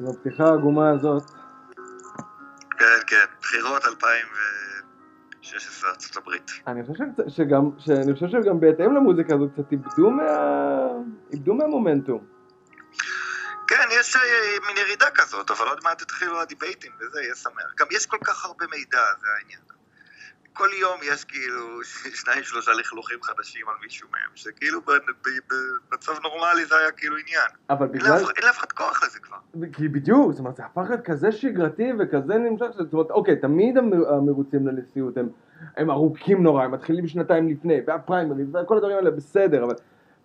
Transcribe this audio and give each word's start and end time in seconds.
בפתיחה 0.00 0.44
העגומה 0.44 0.90
הזאת. 0.90 1.22
כן, 2.78 3.00
כן, 3.06 3.24
בחירות 3.40 3.84
2016 3.84 5.90
ארצות 5.90 6.16
הברית. 6.16 6.50
אני 6.66 6.82
חושב 6.86 7.04
שגם, 7.28 7.70
שאני 7.78 8.14
חושב 8.14 8.28
שגם 8.28 8.60
בהתאם 8.60 8.94
למוזיקה 8.94 9.34
הזאת 9.34 9.50
קצת 9.54 9.72
איבדו 9.72 10.10
מה... 10.10 10.24
איבדו 11.32 11.54
מהמומנטום. 11.54 12.26
כן, 13.66 13.88
יש 14.00 14.16
אה, 14.16 14.22
מין 14.66 14.76
ירידה 14.76 15.06
כזאת, 15.14 15.50
אבל 15.50 15.68
עוד 15.68 15.78
מעט 15.84 16.02
יתחילו 16.02 16.40
הדיבייטים 16.40 16.92
וזה, 17.00 17.22
יהיה 17.22 17.34
שמח. 17.34 17.74
גם 17.78 17.86
יש 17.90 18.06
כל 18.06 18.18
כך 18.24 18.44
הרבה 18.44 18.66
מידע, 18.70 19.00
זה 19.20 19.26
העניין. 19.38 19.60
כל 20.52 20.68
יום 20.80 21.00
יש 21.02 21.24
כאילו 21.24 21.80
שניים 22.20 22.42
שלושה 22.42 22.72
לכלוכים 22.72 23.22
חדשים 23.22 23.68
על 23.68 23.74
מישהו 23.82 24.08
מהם, 24.12 24.30
שכאילו 24.34 24.80
במצב 25.90 26.12
נורמלי 26.22 26.64
זה 26.64 26.78
היה 26.78 26.90
כאילו 26.92 27.16
עניין. 27.16 27.48
אבל 27.70 27.86
בגלל... 27.86 28.12
אין 28.12 28.46
לאף 28.46 28.58
אחד 28.58 28.72
כוח 28.72 29.02
לזה 29.04 29.18
כבר. 29.18 29.36
כי 29.72 29.88
בדיוק, 29.88 30.32
זאת 30.32 30.38
אומרת, 30.38 30.56
זה 30.56 30.64
הפך 30.64 30.82
להיות 30.88 31.04
כזה 31.04 31.32
שגרתי 31.32 31.92
וכזה 31.98 32.34
נמשך, 32.34 32.66
זאת 32.76 32.92
אומרת, 32.92 33.10
אוקיי, 33.10 33.36
תמיד 33.36 33.78
המרוצים 33.78 34.66
לנשיאות 34.66 35.16
הם, 35.16 35.28
הם 35.76 35.90
ארוכים 35.90 36.42
נורא, 36.42 36.64
הם 36.64 36.70
מתחילים 36.70 37.08
שנתיים 37.08 37.48
לפני, 37.48 37.80
והפריימריז, 37.86 38.48
וכל 38.48 38.76
הדברים 38.76 38.96
האלה 38.96 39.10
בסדר, 39.10 39.64
אבל 39.64 39.74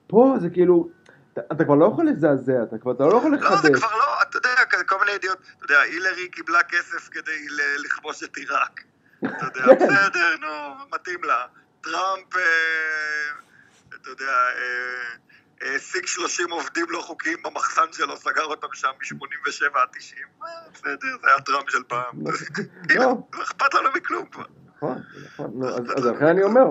פה 0.07 0.35
זה 0.41 0.49
כאילו... 0.49 0.89
אתה, 1.33 1.41
אתה 1.51 1.63
כבר 1.65 1.75
לא 1.75 1.85
יכול 1.85 2.07
לזעזע, 2.07 2.63
אתה 2.63 2.77
כבר 2.77 2.91
אתה 2.91 3.03
לא 3.03 3.17
יכול 3.17 3.35
לחדש. 3.35 3.51
לא, 3.51 3.57
זה 3.61 3.69
כבר 3.73 3.97
לא, 3.97 4.21
אתה 4.21 4.37
יודע, 4.37 4.83
כל 4.87 4.95
מיני 4.99 5.11
ידיעות, 5.11 5.37
אתה 5.57 5.65
יודע, 5.65 5.79
הילרי 5.79 6.29
קיבלה 6.29 6.63
כסף 6.63 7.09
כדי 7.09 7.47
לכבוש 7.85 8.23
את 8.23 8.37
עיראק. 8.37 8.83
אתה 9.25 9.45
יודע, 9.45 9.79
כן. 9.79 9.87
בסדר, 9.87 10.35
נו, 10.41 10.85
מתאים 10.93 11.23
לה. 11.23 11.45
טראמפ, 11.85 12.35
אה, 12.35 12.41
אתה 13.89 14.09
יודע, 14.09 14.31
העסיק 15.61 16.03
אה, 16.03 16.07
30 16.07 16.51
אה, 16.51 16.53
עובדים 16.53 16.85
לא 16.89 17.01
חוקיים 17.01 17.37
במחסן 17.43 17.85
שלו, 17.91 18.17
סגר 18.17 18.43
אותם 18.43 18.67
שם 18.73 18.87
מ-87 18.87 19.77
עד 19.77 19.87
90. 19.93 20.21
בסדר, 20.73 21.17
זה 21.21 21.27
היה 21.27 21.41
טראמפ 21.41 21.69
של 21.69 21.83
פעם. 21.87 22.23
לא 22.95 23.17
אכפת 23.43 23.73
לנו 23.73 23.89
מכלום 23.95 24.25
כבר. 24.25 24.45
נכון, 24.75 25.01
נכון. 25.25 25.51
אז 25.97 26.05
לכן 26.05 26.25
אני 26.25 26.43
אומר, 26.43 26.63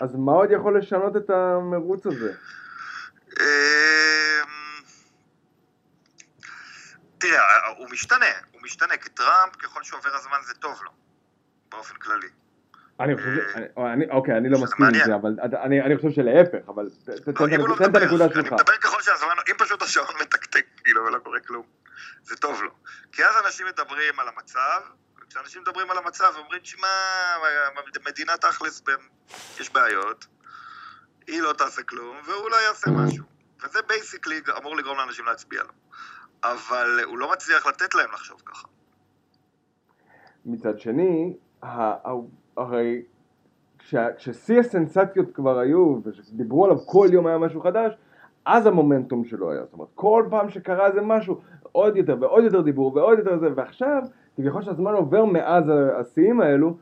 אז 0.00 0.14
מה 0.14 0.32
עוד 0.32 0.50
יכול 0.50 0.78
לשנות 0.78 1.16
את 1.16 1.30
המרוץ 1.30 2.06
הזה? 2.06 2.32
תראה, 7.18 7.66
הוא 7.76 7.86
משתנה, 7.90 8.26
משתנה, 8.66 8.96
כי 8.96 9.08
טראמפ, 9.08 9.56
ככל 9.56 9.82
שעובר 9.82 10.14
הזמן 10.14 10.38
זה 10.46 10.54
טוב 10.54 10.80
לו, 10.84 10.90
באופן 11.68 11.94
כללי. 11.94 12.28
אני 13.00 13.16
חושב, 13.16 13.40
אה, 13.78 13.94
אוקיי, 14.10 14.36
אני 14.36 14.48
לא 14.48 14.58
מסכים 14.58 14.86
עם 14.86 15.04
זה, 15.06 15.14
אבל 15.14 15.36
אני 15.84 15.96
חושב 15.96 16.10
שלהפך, 16.10 16.68
אבל 16.68 16.84
לא, 16.84 17.76
תן 17.78 17.90
את 17.90 17.96
הנקודה 17.96 18.28
שלך. 18.28 18.36
אני 18.36 18.50
מדבר 18.50 18.76
ככל 18.80 19.02
שהזמן, 19.02 19.34
אם 19.50 19.54
פשוט 19.58 19.82
השעון 19.82 20.14
מתקתק, 20.20 20.66
כאילו, 20.84 21.04
ולא 21.04 21.18
קורה 21.18 21.40
כלום, 21.40 21.66
זה 22.22 22.36
טוב 22.36 22.62
לו. 22.62 22.70
כי 23.12 23.24
אז 23.24 23.46
אנשים 23.46 23.66
מדברים 23.66 24.20
על 24.20 24.28
המצב, 24.28 24.80
וכשאנשים 25.22 25.62
מדברים 25.62 25.90
על 25.90 25.98
המצב, 25.98 26.32
אומרים, 26.36 26.60
שמע, 26.64 26.88
מדינה 28.06 28.36
תכלס, 28.36 28.82
יש 29.60 29.72
בעיות, 29.72 30.26
היא 31.26 31.42
לא 31.42 31.52
תעשה 31.52 31.82
כלום, 31.82 32.16
והוא 32.26 32.50
לא 32.50 32.56
יעשה 32.56 32.90
משהו. 32.90 33.24
וזה 33.64 33.82
basically 33.82 34.40
אמור 34.58 34.76
לגרום 34.76 34.98
לאנשים 34.98 35.24
להצביע 35.24 35.62
לו. 35.62 35.72
אבל 36.52 37.00
הוא 37.04 37.18
לא 37.18 37.32
מצליח 37.32 37.66
לתת 37.66 37.94
להם 37.94 38.08
לחשוב 38.14 38.40
ככה. 38.46 38.68
מצד 40.46 40.78
שני, 40.78 41.36
הרי 42.56 43.02
כששיא 44.16 44.58
הסנסציות 44.58 45.32
כבר 45.34 45.58
היו, 45.58 45.98
ושדיברו 46.04 46.64
עליו 46.64 46.78
כל 46.86 47.08
יום 47.12 47.26
היה 47.26 47.38
משהו 47.38 47.60
חדש, 47.60 47.96
אז 48.44 48.66
המומנטום 48.66 49.24
שלו 49.24 49.52
היה. 49.52 49.64
זאת 49.64 49.72
אומרת, 49.72 49.88
כל 49.94 50.26
פעם 50.30 50.50
שקרה 50.50 50.86
איזה 50.86 51.00
משהו, 51.00 51.40
עוד 51.72 51.96
יותר 51.96 52.16
ועוד 52.20 52.44
יותר 52.44 52.60
דיבור 52.60 52.96
ועוד 52.96 53.18
יותר 53.18 53.38
זה, 53.38 53.48
ועכשיו, 53.56 54.02
כביכול 54.36 54.62
שהזמן 54.62 54.92
עובר 54.92 55.24
מאז 55.24 55.64
השיאים 56.00 56.40
האלו, 56.40 56.76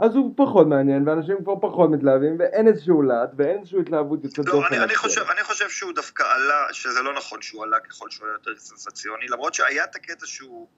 אז 0.00 0.14
הוא 0.14 0.34
פחות 0.36 0.66
מעניין, 0.66 1.08
ואנשים 1.08 1.36
כבר 1.44 1.54
פחות 1.60 1.90
מתלהבים, 1.90 2.36
ואין 2.38 2.68
איזשהו 2.68 3.02
להט, 3.02 3.30
ואין 3.36 3.58
איזושהי 3.58 3.80
התלהבות 3.80 4.24
יוצאת 4.24 4.46
לא, 4.46 4.52
דופן. 4.52 4.78
לא, 4.78 4.84
אני, 4.84 4.96
חושב, 4.96 5.20
אני 5.20 5.44
חושב 5.44 5.68
שהוא 5.68 5.92
דווקא 5.92 6.22
עלה, 6.22 6.72
שזה 6.72 7.02
לא 7.02 7.14
נכון 7.14 7.42
שהוא 7.42 7.64
עלה 7.64 7.80
ככל 7.80 8.10
שהוא 8.10 8.26
היה 8.26 8.32
יותר 8.32 8.56
סנסציוני, 8.56 9.26
למרות 9.28 9.54
שהיה 9.54 9.84
את 9.84 9.96
הקטע 9.96 10.26
שהוא 10.26 10.68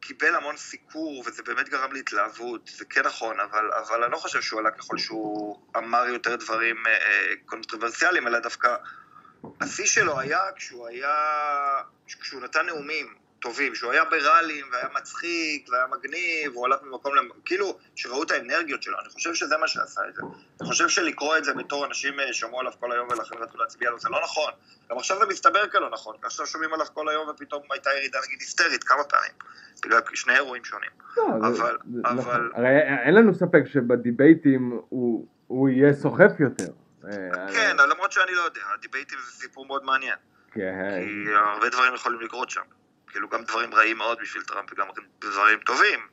קיבל 0.00 0.34
המון 0.34 0.56
סיקור, 0.56 1.24
וזה 1.26 1.42
באמת 1.42 1.68
גרם 1.68 1.92
להתלהבות, 1.92 2.70
זה 2.78 2.84
כן 2.84 3.02
נכון, 3.06 3.40
אבל, 3.40 3.70
אבל 3.72 4.04
אני 4.04 4.12
לא 4.12 4.16
חושב 4.16 4.40
שהוא 4.40 4.60
עלה 4.60 4.70
ככל 4.70 4.98
שהוא 4.98 5.60
אמר 5.76 6.06
יותר 6.06 6.36
דברים 6.36 6.76
אה, 6.86 6.92
אה 6.92 7.34
קונטרוברסליים, 7.46 8.26
אלא 8.26 8.38
דווקא 8.38 8.76
השיא 9.60 9.86
שלו 9.86 10.20
היה 10.20 10.40
כשהוא 10.56 10.86
היה, 10.88 11.14
כשהוא 12.06 12.42
נתן 12.42 12.66
נאומים. 12.66 13.14
טובים, 13.40 13.74
שהוא 13.74 13.92
היה 13.92 14.04
בראליז 14.04 14.66
והיה 14.72 14.88
מצחיק 14.94 15.68
והיה 15.68 15.86
מגניב, 15.86 16.52
הוא 16.54 16.66
הלך 16.66 16.82
ממקום 16.82 17.14
למקום, 17.14 17.40
כאילו, 17.44 17.78
שראו 17.94 18.22
את 18.22 18.30
האנרגיות 18.30 18.82
שלו, 18.82 18.98
אני 19.00 19.08
חושב 19.08 19.34
שזה 19.34 19.56
מה 19.56 19.68
שעשה 19.68 20.00
את 20.08 20.14
זה. 20.14 20.22
אני 20.60 20.68
חושב 20.68 20.88
שלקרוא 20.88 21.36
את 21.36 21.44
זה 21.44 21.54
בתור 21.54 21.86
אנשים 21.86 22.20
אה, 22.20 22.32
שמעו 22.32 22.60
עליו 22.60 22.72
כל 22.80 22.92
היום 22.92 23.08
ולכן 23.08 23.36
רצו 23.38 23.58
להצביע 23.58 23.90
לו, 23.90 23.98
זה 23.98 24.08
לא 24.08 24.20
נכון. 24.22 24.52
גם 24.90 24.98
עכשיו 24.98 25.18
זה 25.18 25.26
מסתבר 25.26 25.68
כלא 25.68 25.90
נכון, 25.90 26.16
עכשיו 26.22 26.46
שומעים 26.46 26.74
עליו 26.74 26.86
כל 26.94 27.08
היום 27.08 27.28
ופתאום 27.28 27.62
הייתה 27.70 27.90
ירידה 27.98 28.18
נגיד 28.26 28.38
היסטרית 28.40 28.84
כמה 28.84 29.04
פעמים, 29.04 29.32
בגלל 29.84 30.00
שני 30.14 30.34
אירועים 30.34 30.64
שונים. 30.64 30.90
לא, 31.16 31.22
אבל, 31.40 31.78
אבל... 32.04 32.14
נכון. 32.14 32.50
הרי 32.54 32.80
אין 33.04 33.14
לנו 33.14 33.34
ספק 33.34 33.62
שבדיבייטים 33.66 34.80
הוא 35.46 35.68
יהיה 35.68 35.92
סוחף 35.92 36.30
יותר. 36.40 36.72
אה, 37.04 37.52
כן, 37.52 37.76
למרות 37.90 38.12
שאני 38.12 38.32
לא 38.34 38.42
יודע, 38.42 38.60
הדיבייטים 38.74 39.18
זה 39.26 39.32
סיפור 39.32 39.66
מאוד 39.66 39.84
מעניין. 39.84 40.16
כן. 40.52 40.90
כי 40.98 41.32
הרבה 41.34 41.68
דברים 41.68 41.94
יכולים 41.94 42.20
לקרות 42.20 42.50
שם. 42.50 42.60
כאילו 43.10 43.28
גם 43.28 43.44
דברים 43.44 43.74
רעים 43.74 43.98
מאוד 43.98 44.18
בשביל 44.20 44.42
טראמפ 44.42 44.72
וגם 44.72 44.86
דברים 45.20 45.60
טובים. 45.60 46.08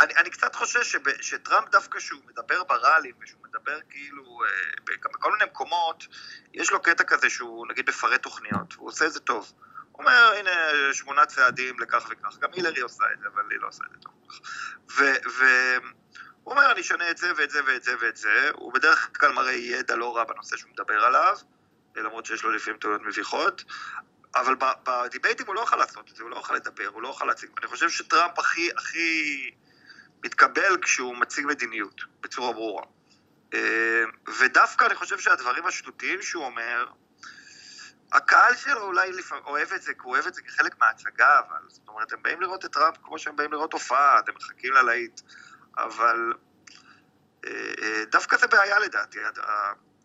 אני, 0.00 0.14
אני 0.16 0.30
קצת 0.30 0.54
חושש 0.54 0.92
שב, 0.92 1.22
שטראמפ 1.22 1.68
דווקא 1.68 1.98
כשהוא 1.98 2.20
מדבר 2.26 2.64
בראלים 2.64 3.14
ושהוא 3.22 3.40
מדבר 3.44 3.78
כאילו 3.90 4.40
אה, 4.44 5.08
בכל 5.12 5.32
מיני 5.32 5.44
מקומות, 5.44 6.06
יש 6.54 6.70
לו 6.70 6.82
קטע 6.82 7.04
כזה 7.04 7.30
שהוא 7.30 7.66
נגיד 7.70 7.88
מפרט 7.88 8.22
תוכניות, 8.22 8.72
הוא 8.76 8.88
עושה 8.88 9.06
את 9.06 9.12
זה 9.12 9.20
טוב. 9.20 9.52
הוא 9.92 10.02
אומר, 10.02 10.32
הנה 10.38 10.50
שמונה 10.92 11.26
צעדים 11.26 11.80
לכך 11.80 12.06
וכך, 12.10 12.38
גם 12.38 12.50
הילרי 12.52 12.80
עושה 12.80 13.04
את 13.12 13.20
זה, 13.20 13.28
אבל 13.34 13.42
היא 13.50 13.60
לא 13.60 13.68
עושה 13.68 13.84
את 13.84 13.90
זה 13.90 13.98
טוב. 13.98 14.12
והוא 14.96 16.52
אומר, 16.54 16.72
אני 16.72 16.80
אשנה 16.80 17.10
את 17.10 17.18
זה 17.18 17.32
ואת 17.36 17.50
זה 17.50 17.60
ואת 17.66 17.82
זה 17.82 17.94
ואת 18.00 18.16
זה, 18.16 18.50
הוא 18.54 18.72
בדרך 18.72 19.10
כלל 19.20 19.32
מראה 19.32 19.52
ידע 19.52 19.96
לא 19.96 20.16
רע 20.16 20.24
בנושא 20.24 20.56
שהוא 20.56 20.70
מדבר 20.70 21.04
עליו, 21.04 21.36
למרות 21.96 22.26
שיש 22.26 22.42
לו 22.42 22.50
לפעמים 22.50 22.80
טעויות 22.80 23.02
מביכות, 23.02 23.64
אבל 24.34 24.54
בדיבייטים 24.84 25.46
הוא 25.46 25.54
לא 25.54 25.60
יכול 25.60 25.78
לעשות 25.78 26.10
את 26.10 26.16
זה, 26.16 26.22
הוא 26.22 26.30
לא 26.30 26.36
יכול 26.36 26.56
לדבר, 26.56 26.86
הוא 26.86 27.02
לא 27.02 27.08
יכול 27.08 27.28
להציג. 27.28 27.50
אני 27.58 27.66
חושב 27.66 27.90
שטראמפ 27.90 28.38
הכי, 28.38 28.70
הכי 28.76 29.50
מתקבל 30.24 30.76
כשהוא 30.82 31.16
מציג 31.16 31.46
מדיניות, 31.46 32.00
בצורה 32.20 32.52
ברורה. 32.52 32.84
אה, 33.54 34.04
ודווקא 34.40 34.84
אני 34.84 34.94
חושב 34.94 35.18
שהדברים 35.18 35.66
השטותיים 35.66 36.22
שהוא 36.22 36.44
אומר, 36.44 36.86
הקהל 38.12 38.56
שלו 38.56 38.82
אולי 38.82 39.10
אוהב 39.46 39.72
את 39.72 39.82
זה, 39.82 39.94
כי 39.94 40.00
הוא 40.02 40.12
אוהב 40.12 40.26
את 40.26 40.34
זה 40.34 40.42
כחלק 40.42 40.78
מההצגה, 40.78 41.38
אבל 41.38 41.68
זאת 41.68 41.88
אומרת, 41.88 42.12
הם 42.12 42.22
באים 42.22 42.40
לראות 42.40 42.64
את 42.64 42.72
טראמפ 42.72 42.96
כמו 43.02 43.18
שהם 43.18 43.36
באים 43.36 43.52
לראות 43.52 43.72
הופעה, 43.72 44.18
אתם 44.18 44.32
מחכים 44.34 44.72
ללהיט, 44.72 45.20
אבל 45.76 46.32
אה, 47.46 47.74
אה, 47.82 48.04
דווקא 48.04 48.36
זה 48.36 48.46
בעיה 48.46 48.78
לדעתי, 48.78 49.18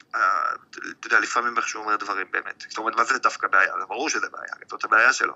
אתה 0.09 1.07
יודע, 1.07 1.19
לפעמים 1.19 1.57
איך 1.57 1.67
שהוא 1.67 1.83
אומר 1.83 1.95
דברים 1.95 2.27
באמת. 2.31 2.65
זאת 2.69 2.77
אומרת, 2.77 2.95
מה 2.95 3.03
זה 3.03 3.19
דווקא 3.19 3.47
בעיה? 3.47 3.73
זה 3.79 3.85
ברור 3.85 4.09
שזה 4.09 4.29
בעיה, 4.29 4.53
זאת 4.69 4.83
הבעיה 4.83 5.13
שלו. 5.13 5.33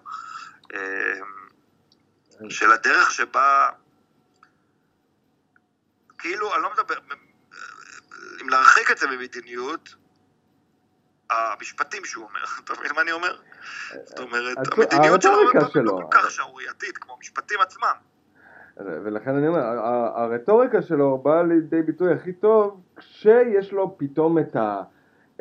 אמ, 0.73 0.79
של 2.49 2.71
הדרך 2.71 3.11
שבה, 3.11 3.69
כאילו, 6.17 6.55
אני 6.55 6.63
לא 6.63 6.71
מדבר, 6.73 6.95
אם 8.41 8.49
להרחיק 8.49 8.91
את 8.91 8.97
זה 8.97 9.07
ממדיניות, 9.07 9.95
המשפטים 11.29 12.05
שהוא 12.05 12.25
אומר, 12.25 12.43
אתה 12.63 12.73
מבין 12.73 12.91
מה 12.95 13.01
אני 13.01 13.11
אומר? 13.11 13.41
זאת 14.05 14.19
אומרת, 14.19 14.57
המדיניות 14.71 15.21
שלו 15.21 15.53
לא 15.83 15.91
כל 15.91 16.07
כך 16.11 16.31
שערורייתית, 16.31 16.97
כמו 16.97 17.13
המשפטים 17.13 17.61
עצמם. 17.61 17.95
ולכן 18.77 19.35
אני 19.35 19.47
אומר, 19.47 19.61
הרטוריקה 20.15 20.81
שלו 20.81 21.17
באה 21.17 21.43
לידי 21.43 21.81
ביטוי 21.81 22.13
הכי 22.13 22.33
טוב 22.33 22.81
כשיש 22.95 23.71
לו 23.71 23.97
פתאום 23.97 24.39
את, 24.39 24.55
ה, 24.55 24.81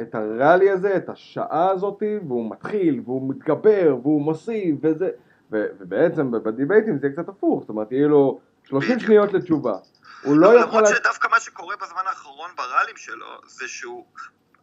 את 0.00 0.14
הראלי 0.14 0.70
הזה, 0.70 0.96
את 0.96 1.08
השעה 1.08 1.70
הזאת, 1.70 2.02
והוא 2.26 2.50
מתחיל, 2.50 3.00
והוא 3.04 3.30
מתגבר, 3.30 3.96
והוא 4.02 4.22
מוסיף, 4.22 4.76
וזה, 4.82 5.10
ו, 5.52 5.66
ובעצם 5.80 6.30
בדיבייטים 6.30 6.98
זה 6.98 7.08
קצת 7.10 7.28
הפוך, 7.28 7.60
זאת 7.60 7.68
אומרת, 7.68 7.92
יהיה 7.92 8.08
לו 8.08 8.40
30 8.64 8.98
שניות 8.98 9.32
לתשובה. 9.32 9.74
הוא 10.22 10.36
לא 10.36 10.46
יכול... 10.46 10.80
למרות 10.80 10.96
שדווקא 10.96 11.28
מה 11.30 11.40
שקורה 11.40 11.76
בזמן 11.76 12.02
האחרון 12.06 12.50
בראלים 12.56 12.96
שלו, 12.96 13.26
זה 13.46 13.68
שהוא... 13.68 14.04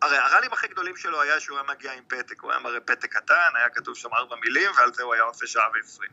הרי 0.01 0.17
הראלים 0.17 0.53
הכי 0.53 0.67
גדולים 0.67 0.95
שלו 0.95 1.21
היה 1.21 1.39
שהוא 1.39 1.57
היה 1.57 1.67
מגיע 1.75 1.91
עם 1.93 2.03
פתק, 2.07 2.41
הוא 2.41 2.51
היה 2.51 2.59
מראה 2.59 2.79
פתק 2.79 3.13
קטן, 3.17 3.49
היה 3.55 3.69
כתוב 3.69 3.95
שם 3.95 4.09
ארבע 4.13 4.35
מילים, 4.43 4.71
ועל 4.77 4.93
זה 4.93 5.03
הוא 5.03 5.13
היה 5.13 5.23
עושה 5.23 5.47
שעה 5.47 5.63
ועשרים. 5.73 6.09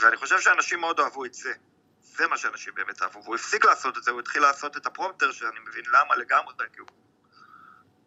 ואני 0.00 0.16
חושב 0.16 0.40
שאנשים 0.40 0.80
מאוד 0.80 1.00
אהבו 1.00 1.24
את 1.24 1.34
זה. 1.34 1.52
זה 2.00 2.26
מה 2.26 2.38
שאנשים 2.38 2.74
באמת 2.74 3.02
אהבו, 3.02 3.22
והוא 3.24 3.34
הפסיק 3.34 3.64
לעשות 3.64 3.98
את 3.98 4.02
זה, 4.02 4.10
הוא 4.10 4.20
התחיל 4.20 4.42
לעשות 4.42 4.76
את 4.76 4.86
הפרומטר, 4.86 5.32
שאני 5.32 5.60
מבין 5.68 5.84
למה 5.92 6.16
לגמרי, 6.16 6.54
כי 6.72 6.80
הוא... 6.80 6.88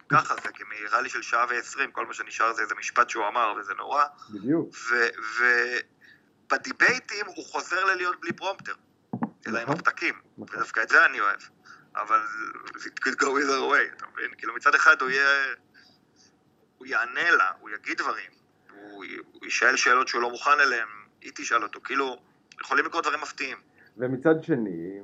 ככה 0.10 0.36
זה, 0.36 0.52
כי 0.54 0.64
נראה 0.82 1.02
לי 1.02 1.10
של 1.10 1.22
שעה 1.22 1.46
ועשרים, 1.50 1.92
כל 1.92 2.06
מה 2.06 2.14
שנשאר 2.14 2.54
זה 2.54 2.62
איזה 2.62 2.76
משפט 2.76 3.10
שהוא 3.10 3.28
אמר, 3.28 3.54
וזה 3.60 3.74
נורא. 3.74 4.06
בדיוק. 4.30 4.76
וב 6.48 6.63
debateים 6.63 7.26
הוא 7.26 7.46
חוזר 7.46 7.86
ללהיות 7.86 8.22
בלי 8.22 8.34
prompter, 8.34 8.74
אלא 9.48 9.58
עם 9.60 9.64
נכון. 9.64 9.76
הפתקים, 9.76 10.22
נכון. 10.38 10.56
ודווקא 10.56 10.82
את 10.82 10.90
זה 10.90 11.06
אני 11.06 11.20
אוהב. 11.20 11.40
אבל 11.96 12.22
it 12.76 13.08
could 13.08 13.16
go 13.22 13.26
either 13.26 13.62
way, 13.72 13.96
אתה 13.98 14.06
מבין? 14.14 14.32
כאילו 14.38 14.56
מצד 14.56 14.76
אחד 14.76 15.02
הוא 15.02 15.10
יהיה... 15.10 15.46
הוא 16.78 16.88
יענה 16.88 17.32
לה, 17.32 17.52
הוא 17.60 17.70
יגיד 17.70 17.98
דברים, 17.98 18.32
הוא, 18.70 19.06
הוא 19.32 19.46
ישאל 19.46 19.76
שאלות 19.76 20.08
שהוא 20.08 20.22
לא 20.22 20.30
מוכן 20.30 20.60
אליהן, 20.60 20.88
היא 21.26 21.32
תשאל 21.36 21.64
אותו, 21.64 21.80
כאילו, 21.84 22.18
יכולים 22.62 22.86
לקרות 22.86 23.04
דברים 23.04 23.22
מפתיעים. 23.22 23.58
ומצד 23.98 24.44
שני, 24.44 25.00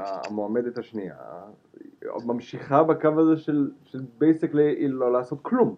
המועמדת 0.00 0.78
השנייה, 0.78 1.16
ממשיכה 2.24 2.82
בקו 2.82 3.20
הזה 3.20 3.42
של, 3.42 3.70
של 3.84 3.98
basically 4.18 4.88
לא 4.88 5.12
לעשות 5.12 5.38
כלום. 5.42 5.76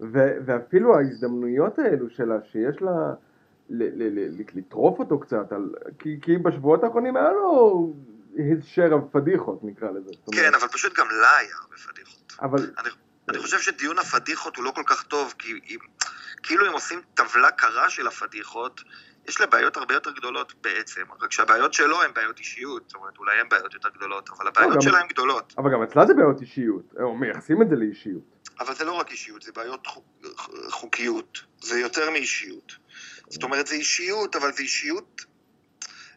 ו- 0.00 0.36
ואפילו 0.46 0.96
ההזדמנויות 0.96 1.78
האלו 1.78 2.10
שלה, 2.10 2.34
שיש 2.52 2.82
לה 2.82 3.14
ל- 3.70 4.02
ל- 4.02 4.18
ל- 4.18 4.58
לטרוף 4.58 4.98
אותו 4.98 5.20
קצת, 5.20 5.52
על, 5.52 5.70
כי, 5.98 6.18
כי 6.22 6.38
בשבועות 6.38 6.84
האחרונים 6.84 7.16
היה 7.16 7.32
לו 7.32 7.94
his 8.34 8.62
share 8.74 8.92
of 8.92 9.12
פדיחות 9.12 9.64
נקרא 9.64 9.90
לזה. 9.90 10.10
זאת 10.12 10.28
אומרת, 10.28 10.44
כן, 10.44 10.54
אבל 10.54 10.68
פשוט 10.68 10.98
גם 10.98 11.06
לה 11.20 11.36
היה 11.36 11.54
הרבה 11.62 11.76
פדיחות. 11.76 12.32
אבל 12.42 12.70
אני 13.28 13.38
חושב 13.38 13.58
שדיון 13.58 13.98
הפדיחות 13.98 14.56
הוא 14.56 14.64
לא 14.64 14.70
כל 14.70 14.82
כך 14.86 15.02
טוב, 15.02 15.34
כי 15.38 15.52
אם, 15.52 15.78
כאילו 16.42 16.68
אם 16.68 16.72
עושים 16.72 17.00
טבלה 17.14 17.50
קרה 17.50 17.90
של 17.90 18.06
הפדיחות, 18.06 18.80
יש 19.28 19.40
לה 19.40 19.46
בעיות 19.46 19.76
הרבה 19.76 19.94
יותר 19.94 20.10
גדולות 20.10 20.52
בעצם, 20.60 21.02
רק 21.20 21.32
שהבעיות 21.32 21.72
שלו 21.74 22.02
הן 22.02 22.14
בעיות 22.14 22.38
אישיות, 22.38 22.82
זאת 22.86 22.94
אומרת 22.94 23.18
אולי 23.18 23.40
הן 23.40 23.48
בעיות 23.48 23.74
יותר 23.74 23.88
גדולות, 23.88 24.28
אבל 24.30 24.38
גם- 24.44 24.46
הבעיות 24.46 24.82
שלה 24.82 24.98
הן 24.98 25.08
גדולות. 25.08 25.54
אבל 25.58 25.72
גם 25.72 25.82
אצלה 25.82 26.06
זה 26.06 26.14
בעיות 26.14 26.40
אישיות, 26.40 26.94
או 27.02 27.14
מייחסים 27.16 27.62
את 27.62 27.68
זה 27.68 27.76
לאישיות. 27.76 28.22
אבל 28.60 28.74
זה 28.74 28.84
לא 28.84 28.92
רק 28.92 29.10
אישיות, 29.10 29.42
זה 29.42 29.52
בעיות 29.52 29.86
חוק, 29.86 30.04
חוקיות, 30.70 31.40
זה 31.60 31.80
יותר 31.80 32.10
מאישיות. 32.10 32.72
זאת 33.28 33.42
אומרת, 33.42 33.66
זה 33.66 33.74
אישיות, 33.74 34.36
אבל 34.36 34.52
זה 34.52 34.62
אישיות, 34.62 35.22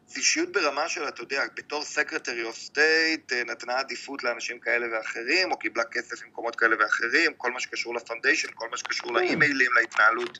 זה 0.08 0.20
אישיות 0.20 0.52
ברמה 0.52 0.90
של, 0.90 1.08
אתה 1.08 1.22
יודע, 1.22 1.44
בתור 1.56 1.84
secretary 1.84 2.44
of 2.44 2.56
state, 2.58 3.34
נתנה 3.34 3.74
עדיפות 3.80 4.24
לאנשים 4.24 4.60
כאלה 4.60 4.88
ואחרים, 4.98 5.52
או 5.52 5.60
קיבלה 5.60 5.84
כסף 5.84 6.26
ממקומות 6.26 6.56
כאלה 6.56 6.76
ואחרים, 6.80 7.34
כל 7.38 7.52
מה 7.52 7.60
שקשור 7.60 7.96
ל 7.96 8.00
foundation, 8.00 8.48
כל 8.56 8.68
מה 8.72 8.78
שקשור 8.78 9.14
לאימיילים, 9.14 9.72
להתנהלות. 9.74 10.40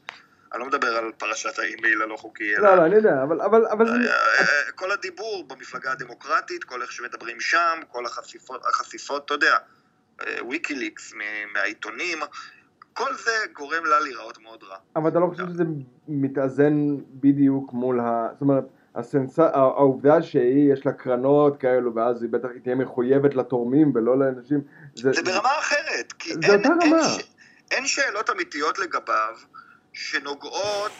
אני 0.56 0.62
לא 0.62 0.68
מדבר 0.68 0.98
על 0.98 1.12
פרשת 1.18 1.60
האימייל 1.60 2.02
הלא 2.02 2.18
חוקי, 2.18 2.56
אלא... 2.56 2.70
לא, 2.70 2.76
לא, 2.76 2.86
אני 2.86 2.96
יודע, 2.96 3.24
אבל, 3.24 3.42
אבל, 3.42 3.68
אבל 3.68 3.86
זה... 3.88 4.12
אה, 4.12 4.72
כל 4.76 4.92
הדיבור 4.92 5.48
במפלגה 5.48 5.92
הדמוקרטית, 5.92 6.64
כל 6.64 6.82
איך 6.82 6.92
שמדברים 6.92 7.40
שם, 7.40 7.80
כל 7.92 8.06
החשיפות, 8.06 8.66
החשיפות, 8.66 9.26
אתה 9.26 9.34
יודע, 9.34 9.58
אה, 10.22 10.38
ויקיליקס 10.50 11.14
מ- 11.14 11.54
מהעיתונים, 11.54 12.18
כל 12.94 13.14
זה 13.14 13.32
גורם 13.54 13.86
לה 13.86 14.00
להיראות 14.00 14.42
מאוד 14.42 14.64
רע. 14.64 14.78
אבל 14.96 15.10
אתה 15.10 15.20
לא 15.20 15.28
חושב 15.28 15.44
שזה 15.50 15.64
מתאזן 16.08 16.96
בדיוק 17.10 17.74
מול 17.74 18.00
ה... 18.00 18.28
זאת 18.32 18.42
אומרת, 18.42 18.64
הסנס... 18.96 19.40
העובדה 19.40 20.22
שהיא, 20.22 20.74
יש 20.74 20.86
לה 20.86 20.92
קרנות 20.92 21.58
כאלו, 21.62 21.96
ואז 21.96 22.22
היא 22.22 22.30
בטח 22.32 22.48
היא 22.54 22.62
תהיה 22.62 22.76
מחויבת 22.76 23.36
לתורמים 23.36 23.92
ולא 23.96 24.20
לאנשים, 24.20 24.62
זה... 24.96 25.12
זה 25.12 25.22
ברמה 25.24 25.60
אחרת, 25.60 26.14
כי 26.20 26.34
זה 26.34 26.54
אין, 26.54 26.64
אין. 26.82 27.04
ש... 27.04 27.32
אין 27.72 27.86
שאלות 27.86 28.30
אמיתיות 28.30 28.80
לגביו 28.80 29.36
שנוגעות 29.96 30.92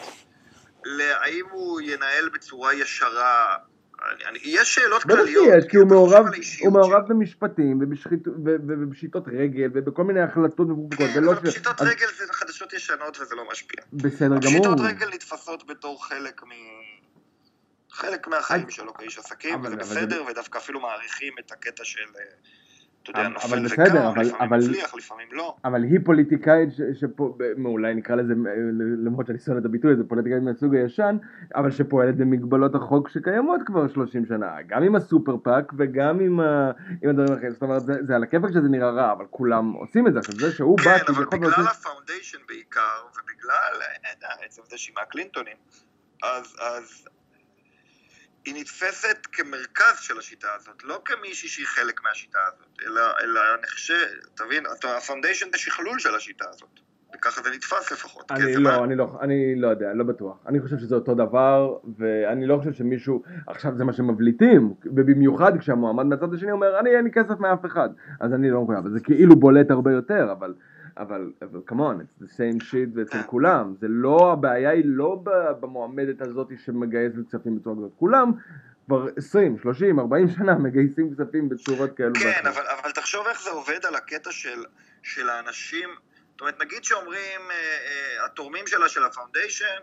להאם 0.86 1.46
הוא 1.52 1.82
ינהל 1.82 2.30
בצורה 2.34 2.74
ישרה. 2.74 3.56
אני, 4.30 4.40
יש 4.44 4.76
שאלות 4.76 5.06
בטח 5.06 5.16
כלליות. 5.16 5.46
שיש, 5.46 5.72
כי 5.72 5.78
הוא 5.78 5.88
מעורב, 5.88 6.26
הוא 6.62 6.74
מעורב. 6.74 7.08
במשפטים 7.08 7.80
ובשחית- 7.82 8.28
ו- 8.28 8.32
ו- 8.46 8.56
ובפשיטות 8.68 9.24
רגל 9.28 9.70
ובכל 9.74 10.04
מיני 10.04 10.22
החלטות 10.22 10.68
מבוקות, 10.68 10.98
כן, 10.98 11.14
ולא 11.16 11.32
אבל. 11.32 11.52
פשיטות 11.52 11.82
אז 11.82 11.88
רגל 11.88 12.08
זה 12.18 12.34
חדשות 12.34 12.74
ישנות 12.74 13.20
וזה 13.20 13.36
לא 13.36 13.44
משפיע. 13.52 13.84
בסדר 13.94 14.28
גמור. 14.28 14.40
פשיטות 14.42 14.80
רגל 14.80 15.08
נתפסות 15.14 15.68
בתור 15.68 16.06
חלק 16.06 16.44
מ... 16.44 16.50
חלק 17.92 18.28
מהחיים 18.28 18.70
שלו 18.70 18.94
כאיש 18.94 19.18
עסקים, 19.18 19.62
וזה 19.64 19.76
בסדר, 19.76 20.24
ודווקא 20.28 20.58
אפילו 20.58 20.80
מעריכים 20.82 21.34
את 21.40 21.52
הקטע 21.52 21.84
של, 21.86 22.00
אה, 22.20 22.22
אתה 23.10 23.20
יודע, 23.20 23.30
אבל- 23.46 23.60
נופל 23.60 23.84
וקם, 23.84 23.98
אבל- 23.98 24.22
לפעמים 24.22 24.42
אבל- 24.42 24.58
מצליח, 24.58 24.96
לפעמים 24.96 25.28
לא. 25.32 25.56
אבל 25.66 25.84
היא 25.84 26.00
פוליטיקאית 26.06 26.70
אולי 27.66 27.94
נקרא 27.96 28.16
לזה, 28.16 28.34
אה, 28.48 28.54
למרות 29.06 29.28
שאני 29.28 29.40
שונא 29.40 29.60
את 29.60 29.66
הביטוי 29.66 29.94
הזה, 29.94 30.04
פוליטיקאית 30.08 30.44
מהסוג 30.44 30.76
הישן, 30.76 31.18
אבל 31.56 31.72
שפועלת 31.72 32.16
במגבלות 32.18 32.76
החוק 32.76 33.10
שקיימות 33.10 33.62
כבר 33.66 33.88
30 33.88 34.26
שנה, 34.26 34.56
גם 34.68 34.84
עם 34.84 34.96
ה 34.96 35.03
super 35.03 35.38
PAC 35.44 35.74
וגם 35.78 36.20
עם, 36.20 36.40
ה... 36.40 36.72
עם 37.04 37.10
הדברים 37.10 37.32
האחרים, 37.32 37.52
זאת 37.52 37.62
אומרת, 37.64 37.82
זה, 37.86 37.94
זה 38.08 38.16
על 38.16 38.24
הכיפאק 38.24 38.50
שזה 38.50 38.68
נראה 38.70 38.90
רע, 38.90 39.12
אבל 39.12 39.26
כולם 39.30 39.72
עושים 39.72 40.08
את 40.08 40.14
זה, 40.14 40.20
עכשיו 40.20 40.36
זה 40.36 40.52
שהוא 40.52 40.78
בא 40.78 40.84
כן, 40.84 41.06
אבל 41.08 41.26
כביכול 41.26 41.38
בגלל 41.40 41.52
ה 41.72 41.78
foundation 41.78 42.38
בעיקר, 42.48 42.80
ובגלל, 43.12 43.52
אה, 43.82 44.12
יודע, 44.16 44.28
עצם 44.46 44.62
זה 44.70 44.78
שהיא 44.78 44.96
מהקלינטונים, 45.00 45.56
אז, 46.24 46.56
אז 46.62 47.08
היא 48.46 48.56
נתפסת 48.62 49.18
כמרכז 49.32 50.00
של 50.00 50.18
השיטה 50.20 50.48
הזאת, 50.56 50.84
לא 50.84 51.02
כמישהי 51.06 51.50
שהיא 51.50 51.66
חלק 51.66 52.04
מהשיטה 52.04 52.40
הזאת, 52.48 52.68
אלא, 52.88 53.02
אלא 53.24 53.42
נחשב, 53.64 53.96
תבין, 54.36 54.64
ה 54.98 55.02
foundation 55.02 55.46
זה 55.52 55.58
שכלול 55.58 56.00
של 56.00 56.16
השיטה 56.16 56.46
הזאת, 56.50 56.70
וככה 57.16 57.42
זה 57.44 57.50
נתפס 57.56 57.92
לפחות. 57.92 58.32
אני 58.32 58.54
זה 58.54 58.60
לא, 58.60 58.70
מה- 58.72 58.84
אני 58.84 58.96
לא, 58.96 59.18
אני 59.22 59.56
לא 59.56 59.68
יודע, 59.68 59.94
לא 59.94 60.04
בטוח. 60.04 60.38
אני 60.48 60.62
חושב 60.62 60.78
שזה 60.78 60.96
אותו 60.96 61.16
דבר, 61.16 61.78
ואני 61.98 62.48
לא 62.48 62.58
חושב 62.58 62.74
שמישהו, 62.74 63.24
עכשיו 63.48 63.72
זה 63.78 63.84
מה 63.84 63.94
שמבליטים, 63.94 64.74
ובמיוחד 64.86 65.58
כשהמועמד 65.60 66.06
מהצד 66.06 66.34
השני 66.34 66.52
אומר, 66.52 66.80
אני 66.80 66.96
אין 66.96 67.04
לי 67.04 67.12
כסף 67.12 67.40
מאף 67.40 67.66
אחד, 67.66 67.90
אז 68.20 68.34
אני 68.34 68.50
לא 68.52 68.62
מחויב, 68.62 68.86
אז 68.86 68.92
זה 68.92 69.00
כאילו 69.00 69.36
בולט 69.36 69.72
הרבה 69.72 69.92
יותר, 69.92 70.32
אבל, 70.32 70.54
אבל, 70.98 71.32
אבל 71.42 71.60
כמון, 71.66 72.02
it's 72.02 72.24
the 72.24 72.28
same 72.28 72.64
shit 72.64 73.02
אצל 73.02 73.24
כולם, 73.24 73.74
זה 73.82 73.88
לא, 73.90 74.32
הבעיה 74.32 74.70
היא 74.70 74.84
לא 74.86 75.24
במועמדת 75.60 76.22
הזאת 76.22 76.48
שמגייסת 76.66 77.16
כספים 77.28 77.60
בצורה 77.60 77.76
כזאת, 77.76 77.92
כולם 78.00 78.32
כבר 78.86 79.08
20, 79.18 79.58
30, 79.58 80.00
40 80.00 80.30
שנה 80.30 80.56
מגייסים 80.56 81.16
כספים 81.16 81.50
בצורות 81.50 81.98
כאלו. 81.98 82.14
כן. 82.16 82.48
אבל, 82.48 82.64
אבל 82.82 82.92
תחשוב 82.92 83.28
איך 83.28 83.44
זה 83.44 83.50
עובד 83.50 83.86
על 83.86 83.96
הקטע 83.96 84.32
של, 84.32 84.66
של 85.04 85.30
האנשים, 85.30 85.90
זאת 86.32 86.42
אומרת, 86.42 86.62
נגיד 86.62 86.84
שאומרים, 86.84 87.42
אה, 87.50 87.56
אה, 87.56 88.26
התורמים 88.26 88.68
שלה 88.68 88.90
של 88.90 89.04
ה 89.04 89.11
foundation 89.11 89.80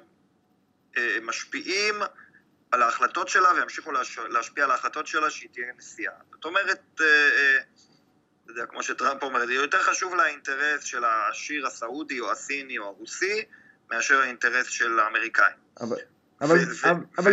אה, 0.97 1.19
משפיעים 1.23 1.95
על 2.73 2.83
ההחלטות 2.83 3.29
שלה 3.29 3.49
וימשיכו 3.57 3.93
להש, 3.93 4.19
להשפיע 4.19 4.65
על 4.65 4.71
ההחלטות 4.71 5.07
שלה 5.07 5.31
שהיא 5.31 5.49
תהיה 5.53 5.67
נשיאה. 5.79 6.13
זאת 6.33 6.45
אומרת, 6.45 7.01
אה, 7.01 7.07
אה, 7.07 7.59
אתה 8.53 8.61
יודע, 8.61 8.71
כמו 8.71 8.83
שטראמפ 8.83 9.23
אומר, 9.23 9.47
זה 9.47 9.55
יותר 9.55 9.83
חשוב 9.83 10.15
לאינטרס 10.15 10.85
של 10.85 11.05
העשיר 11.05 11.67
הסעודי 11.67 12.21
או 12.21 12.33
הסיני 12.33 12.79
או 12.79 12.85
הרוסי, 12.85 13.45
מאשר 13.91 14.21
האינטרס 14.21 14.67
של 14.67 14.99
האמריקאים. 14.99 15.57
אבל, 15.81 15.97
אבל, 16.41 16.57
ו- 16.57 16.89
אבל, 16.89 17.01
אבל, 17.19 17.33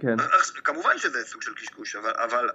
כן. 0.00 0.16
כמובן 0.64 0.98
שזה 0.98 1.24
סוג 1.24 1.42
של 1.42 1.54
קשקוש, 1.54 1.96
אבל, 1.96 2.12
אבל, 2.16 2.48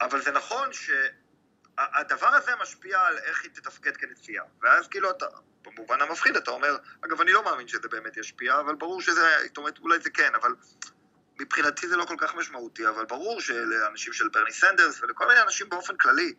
אבל 0.00 0.22
זה 0.22 0.32
נכון 0.32 0.68
שהדבר 0.72 2.26
הזה 2.26 2.52
משפיע 2.62 3.00
על 3.00 3.18
איך 3.18 3.42
היא 3.42 3.50
תתפקד 3.54 3.96
כנשיאה. 3.96 4.44
ואז 4.62 4.88
כאילו 4.88 5.10
אתה, 5.10 5.26
במובן 5.62 6.00
המפחיד 6.00 6.36
אתה 6.36 6.50
אומר, 6.50 6.76
אגב 7.04 7.20
אני 7.20 7.32
לא 7.32 7.44
מאמין 7.44 7.68
שזה 7.68 7.88
באמת 7.88 8.16
ישפיע, 8.16 8.60
אבל 8.60 8.74
ברור 8.74 9.02
שזה, 9.02 9.36
זאת 9.46 9.56
אומרת 9.56 9.78
אולי 9.78 9.98
זה 10.00 10.10
כן, 10.10 10.34
אבל 10.34 10.54
מבחינתי 11.40 11.88
זה 11.88 11.96
לא 11.96 12.04
כל 12.04 12.16
כך 12.18 12.34
משמעותי, 12.34 12.88
אבל 12.88 13.04
ברור 13.04 13.40
שלאנשים 13.40 14.12
של 14.12 14.28
ברני 14.28 14.52
סנדרס 14.52 15.02
ולכל 15.02 15.26
מיני 15.28 15.42
אנשים 15.42 15.68
באופן 15.68 15.96
כללי, 15.96 16.34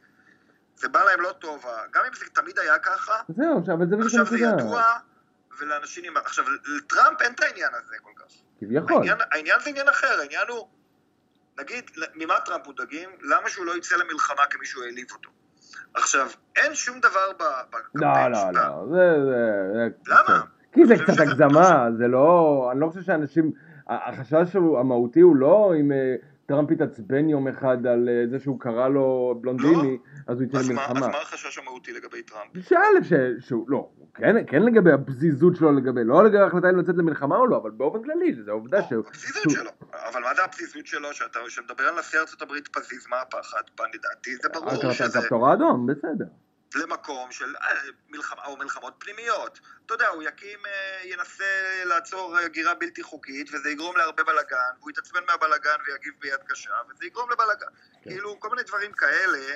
זה 0.78 0.90
בא 0.90 1.04
להם 1.04 1.22
לא 1.22 1.32
טוב, 1.40 1.66
גם 1.92 2.02
אם 2.08 2.14
זה 2.14 2.26
תמיד 2.34 2.60
היה 2.60 2.80
ככה, 2.80 3.14
זהו, 3.28 3.58
אבל 3.74 3.90
זה 3.90 3.96
בדיוק 3.96 4.06
עכשיו 4.06 4.26
זה. 4.26 4.38
ידוע, 4.38 4.84
ולאנשים, 5.60 6.18
עכשיו 6.18 6.46
לטראמפ 6.78 7.22
אין 7.22 7.34
את 7.34 7.44
העניין 7.44 7.70
הזה 7.74 7.96
כל 8.02 8.12
כך. 8.16 8.34
כביכול. 8.60 8.96
העניין, 8.96 9.18
העניין 9.32 9.60
זה 9.64 9.70
עניין 9.70 9.88
אחר, 9.88 10.20
העניין 10.22 10.48
הוא, 10.50 10.68
נגיד, 11.60 11.92
ממה 12.16 12.40
טראמפ 12.46 12.68
מודאגים? 12.68 13.10
למה 13.22 13.50
שהוא 13.50 13.66
לא 13.66 13.78
יצא 13.78 13.96
למלחמה 13.96 14.46
כמישהו 14.50 14.84
העליב 14.84 15.08
אותו? 15.12 15.30
עכשיו, 15.94 16.28
אין 16.56 16.76
שום 16.76 17.00
דבר 17.00 17.32
בקמפיין 17.70 18.32
לא, 18.32 18.52
לא. 18.54 18.62
לא, 18.62 18.86
זה, 18.92 19.26
זה. 19.26 19.88
למה? 20.08 20.42
כי 20.74 20.86
זה 20.86 20.96
קצת 20.96 21.20
הגזמה, 21.20 21.88
זה 21.98 22.08
לא... 22.08 22.70
אני 22.72 22.80
לא 22.80 22.88
חושב 22.88 23.02
שאנשים... 23.02 23.52
החשש 23.90 24.56
המהותי 24.56 25.20
הוא 25.20 25.36
לא 25.36 25.74
אם 25.80 25.92
טראמפ 26.48 26.72
יתעצבן 26.72 27.30
יום 27.30 27.48
אחד 27.48 27.88
על 27.88 28.10
אה, 28.10 28.24
זה 28.30 28.40
שהוא 28.40 28.60
קרא 28.60 28.88
לו 28.88 29.38
בלונדיני, 29.42 29.98
אז 30.28 30.42
הוא 30.42 30.48
יצא 30.48 30.58
אז 30.58 30.70
מה, 30.70 30.84
אז 30.86 30.90
למלחמה. 30.90 31.08
מה 31.12 31.18
החשש 31.22 31.58
המהותי 31.58 31.94
לגבי 31.94 32.22
טראמפ? 32.24 32.50
שא' 32.70 32.76
ש- 33.04 33.14
שהוא... 33.48 33.66
לא, 33.70 33.90
כן, 34.16 34.36
כן 34.48 34.64
לגבי 34.64 34.92
הפזיזות 34.92 35.56
שלו 35.56 35.72
לגבי, 35.72 36.04
לא 36.04 36.24
לגבי 36.26 36.38
ההחלטה 36.38 36.70
אם 36.70 36.78
לצאת 36.80 36.96
למלחמה 36.98 37.36
או 37.38 37.48
לא, 37.48 37.58
אבל 37.58 37.72
באופן 37.72 38.04
כללי, 38.04 38.34
זה 38.46 38.52
העובדה 38.52 38.82
שהוא... 38.84 39.04
הפזיזות 39.08 39.42
שהוא- 39.44 39.54
שלו. 39.54 39.70
אבל 40.12 40.22
מה 40.22 40.36
זה 40.36 40.44
הפזיזות 40.44 40.86
שלו? 40.86 41.14
שאתה 41.14 41.40
שמדבר 41.48 41.84
על 41.84 42.00
נשיא 42.00 42.20
ארצות 42.20 42.42
הברית 42.42 42.68
פזיז, 42.68 43.08
מה 43.10 43.22
הפחד? 43.22 43.62
לדעתי 43.94 44.36
זה 44.36 44.50
ברור 44.54 44.70
הכרת- 44.72 44.94
שזה 44.94 45.20
הכפתור 45.20 45.50
האדום, 45.50 45.88
בסדר. 45.88 46.26
למקום 46.76 47.32
של 47.32 47.56
אה, 47.56 47.82
מלחמה 48.10 48.46
או 48.46 48.58
מלחמות 48.58 48.94
פנימיות. 48.98 49.60
אתה 49.86 49.94
יודע, 49.94 50.08
הוא 50.08 50.24
יקים, 50.24 50.66
אה, 50.66 51.02
ינסה 51.04 51.84
לעצור 51.86 52.38
הגירה 52.38 52.74
בלתי 52.74 53.04
חוקית, 53.04 53.50
וזה 53.54 53.70
יגרום 53.70 53.98
להרבה 53.98 54.24
בלאגן, 54.24 54.72
והוא 54.80 54.92
יתעצבן 54.92 55.26
מהבלאגן 55.28 55.76
ויגיב 55.88 56.14
ביד 56.20 56.40
קשה, 56.48 56.74
וזה 56.90 57.06
יגרום 57.06 57.32
לבלאגן. 57.32 57.66
כן. 58.04 58.10
כאילו, 58.10 58.40
כל 58.40 58.50
מיני 58.50 58.64
דברים 58.64 58.92
כאלה, 58.92 59.56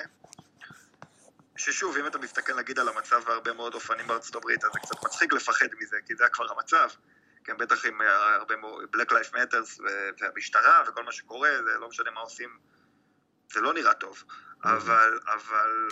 ששוב, 1.56 1.96
אם 1.96 2.06
אתה 2.06 2.18
מסתכל 2.18 2.54
נגיד 2.54 2.78
על 2.78 2.88
המצב 2.88 3.22
בהרבה 3.24 3.52
מאוד 3.52 3.74
אופנים 3.74 4.06
בארצות 4.06 4.34
הברית, 4.34 4.64
אז 4.64 4.70
זה 4.72 4.80
קצת 4.80 5.04
מצחיק 5.04 5.32
לפחד 5.32 5.68
מזה, 5.80 5.96
כי 6.06 6.16
זה 6.16 6.24
כבר 6.32 6.52
המצב. 6.52 6.88
כן, 7.44 7.56
בטח 7.56 7.84
עם 7.84 8.02
אה, 8.02 8.34
הרבה 8.34 8.56
מאוד, 8.56 8.96
Black 8.96 9.10
Life 9.10 9.34
Matters 9.34 9.82
והמשטרה 10.20 10.82
וכל 10.86 11.02
מה 11.02 11.12
שקורה, 11.12 11.50
זה 11.64 11.78
לא 11.78 11.88
משנה 11.88 12.10
מה 12.10 12.20
עושים, 12.20 12.58
זה 13.52 13.60
לא 13.60 13.74
נראה 13.74 13.94
טוב. 13.94 14.24
אבל, 14.64 15.18
אבל 15.26 15.88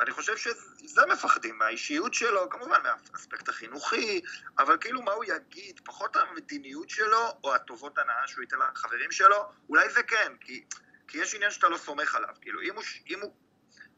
אני 0.00 0.10
חושב 0.10 0.36
שזה 0.36 1.06
מפחדים, 1.12 1.58
מהאישיות 1.58 2.14
שלו, 2.14 2.50
כמובן 2.50 2.82
מהאספקט 2.82 3.48
החינוכי, 3.48 4.20
אבל 4.58 4.76
כאילו 4.80 5.02
מה 5.02 5.12
הוא 5.12 5.24
יגיד, 5.24 5.80
פחות 5.84 6.16
המדיניות 6.16 6.90
שלו, 6.90 7.38
או 7.44 7.54
הטובות 7.54 7.98
הנאה 7.98 8.26
שהוא 8.26 8.42
ייתן 8.42 8.56
לחברים 8.72 9.12
שלו, 9.12 9.52
אולי 9.68 9.90
זה 9.90 10.02
כן, 10.02 10.32
כי, 10.40 10.64
כי 11.08 11.18
יש 11.18 11.34
עניין 11.34 11.50
שאתה 11.50 11.68
לא 11.68 11.76
סומך 11.76 12.14
עליו, 12.14 12.34
כאילו 12.40 12.60
אם 12.60 12.74
הוא, 12.74 12.84
אם 13.06 13.20
הוא, 13.20 13.34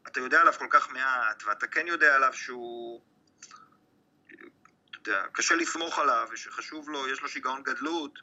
אתה 0.07 0.19
יודע 0.19 0.41
עליו 0.41 0.53
כל 0.53 0.67
כך 0.69 0.89
מעט, 0.89 1.43
ואתה 1.45 1.67
כן 1.67 1.87
יודע 1.87 2.15
עליו 2.15 2.33
שהוא, 2.33 3.01
אתה 4.25 4.97
יודע, 5.09 5.25
קשה 5.31 5.55
לסמוך 5.55 5.99
עליו, 5.99 6.27
ושחשוב 6.31 6.89
לו, 6.89 7.07
יש 7.07 7.21
לו 7.21 7.29
שיגעון 7.29 7.63
גדלות, 7.63 8.19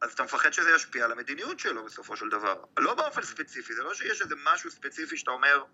אז 0.00 0.12
אתה 0.12 0.22
מפחד 0.22 0.52
שזה 0.52 0.70
ישפיע 0.70 1.04
על 1.04 1.12
המדיניות 1.12 1.58
שלו 1.58 1.84
בסופו 1.84 2.16
של 2.16 2.28
דבר. 2.28 2.64
לא 2.78 2.94
באופן 2.94 3.22
ספציפי, 3.22 3.74
זה 3.74 3.82
לא 3.82 3.94
שיש 3.94 4.22
איזה 4.22 4.34
משהו 4.44 4.70
ספציפי 4.70 5.16
שאתה 5.16 5.30
אומר, 5.30 5.64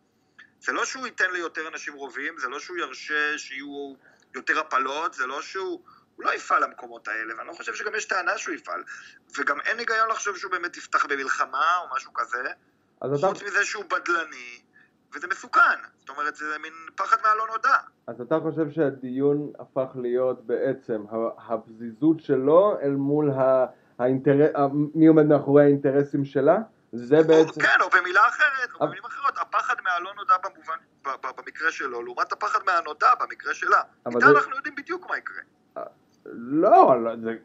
זה 0.65 0.73
לא 0.73 0.85
שהוא 0.85 1.07
ייתן 1.07 1.31
ליותר 1.33 1.69
אנשים 1.73 1.95
רובים, 1.95 2.35
זה 2.39 2.49
לא 2.49 2.61
שהוא 2.61 2.77
ירשה 2.77 3.39
שיהיו 3.39 3.95
יותר 4.35 4.59
הפלות, 4.59 5.15
זה 5.15 5.27
לא 5.27 5.43
שהוא... 5.43 5.81
הוא 6.17 6.25
לא 6.25 6.35
יפעל 6.35 6.65
למקומות 6.65 7.09
האלה, 7.09 7.35
ואני 7.39 7.49
לא 7.49 7.53
חושב 7.53 7.75
שגם 7.75 7.95
יש 7.95 8.05
טענה 8.05 8.39
שהוא 8.39 8.55
יפעל. 8.55 8.83
וגם 9.39 9.61
אין 9.61 9.79
היגיון 9.79 10.09
לחשוב 10.11 10.37
שהוא 10.37 10.53
באמת 10.53 10.77
יפתח 10.77 11.07
במלחמה 11.07 11.77
או 11.83 11.97
משהו 11.97 12.13
כזה, 12.15 12.43
חוץ 13.01 13.25
אתה... 13.25 13.45
מזה 13.47 13.65
שהוא 13.65 13.85
בדלני, 13.85 14.61
וזה 15.15 15.27
מסוכן. 15.27 15.79
זאת 15.99 16.09
אומרת, 16.09 16.37
זה 16.37 16.59
מין 16.63 16.73
פחד 16.97 17.17
מהלא 17.23 17.47
נודע. 17.53 17.77
אז 18.07 18.21
אתה 18.21 18.41
חושב 18.41 18.71
שהדיון 18.71 19.53
הפך 19.59 19.89
להיות 19.95 20.47
בעצם 20.47 21.03
הפזיזות 21.49 22.21
שלו 22.21 22.77
אל 22.83 22.91
מול 22.91 23.31
האינטרס... 23.99 24.51
מי 24.95 25.07
עומד 25.07 25.27
מאחורי 25.27 25.65
האינטרסים 25.65 26.25
שלה? 26.25 26.59
זה 26.95 27.17
בעצם... 27.27 27.61
כן, 27.61 27.81
או 27.81 27.91
במילה 27.91 28.29
אחרת, 28.29 28.69
או 28.75 28.87
במילים 28.87 29.05
אחרות, 29.05 29.39
הפחד 29.39 29.75
מהלא 29.85 30.15
נודע 30.15 30.35
במובן, 30.45 30.77
במקרה 31.37 31.73
שלו, 31.73 32.03
לעומת 32.03 32.33
הפחד 32.33 32.59
מהנודע 32.67 33.15
במקרה 33.21 33.55
שלה. 33.55 33.83
איתה 34.07 34.27
אנחנו 34.27 34.57
יודעים 34.57 34.75
בדיוק 34.75 35.11
מה 35.11 35.19
יקרה. 35.19 35.41
אה, 35.77 35.83
לא, 36.27 36.95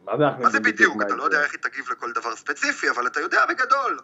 מה 0.04 0.16
זה 0.18 0.24
אנחנו 0.24 0.42
מה 0.42 0.50
זה 0.50 0.60
בדיוק? 0.60 1.02
אתה 1.02 1.14
לא 1.14 1.22
יודע 1.22 1.42
איך 1.42 1.52
היא 1.52 1.60
תגיב 1.60 1.90
לכל 1.90 2.12
דבר 2.12 2.36
ספציפי, 2.36 2.90
אבל 2.90 3.06
אתה 3.06 3.20
יודע 3.20 3.46
בגדול. 3.46 3.98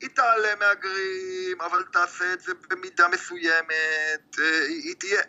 היא 0.00 0.10
תעלה 0.14 0.54
מהגרים, 0.58 1.60
אבל 1.60 1.82
תעשה 1.92 2.32
את 2.32 2.40
זה 2.40 2.52
במידה 2.70 3.08
מסוימת, 3.08 4.38
אה, 4.38 4.64
היא 4.68 4.94
תהיה... 4.98 5.20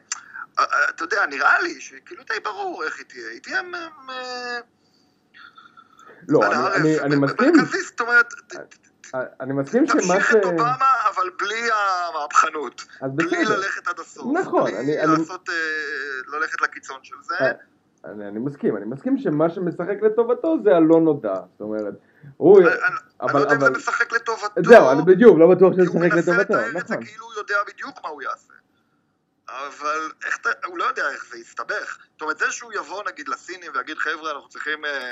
אה, 0.59 0.89
אתה 0.89 1.03
יודע, 1.03 1.25
נראה 1.25 1.61
לי 1.61 1.81
שכאילו 1.81 2.23
די 2.23 2.39
ברור 2.43 2.83
איך 2.83 2.97
היא 2.97 3.05
תהיה. 3.05 3.29
היא 3.29 3.41
תהיה... 3.41 3.61
לא, 6.27 6.41
אני 6.75 7.15
מסכים. 7.15 7.53
זאת 7.85 8.01
אומרת... 8.01 8.33
אני 9.13 9.53
מסכים 9.53 9.87
שמה 9.87 10.01
ש... 10.01 10.07
תמשיך 10.07 10.35
את 10.35 10.45
אובמה, 10.45 10.93
אבל 11.15 11.29
בלי 11.39 11.69
המהפכנות. 11.71 12.85
בלי 13.01 13.45
ללכת 13.45 13.87
עד 13.87 13.99
הסוף. 13.99 14.25
נכון. 14.33 14.71
בלי 14.71 14.97
לעשות, 14.97 15.49
אה, 15.49 16.37
ללכת 16.37 16.61
לקיצון 16.61 16.97
של 17.03 17.15
זה. 17.21 17.35
אה, 17.41 17.51
אני, 18.05 18.27
אני 18.27 18.39
מסכים, 18.39 18.77
אני 18.77 18.85
מסכים 18.85 19.17
שמה 19.17 19.49
שמשחק 19.49 20.01
לטובתו 20.01 20.57
זה 20.63 20.75
הלא 20.75 21.01
נודע, 21.01 21.33
זאת 21.33 21.61
אומרת, 21.61 21.93
הוא... 22.37 22.59
אני, 22.59 22.67
אבל, 23.21 23.29
אני 23.29 23.33
לא 23.33 23.53
יודע 23.53 23.67
אם 23.67 23.73
זה 23.73 23.79
משחק 23.79 24.13
לטובתו. 24.13 24.61
זהו, 24.65 24.91
אני 24.91 25.01
בדיוק, 25.01 25.37
לא 25.39 25.47
בטוח 25.55 25.73
שזה 25.73 25.81
משחק 25.81 26.13
לטובתו, 26.17 26.53
נכון. 26.53 26.55
הוא 26.55 26.73
מנסה 26.73 26.73
לתאר 26.73 26.81
את 26.81 26.87
זה 26.87 26.95
כאילו 26.97 27.25
הוא 27.25 27.33
יודע 27.37 27.55
בדיוק 27.67 27.99
מה 28.03 28.09
הוא 28.09 28.21
יעשה. 28.21 28.53
אבל 29.49 30.11
איך, 30.25 30.37
הוא 30.65 30.77
לא 30.77 30.83
יודע 30.83 31.09
איך 31.09 31.25
זה 31.31 31.37
יסתבך. 31.37 31.97
זאת 32.11 32.21
אומרת, 32.21 32.37
זה 32.37 32.51
שהוא 32.51 32.73
יבוא 32.73 33.03
נגיד 33.11 33.27
לסינים 33.27 33.71
ויגיד, 33.75 33.97
חבר'ה, 33.97 34.31
אנחנו 34.31 34.49
צריכים... 34.49 34.85
אה, 34.85 35.11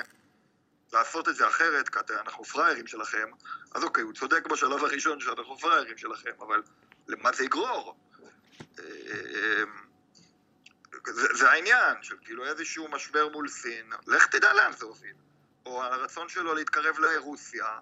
לעשות 0.93 1.29
את 1.29 1.35
זה 1.35 1.47
אחרת, 1.47 1.89
כי 1.89 1.99
אנחנו 2.09 2.43
פראיירים 2.43 2.87
שלכם, 2.87 3.29
אז 3.75 3.83
אוקיי, 3.83 4.03
הוא 4.03 4.13
צודק 4.13 4.47
בשלב 4.47 4.83
הראשון 4.83 5.19
שאנחנו 5.19 5.57
פראיירים 5.57 5.97
שלכם, 5.97 6.31
אבל 6.39 6.61
למה 7.07 7.31
זה 7.31 7.43
יגרור? 7.43 7.95
אה, 8.79 9.63
זה, 11.05 11.27
זה 11.33 11.51
העניין, 11.51 11.97
של 12.01 12.15
כאילו 12.21 12.45
איזשהו 12.45 12.87
משבר 12.87 13.29
מול 13.29 13.47
סין, 13.47 13.89
לך 14.07 14.25
תדע 14.27 14.53
לאן 14.53 14.71
זה 14.71 14.85
הוביל. 14.85 15.13
או 15.65 15.83
הרצון 15.83 16.29
שלו 16.29 16.53
להתקרב 16.53 16.99
לרוסיה, 16.99 17.65
אה, 17.65 17.79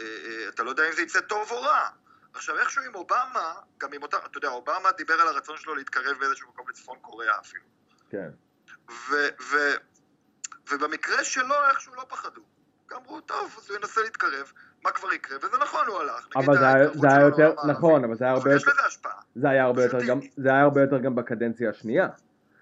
אה, 0.00 0.48
אתה 0.48 0.62
לא 0.62 0.70
יודע 0.70 0.88
אם 0.88 0.92
זה 0.92 1.02
יצא 1.02 1.20
טוב 1.20 1.50
או 1.50 1.62
רע. 1.62 1.88
עכשיו 2.34 2.58
איכשהו 2.58 2.82
עם 2.82 2.94
אובמה, 2.94 3.54
גם 3.78 3.92
עם 3.92 4.02
אותה, 4.02 4.16
אתה 4.16 4.38
יודע, 4.38 4.48
אובמה 4.48 4.92
דיבר 4.92 5.14
על 5.14 5.28
הרצון 5.28 5.56
שלו 5.56 5.74
להתקרב 5.74 6.18
באיזשהו 6.18 6.48
מקום 6.48 6.68
לצפון 6.68 6.98
קוריאה 7.00 7.38
אפילו. 7.40 7.64
כן. 8.10 8.30
ו- 8.90 9.28
ו- 9.50 9.76
ובמקרה 10.72 11.24
שלו 11.24 11.54
איכשהו 11.70 11.94
לא 11.94 12.02
פחדו. 12.08 12.40
אמרו, 12.96 13.20
טוב, 13.20 13.54
אז 13.58 13.70
הוא 13.70 13.78
ינסה 13.78 14.00
להתקרב, 14.02 14.52
מה 14.84 14.90
כבר 14.90 15.12
יקרה? 15.12 15.38
וזה 15.38 15.56
נכון, 15.62 15.86
הוא 15.86 15.96
הלך. 15.96 16.28
אבל 16.36 16.58
זה 16.58 16.68
היה, 16.68 16.88
זה 16.94 17.08
היה 17.08 17.20
יותר, 17.20 17.54
נכון, 17.66 18.04
אבל 18.04 18.16
זה 18.16 18.24
היה 18.24 18.32
הרבה 18.32 18.52
יותר... 18.52 18.56
יש 18.56 18.68
לזה 18.68 18.86
השפעה. 18.86 19.12
זה 19.34 19.48
היה 19.48 19.64
הרבה 19.64 19.84
יותר 19.84 19.98
גם, 20.06 20.18
זה 20.36 20.48
היה 20.48 20.62
הרבה 20.62 20.80
יותר 20.80 20.98
גם 20.98 21.14
בקדנציה 21.14 21.70
השנייה. 21.70 22.08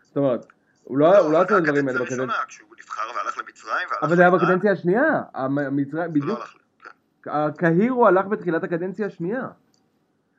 זאת 0.02 0.16
אומרת, 0.16 0.46
הוא 0.84 0.98
לא, 0.98 1.12
לא, 1.12 1.32
לא 1.32 1.40
עשה 1.40 1.58
את 1.58 1.62
הדברים 1.62 1.88
האלה 1.88 2.00
בקדנציה... 2.00 2.44
כשהוא 2.48 2.68
נבחר 2.78 3.16
והלך 3.16 3.38
למצרים 3.38 3.88
אבל 4.02 4.16
זה 4.16 4.22
היה 4.22 4.30
בקדנציה 4.30 4.72
השנייה. 4.72 5.22
המצרים, 5.34 6.04
לא 6.04 6.06
בדיוק. 6.06 6.38
כן. 7.22 7.30
הקהיר 7.30 7.92
הוא 7.92 8.06
הלך 8.06 8.26
בתחילת 8.26 8.64
הקדנציה 8.64 9.06
השנייה. 9.06 9.48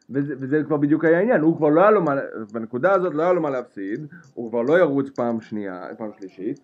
וזה, 0.09 0.33
וזה 0.39 0.61
כבר 0.65 0.77
בדיוק 0.77 1.05
היה 1.05 1.17
העניין, 1.17 1.41
הוא 1.41 1.57
כבר 1.57 1.69
לא 1.69 1.81
היה 1.81 1.91
לו 1.91 2.01
מה, 2.01 2.15
בנקודה 2.51 2.91
הזאת 2.91 3.13
לא 3.13 3.23
היה 3.23 3.33
לו 3.33 3.41
מה 3.41 3.49
להפסיד, 3.49 4.07
הוא 4.33 4.49
כבר 4.49 4.61
לא 4.61 4.79
ירוץ 4.79 5.09
פעם 5.15 5.41
שנייה, 5.41 5.87
פעם 5.97 6.09
שלישית, 6.19 6.59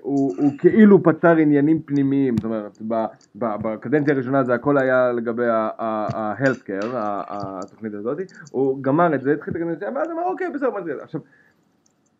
הוא, 0.00 0.34
הוא 0.38 0.58
כאילו 0.58 1.02
פתר 1.02 1.36
עניינים 1.36 1.82
פנימיים, 1.82 2.36
זאת 2.36 2.44
אומרת 2.44 2.78
בקדנציה 3.34 4.14
הראשונה 4.14 4.44
זה 4.44 4.54
הכל 4.54 4.78
היה 4.78 5.12
לגבי 5.12 5.46
ה-health 5.48 6.62
care, 6.66 6.86
התוכנית 6.94 7.94
הזאת, 7.94 8.18
הוא 8.50 8.82
גמר 8.82 9.14
את 9.14 9.22
זה, 9.22 9.32
התחיל 9.32 9.56
את 9.56 9.56
הקדנציה, 9.56 9.90
ואז 9.94 10.10
אמר 10.10 10.22
אוקיי 10.22 10.50
בסדר, 10.54 10.70
מה 10.70 10.82
זה, 10.82 10.92
עכשיו 11.02 11.20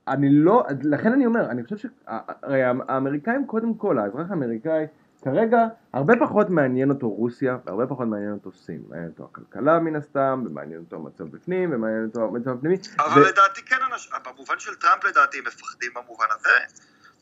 אני 0.08 0.30
לא, 0.30 0.64
לכן 0.82 1.12
אני 1.12 1.26
אומר, 1.26 1.50
אני 1.50 1.64
חושב 1.64 1.76
שהרי 1.76 2.62
האמריקאים 2.62 3.46
קודם 3.46 3.74
כל, 3.74 3.98
האזרח 3.98 4.30
האמריקאי 4.30 4.86
כרגע 5.22 5.66
הרבה 5.92 6.14
פחות 6.20 6.50
מעניין 6.50 6.90
אותו 6.90 7.10
רוסיה 7.10 7.56
והרבה 7.66 7.86
פחות 7.86 8.08
מעניין 8.08 8.32
אותו 8.32 8.52
סין, 8.52 8.82
מעניין 8.88 9.08
אותו 9.08 9.28
הכלכלה 9.32 9.78
מן 9.78 9.96
הסתם, 9.96 10.44
ומעניין 10.46 10.80
אותו 10.80 10.96
המצב 10.96 11.24
בפנים, 11.24 11.72
ומעניין 11.72 12.04
אותו 12.04 12.24
המצב 12.24 12.50
הפנימי. 12.50 12.76
אבל 12.98 13.22
ו... 13.22 13.24
לדעתי 13.24 13.62
כן, 13.66 13.76
במובן 14.24 14.54
של 14.58 14.74
טראמפ 14.74 15.04
לדעתי 15.04 15.38
הם 15.38 15.44
מפחדים 15.46 15.90
במובן 15.94 16.26
הזה. 16.30 16.48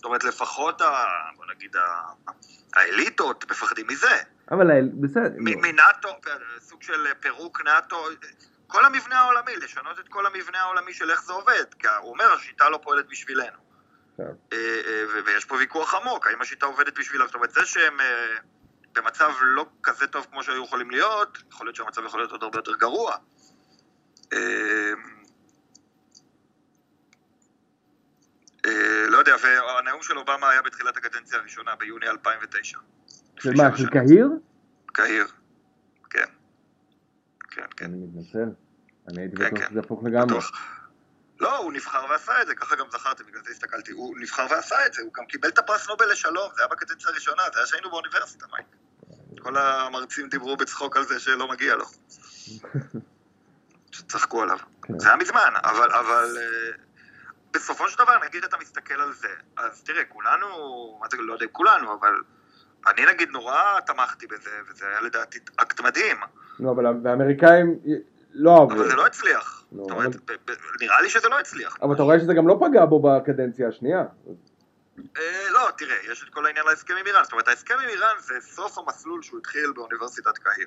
אומרת, 0.07 0.25
לפחות, 0.25 0.81
ה, 0.81 1.05
בוא 1.37 1.45
נגיד, 1.55 1.77
האליטות 2.75 3.51
מפחדים 3.51 3.87
מזה. 3.87 4.17
אבל 4.51 4.67
בסדר. 5.01 5.31
מנאטו, 5.39 6.09
סוג 6.61 6.83
של 6.83 7.07
פירוק 7.21 7.61
נאטו, 7.65 8.07
כל 8.67 8.85
המבנה 8.85 9.19
העולמי, 9.19 9.57
לשנות 9.57 9.99
את 10.01 10.09
כל 10.09 10.27
המבנה 10.27 10.59
העולמי 10.59 10.95
של 10.95 11.11
איך 11.11 11.23
זה 11.23 11.33
עובד, 11.33 11.65
כי 11.79 11.87
הוא 11.89 12.11
אומר, 12.11 12.33
השיטה 12.33 12.69
לא 12.69 12.81
פועלת 12.83 13.09
בשבילנו. 13.09 13.59
כן. 14.17 14.23
אה, 14.53 14.59
אה, 14.87 15.23
ויש 15.25 15.45
פה 15.45 15.55
ויכוח 15.55 15.95
עמוק, 15.95 16.27
האם 16.27 16.43
השיטה 16.43 16.67
עובדת 16.67 16.99
בשבילם, 16.99 17.27
זאת 17.27 17.35
אומרת, 17.35 17.51
זה 17.51 17.65
שהם 17.65 18.01
אה, 18.01 18.37
במצב 18.93 19.31
לא 19.41 19.67
כזה 19.83 20.07
טוב 20.07 20.27
כמו 20.31 20.43
שהיו 20.43 20.65
יכולים 20.65 20.91
להיות, 20.91 21.39
יכול 21.53 21.67
להיות 21.67 21.77
שהמצב 21.77 22.05
יכול 22.05 22.21
להיות 22.21 22.33
עוד 22.33 22.43
הרבה 22.43 22.59
יותר 22.59 22.75
גרוע. 22.77 23.17
אה, 24.33 24.93
לא 29.09 29.19
יודע, 29.19 29.37
והנאום 29.43 30.03
של 30.03 30.19
אובמה 30.19 30.51
היה 30.51 30.63
בתחילת 30.63 30.97
הקדנציה 30.97 31.39
הראשונה, 31.39 31.77
ביוני 31.77 32.09
2009. 32.09 32.79
של 33.39 33.51
מה, 33.57 33.77
של 33.77 33.91
קהיר? 33.91 34.29
קהיר, 34.87 35.27
כן. 36.11 36.25
כן, 37.51 37.63
כן. 37.77 37.85
אני 37.85 37.97
מתנצל. 37.97 38.49
אני 39.09 39.21
הייתי 39.21 39.37
כן, 39.37 39.45
בטוח 39.45 39.59
כן. 39.59 39.71
שזה 39.71 39.81
הפוך 39.81 40.05
לגמרי. 40.05 40.39
לא, 41.41 41.57
הוא 41.57 41.73
נבחר 41.73 42.05
ועשה 42.11 42.43
את 42.43 42.47
זה, 42.47 42.55
ככה 42.55 42.77
גם 42.77 42.87
זכרתי, 42.93 43.25
בגלל 43.25 43.43
זה 43.45 43.51
הסתכלתי. 43.51 43.93
הוא 43.93 44.17
נבחר 44.19 44.47
ועשה 44.51 44.87
את 44.87 44.95
זה, 44.95 45.03
הוא 45.03 45.13
גם 45.13 45.25
קיבל 45.27 45.49
את 45.49 45.59
הפרס 45.59 45.89
נובל 45.89 46.13
לשלום, 46.13 46.49
זה 46.57 46.63
היה 46.63 46.69
בקדנציה 46.69 47.11
הראשונה, 47.11 47.43
זה 47.53 47.59
היה 47.59 47.67
שהיינו 47.67 47.91
באוניברסיטה, 47.91 48.47
מייק. 48.53 48.67
כל 49.41 49.57
המרצים 49.57 50.29
דיברו 50.29 50.57
בצחוק 50.57 50.97
על 50.97 51.05
זה 51.05 51.21
שלא 51.21 51.49
מגיע 51.49 51.75
לו. 51.75 51.85
שצחקו 53.93 54.43
עליו. 54.43 54.59
כן. 54.83 54.99
זה 54.99 55.09
היה 55.09 55.17
מזמן, 55.17 55.53
אבל, 55.65 55.93
אבל 55.93 56.37
אה, 56.39 56.86
בסופו 57.57 57.89
של 57.89 57.99
דבר, 57.99 58.13
נגיד 58.27 58.45
אתה 58.45 58.57
מסתכל 58.61 58.95
על 58.95 59.13
זה, 59.13 59.29
אז 59.57 59.83
תראה, 59.83 60.05
כולנו, 60.05 60.47
מה 61.01 61.07
זה, 61.11 61.17
לא 61.21 61.33
יודע 61.33 61.47
כולנו, 61.53 61.95
אבל 62.01 62.15
אני 62.87 63.07
נגיד 63.15 63.29
נורא 63.31 63.81
תמכתי 63.87 64.27
בזה, 64.27 64.51
וזה 64.71 64.87
היה 64.89 65.01
לדעתי 65.01 65.39
אקט 65.57 65.81
מדהים. 65.81 66.17
לא, 66.61 66.71
אבל 66.71 66.87
האמריקאים 66.87 67.79
לא 68.33 68.61
אהבו. 68.61 68.73
אבל 68.73 68.89
זה 68.89 68.97
לא 68.97 69.07
הצליח. 69.07 69.65
לא, 69.73 69.83
זאת 69.83 69.91
אומרת, 69.91 70.15
אבל... 70.15 70.55
נראה 70.81 71.03
לי 71.03 71.11
שזה 71.11 71.29
לא 71.29 71.39
הצליח. 71.41 71.77
אבל 71.83 71.95
אתה 71.95 72.03
רואה 72.03 72.21
שזה 72.21 72.35
גם 72.35 72.49
לא 72.49 72.59
פגע 72.61 72.85
בו 72.85 73.03
בקדנציה 73.03 73.69
השנייה. 73.69 74.05
אה, 75.17 75.51
לא, 75.51 75.69
תראה, 75.79 75.97
יש 76.13 76.23
את 76.23 76.35
כל 76.35 76.47
העניין 76.47 76.67
להסכם 76.67 76.95
עם 77.01 77.07
איראן. 77.07 77.25
זאת 77.25 77.33
אומרת, 77.33 77.49
ההסכם 77.49 77.75
עם 77.83 77.89
איראן 77.89 78.15
זה 78.21 78.35
סוף 78.41 78.79
המסלול 78.79 79.23
שהוא 79.23 79.39
התחיל 79.39 79.73
באוניברסיטת 79.75 80.39
קהיר. 80.39 80.67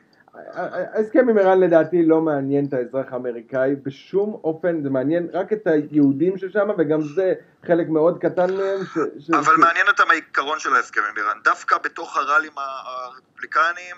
ההסכם 0.94 1.30
עם 1.30 1.38
איראן 1.38 1.60
לדעתי 1.60 2.06
לא 2.06 2.22
מעניין 2.22 2.66
את 2.66 2.74
האזרח 2.74 3.14
האמריקאי 3.14 3.76
בשום 3.84 4.42
אופן, 4.44 4.84
זה 4.84 4.90
מעניין 4.90 5.28
רק 5.34 5.54
את 5.54 5.68
היהודים 5.68 6.38
ששם, 6.38 6.70
וגם 6.78 7.02
זה 7.16 7.34
חלק 7.68 7.88
מאוד 7.90 8.22
קטן 8.22 8.54
מהם. 8.58 8.86
ש, 9.20 9.30
אבל 9.30 9.56
ש... 9.56 9.60
מעניין 9.60 9.88
אותם 9.88 10.12
העיקרון 10.12 10.60
של 10.60 10.76
ההסכם 10.76 11.02
עם 11.10 11.18
איראן. 11.18 11.38
דווקא 11.44 11.78
בתוך 11.78 12.18
הראלים 12.18 12.52
הרפובליקניים, 12.56 13.96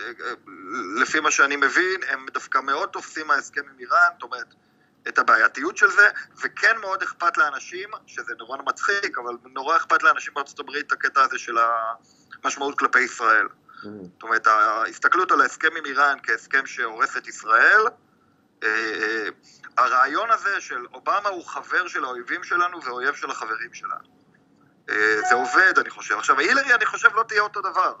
אה, 0.00 0.32
לפי 1.02 1.20
מה 1.20 1.30
שאני 1.30 1.56
מבין, 1.56 2.00
הם 2.08 2.26
דווקא 2.34 2.58
מאוד 2.58 2.88
תופסים 2.88 3.26
מההסכם 3.26 3.60
עם 3.60 3.78
איראן, 3.80 4.08
זאת 4.12 4.22
אומרת, 4.22 4.54
את 5.08 5.18
הבעייתיות 5.18 5.76
של 5.76 5.90
זה, 5.90 6.08
וכן 6.42 6.76
מאוד 6.80 7.02
אכפת 7.02 7.36
לאנשים, 7.38 7.88
שזה 8.06 8.34
נורא 8.38 8.58
מצחיק, 8.66 9.18
אבל 9.18 9.32
נורא 9.44 9.76
אכפת 9.76 10.02
לאנשים 10.02 10.34
בארצות 10.34 10.60
הברית 10.60 10.92
הקטע 10.92 11.22
הזה 11.22 11.38
של 11.38 11.56
המשמעות 12.44 12.78
כלפי 12.78 13.00
ישראל. 13.00 13.46
Mm. 13.46 13.86
זאת 14.12 14.22
אומרת, 14.22 14.46
ההסתכלות 14.46 15.32
על 15.32 15.40
ההסכם 15.40 15.76
עם 15.78 15.86
איראן 15.86 16.18
כהסכם 16.22 16.66
שהורס 16.66 17.16
את 17.16 17.26
ישראל, 17.28 17.80
אה, 18.62 18.68
אה, 18.68 19.28
הרעיון 19.76 20.30
הזה 20.30 20.60
של 20.60 20.86
אובמה 20.94 21.28
הוא 21.28 21.46
חבר 21.46 21.88
של 21.88 22.04
האויבים 22.04 22.44
שלנו 22.44 22.82
ואויב 22.84 23.14
של 23.14 23.30
החברים 23.30 23.74
שלנו. 23.74 24.16
אה, 24.90 25.20
זה 25.28 25.34
עובד, 25.34 25.78
אני 25.78 25.90
חושב. 25.90 26.18
עכשיו, 26.18 26.38
הילרי, 26.38 26.74
אני 26.74 26.86
חושב, 26.86 27.08
לא 27.14 27.22
תהיה 27.22 27.42
אותו 27.42 27.60
דבר. 27.60 27.94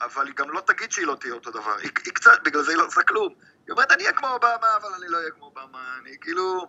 אבל 0.00 0.26
היא 0.26 0.34
גם 0.34 0.50
לא 0.50 0.60
תגיד 0.60 0.92
שהיא 0.92 1.06
לא 1.06 1.16
תהיה 1.20 1.34
אותו 1.34 1.50
דבר. 1.50 1.76
היא, 1.78 1.90
היא 2.04 2.12
קצת, 2.12 2.38
בגלל 2.44 2.62
זה 2.62 2.70
היא 2.70 2.78
לא 2.78 2.84
עושה 2.86 3.02
כלום. 3.02 3.34
היא 3.66 3.72
אומרת, 3.72 3.92
אני 3.92 4.02
אהיה 4.02 4.12
כמו 4.12 4.28
אובמה, 4.28 4.76
אבל 4.76 4.88
אני 4.98 5.08
לא 5.08 5.18
אהיה 5.18 5.30
כמו 5.30 5.44
אובמה. 5.44 5.98
אני 6.02 6.16
כאילו... 6.20 6.66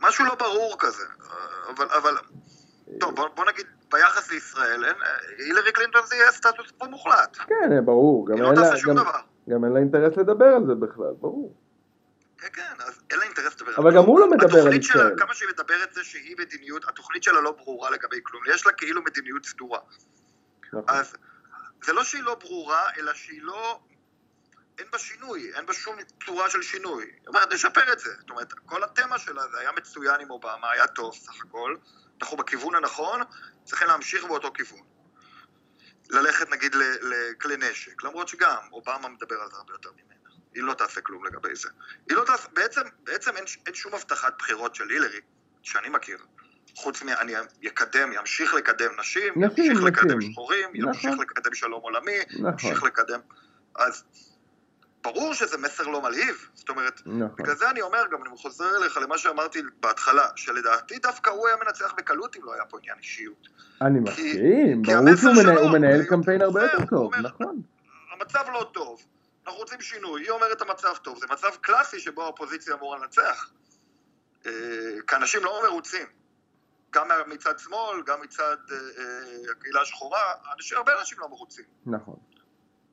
משהו 0.00 0.24
לא 0.24 0.34
ברור 0.34 0.76
כזה. 0.78 1.04
אבל, 1.68 1.86
אבל... 1.90 2.16
טוב, 3.00 3.14
בוא, 3.14 3.28
בוא 3.28 3.44
נגיד, 3.44 3.66
ביחס 3.90 4.30
לישראל, 4.30 4.84
אין, 4.84 4.94
הילרי 5.38 5.72
קלינטון 5.72 6.06
זה 6.06 6.16
יהיה 6.16 6.32
סטטוס 6.32 6.70
קוו 6.78 6.90
מוחלט. 6.90 7.36
כן, 7.36 7.84
ברור. 7.84 8.28
היא 8.32 8.42
לא 8.42 8.52
תעשה 8.54 8.76
שום 8.76 8.94
דבר. 8.94 9.20
גם 9.48 9.64
אין 9.64 9.72
לה 9.72 9.78
אינטרס 9.78 10.16
לדבר 10.16 10.44
על 10.44 10.66
זה 10.66 10.74
בכלל, 10.74 11.14
ברור. 11.20 11.54
כן, 12.38 12.48
כן, 12.52 12.74
אז 12.86 13.02
אין 13.10 13.18
לה 13.18 13.24
אינטרס 13.24 13.60
לדבר. 13.60 13.76
אבל 13.76 13.96
גם 13.96 14.04
הוא 14.04 14.20
לא 14.20 14.30
מדבר 14.30 14.66
על 14.66 14.72
ישראל. 14.72 15.14
כמה 15.18 15.34
שהיא 15.34 15.48
מדברת 15.48 15.94
זה 15.94 16.04
שהיא 16.04 16.36
מדיניות, 16.38 16.88
התוכנית 16.88 17.22
שלה 17.22 17.40
לא 17.40 17.52
ברורה 17.52 17.90
לגבי 17.90 18.20
כלום. 18.22 18.42
יש 18.54 18.66
לה 18.66 18.72
כאילו 18.72 19.02
מדיניות 19.02 19.46
סדורה. 19.46 19.78
נכון. 20.66 20.84
אז 20.88 21.16
זה 21.84 21.92
לא 21.92 22.04
שהיא 22.04 22.22
לא 22.22 22.34
ברורה, 22.34 22.82
אלא 22.98 23.14
שהיא 23.14 23.42
לא... 23.42 23.80
אין 24.78 24.86
בה 24.92 24.98
שינוי, 24.98 25.52
אין 25.54 25.66
בה 25.66 25.72
שום 25.72 25.96
צורה 26.26 26.50
של 26.50 26.62
שינוי. 26.62 27.04
היא 27.04 27.28
אומרת, 27.28 27.52
נשפר 27.52 27.92
את 27.92 27.98
זה. 27.98 28.10
זאת 28.18 28.30
אומרת, 28.30 28.52
כל 28.52 28.84
התמה 28.84 29.18
שלה 29.18 29.42
זה 29.52 29.58
היה 29.58 29.72
מצוין 29.72 30.20
עם 30.20 30.30
אובמה, 30.30 30.70
היה 30.70 30.86
טוב 30.86 31.14
סך 31.14 31.44
הכל. 31.44 31.76
אנחנו 32.22 32.36
בכיוון 32.36 32.74
הנכון, 32.74 33.20
צריכים 33.64 33.88
להמשיך 33.88 34.24
באותו 34.24 34.52
כיוון. 34.52 34.82
ללכת 36.10 36.50
נגיד 36.50 36.74
לכלי 37.02 37.56
נשק, 37.56 38.02
למרות 38.04 38.28
שגם 38.28 38.56
אובמה 38.72 39.08
מדבר 39.08 39.40
על 39.40 39.48
זה 39.50 39.56
הרבה 39.56 39.72
יותר 39.74 39.90
ממנה. 39.92 40.14
היא 40.54 40.62
לא 40.62 40.74
תעשה 40.74 41.00
כלום 41.00 41.26
לגבי 41.26 41.54
זה. 41.54 41.68
היא 42.08 42.16
לא 42.16 42.24
תעשה, 42.24 42.48
בעצם, 42.52 42.80
בעצם 43.04 43.36
אין, 43.36 43.44
אין 43.66 43.74
שום 43.74 43.94
הבטחת 43.94 44.38
בחירות 44.38 44.74
של 44.74 44.88
הילרי, 44.88 45.20
שאני 45.62 45.88
מכיר. 45.88 46.18
חוץ 46.76 47.02
מ... 47.02 47.08
אני 47.08 47.32
יקדם, 47.62 48.12
ימשיך 48.12 48.54
לקדם 48.54 49.00
נשים, 49.00 49.34
נשים, 49.36 49.64
ימשיך 49.64 49.84
לקדם 49.84 50.18
נשים. 50.18 50.32
שחורים, 50.32 50.70
נכון. 50.74 50.94
ימשיך 50.94 51.18
לקדם 51.20 51.54
שלום 51.54 51.82
עולמי, 51.82 52.18
נכון. 52.30 52.50
ימשיך 52.50 52.82
לקדם... 52.82 53.20
אז 53.74 54.04
ברור 55.06 55.34
שזה 55.34 55.58
מסר 55.58 55.82
לא 55.82 56.02
מלהיב. 56.02 56.48
זאת 56.54 56.68
אומרת, 56.68 57.00
נכון. 57.06 57.36
בגלל 57.38 57.54
זה 57.56 57.70
אני 57.70 57.82
אומר, 57.82 58.02
גם 58.12 58.22
אני 58.22 58.36
חוזר 58.36 58.76
אליך 58.76 58.96
למה 58.96 59.18
שאמרתי 59.18 59.62
בהתחלה, 59.80 60.28
שלדעתי 60.36 60.98
דווקא 60.98 61.30
הוא 61.30 61.48
היה 61.48 61.56
מנצח 61.56 61.94
בקלות 61.96 62.36
אם 62.36 62.44
לא 62.44 62.54
היה 62.54 62.64
פה 62.64 62.78
עניין 62.78 62.98
אישיות. 62.98 63.48
אני 63.82 63.98
כי- 63.98 64.10
מסכים, 64.10 64.82
כי 64.84 64.94
ברור 64.94 65.16
שהוא 65.16 65.42
שלו, 65.42 65.60
הוא 65.60 65.70
מנהל 65.70 66.04
קמפיין 66.04 66.42
הרבה 66.42 66.62
יותר 66.62 66.86
טוב, 66.90 67.14
אומר, 67.14 67.18
נכון. 67.18 67.62
המצב 68.12 68.44
לא 68.52 68.70
טוב, 68.74 69.02
אנחנו 69.46 69.60
רוצים 69.60 69.80
שינוי, 69.80 70.22
היא 70.22 70.30
אומרת 70.30 70.62
המצב 70.62 70.94
טוב, 71.02 71.18
זה 71.18 71.26
מצב 71.30 71.48
קלאסי 71.60 72.00
שבו 72.00 72.22
האופוזיציה 72.22 72.74
אמורה 72.74 72.98
לנצח. 72.98 73.50
אה, 74.46 74.50
כי 75.06 75.16
אנשים 75.16 75.44
לא 75.44 75.62
מרוצים, 75.68 76.06
גם 76.90 77.08
מצד 77.26 77.58
שמאל, 77.58 78.02
גם 78.06 78.20
מצד 78.22 78.56
אה, 78.70 78.76
אה, 78.76 79.52
הקהילה 79.52 79.80
השחורה, 79.80 80.22
הרבה 80.76 81.00
אנשים 81.00 81.18
לא 81.20 81.28
מרוצים. 81.28 81.64
נכון. 81.86 82.16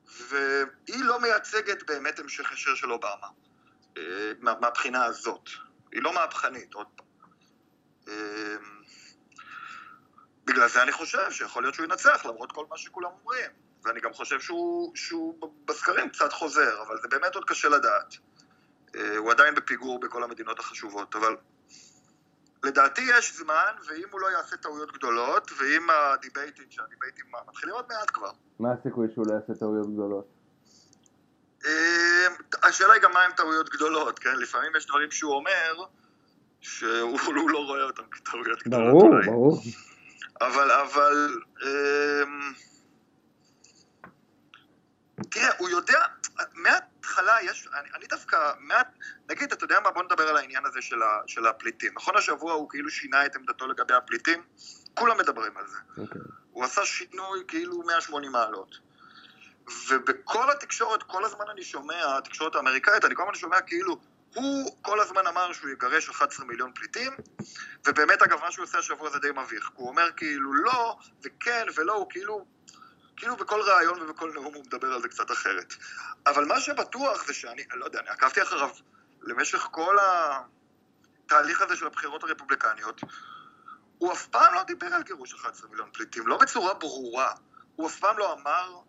והיא 0.06 1.04
לא 1.04 1.20
מייצגת 1.20 1.82
באמת 1.86 2.18
המשך 2.18 2.52
ישיר 2.52 2.74
של 2.74 2.92
אובמה, 2.92 3.28
אה, 3.96 4.32
מה- 4.40 4.54
מהבחינה 4.60 5.04
הזאת. 5.04 5.48
היא 5.92 6.02
לא 6.02 6.14
מהפכנית, 6.14 6.74
עוד 6.74 6.86
פעם. 6.96 7.06
אה, 8.08 8.56
בגלל 10.44 10.68
זה 10.68 10.82
אני 10.82 10.92
חושב 10.92 11.30
שיכול 11.30 11.62
להיות 11.62 11.74
שהוא 11.74 11.86
ינצח, 11.86 12.26
למרות 12.26 12.52
כל 12.52 12.66
מה 12.70 12.78
שכולם 12.78 13.10
אומרים. 13.20 13.50
ואני 13.84 14.00
גם 14.00 14.12
חושב 14.12 14.40
שהוא, 14.40 14.96
שהוא 14.96 15.54
בסקרים 15.64 16.08
קצת 16.10 16.32
חוזר, 16.32 16.82
אבל 16.82 16.96
זה 17.02 17.08
באמת 17.08 17.34
עוד 17.34 17.44
קשה 17.44 17.68
לדעת. 17.68 18.14
אה, 18.96 19.16
הוא 19.16 19.30
עדיין 19.30 19.54
בפיגור 19.54 20.00
בכל 20.00 20.22
המדינות 20.22 20.58
החשובות, 20.58 21.14
אבל 21.16 21.36
לדעתי 22.64 23.02
יש 23.18 23.36
זמן, 23.36 23.72
ואם 23.88 24.04
הוא 24.10 24.20
לא 24.20 24.26
יעשה 24.26 24.56
טעויות 24.56 24.92
גדולות, 24.92 25.50
ואם 25.58 25.86
הדיבייטים, 25.90 26.64
שהדיבייטים 26.70 27.24
מתחילים 27.48 27.74
עוד 27.74 27.84
מעט 27.88 28.10
כבר, 28.12 28.30
מה 28.58 28.72
הסיכוי 28.72 29.08
שהוא 29.14 29.26
לא 29.26 29.32
יעשה 29.32 29.54
טעויות 29.60 29.92
גדולות? 29.92 30.26
אה, 31.66 32.26
השאלה 32.62 32.92
היא 32.92 33.02
גם 33.02 33.12
מה 33.12 33.20
הם 33.20 33.32
טעויות 33.32 33.70
גדולות, 33.70 34.18
כן? 34.18 34.36
לפעמים 34.36 34.72
יש 34.76 34.86
דברים 34.86 35.10
שהוא 35.10 35.34
אומר, 35.34 35.84
שהוא 36.60 37.18
הוא 37.26 37.50
לא 37.50 37.58
רואה 37.58 37.82
אותם 37.82 38.02
כטעויות 38.10 38.62
גדולות 38.62 38.90
ברור, 38.90 39.06
אולי. 39.06 39.26
ברור. 39.26 39.62
אבל, 40.40 40.70
אבל... 40.70 41.38
אמ, 41.62 42.52
תראה, 45.30 45.48
הוא 45.58 45.68
יודע, 45.68 46.04
מההתחלה 47.04 47.36
יש, 47.42 47.68
אני, 47.74 47.88
אני 47.94 48.06
דווקא, 48.06 48.52
מה, 48.58 48.82
נגיד, 49.30 49.52
אתה 49.52 49.64
יודע 49.64 49.80
מה, 49.80 49.90
בוא 49.90 50.02
נדבר 50.02 50.28
על 50.28 50.36
העניין 50.36 50.66
הזה 50.66 50.82
של, 50.82 51.02
ה, 51.02 51.20
של 51.26 51.46
הפליטים. 51.46 51.92
נכון 51.96 52.16
השבוע 52.16 52.52
הוא 52.52 52.68
כאילו 52.70 52.90
שינה 52.90 53.26
את 53.26 53.36
עמדתו 53.36 53.66
לגבי 53.66 53.94
הפליטים? 53.94 54.42
כולם 54.94 55.18
מדברים 55.18 55.56
על 55.56 55.66
זה. 55.66 55.78
אוקיי. 55.98 56.20
הוא 56.50 56.64
עשה 56.64 56.84
שינוי 56.84 57.44
כאילו 57.48 57.82
180 57.82 58.32
מעלות. 58.32 58.78
ובכל 59.88 60.50
התקשורת, 60.50 61.02
כל 61.02 61.24
הזמן 61.24 61.44
אני 61.52 61.64
שומע, 61.64 62.18
התקשורת 62.18 62.54
האמריקאית, 62.54 63.04
אני 63.04 63.14
כל 63.14 63.22
הזמן 63.22 63.34
שומע 63.34 63.60
כאילו, 63.60 64.00
הוא 64.34 64.78
כל 64.82 65.00
הזמן 65.00 65.26
אמר 65.26 65.52
שהוא 65.52 65.70
יגרש 65.70 66.08
11 66.08 66.46
מיליון 66.46 66.72
פליטים, 66.74 67.12
ובאמת 67.86 68.22
אגב 68.22 68.40
מה 68.40 68.52
שהוא 68.52 68.64
עושה 68.64 68.78
השבוע 68.78 69.10
זה 69.10 69.18
די 69.18 69.30
מביך, 69.30 69.70
הוא 69.74 69.88
אומר 69.88 70.10
כאילו 70.16 70.54
לא, 70.54 70.96
וכן 71.24 71.66
ולא, 71.76 71.92
הוא 71.92 72.06
כאילו, 72.10 72.44
כאילו 73.16 73.36
בכל 73.36 73.60
ראיון 73.60 74.02
ובכל 74.02 74.32
נאום 74.34 74.54
הוא 74.54 74.64
מדבר 74.66 74.92
על 74.92 75.02
זה 75.02 75.08
קצת 75.08 75.30
אחרת. 75.30 75.74
אבל 76.26 76.44
מה 76.44 76.60
שבטוח 76.60 77.26
זה 77.26 77.34
שאני, 77.34 77.64
אני 77.72 77.80
לא 77.80 77.84
יודע, 77.84 78.00
אני 78.00 78.08
עקבתי 78.08 78.42
אחריו 78.42 78.70
למשך 79.22 79.68
כל 79.70 79.96
התהליך 81.24 81.62
הזה 81.62 81.76
של 81.76 81.86
הבחירות 81.86 82.24
הרפובליקניות, 82.24 83.00
הוא 83.98 84.12
אף 84.12 84.26
פעם 84.26 84.54
לא 84.54 84.62
דיבר 84.62 84.86
על 84.86 85.02
גירוש 85.02 85.34
11 85.34 85.70
מיליון 85.70 85.90
פליטים, 85.92 86.26
לא 86.26 86.36
בצורה 86.36 86.74
ברורה. 86.74 87.32
הוא 87.76 87.88
אף 87.88 87.98
פעם 87.98 88.18
לא 88.18 88.32
אמר 88.32 88.80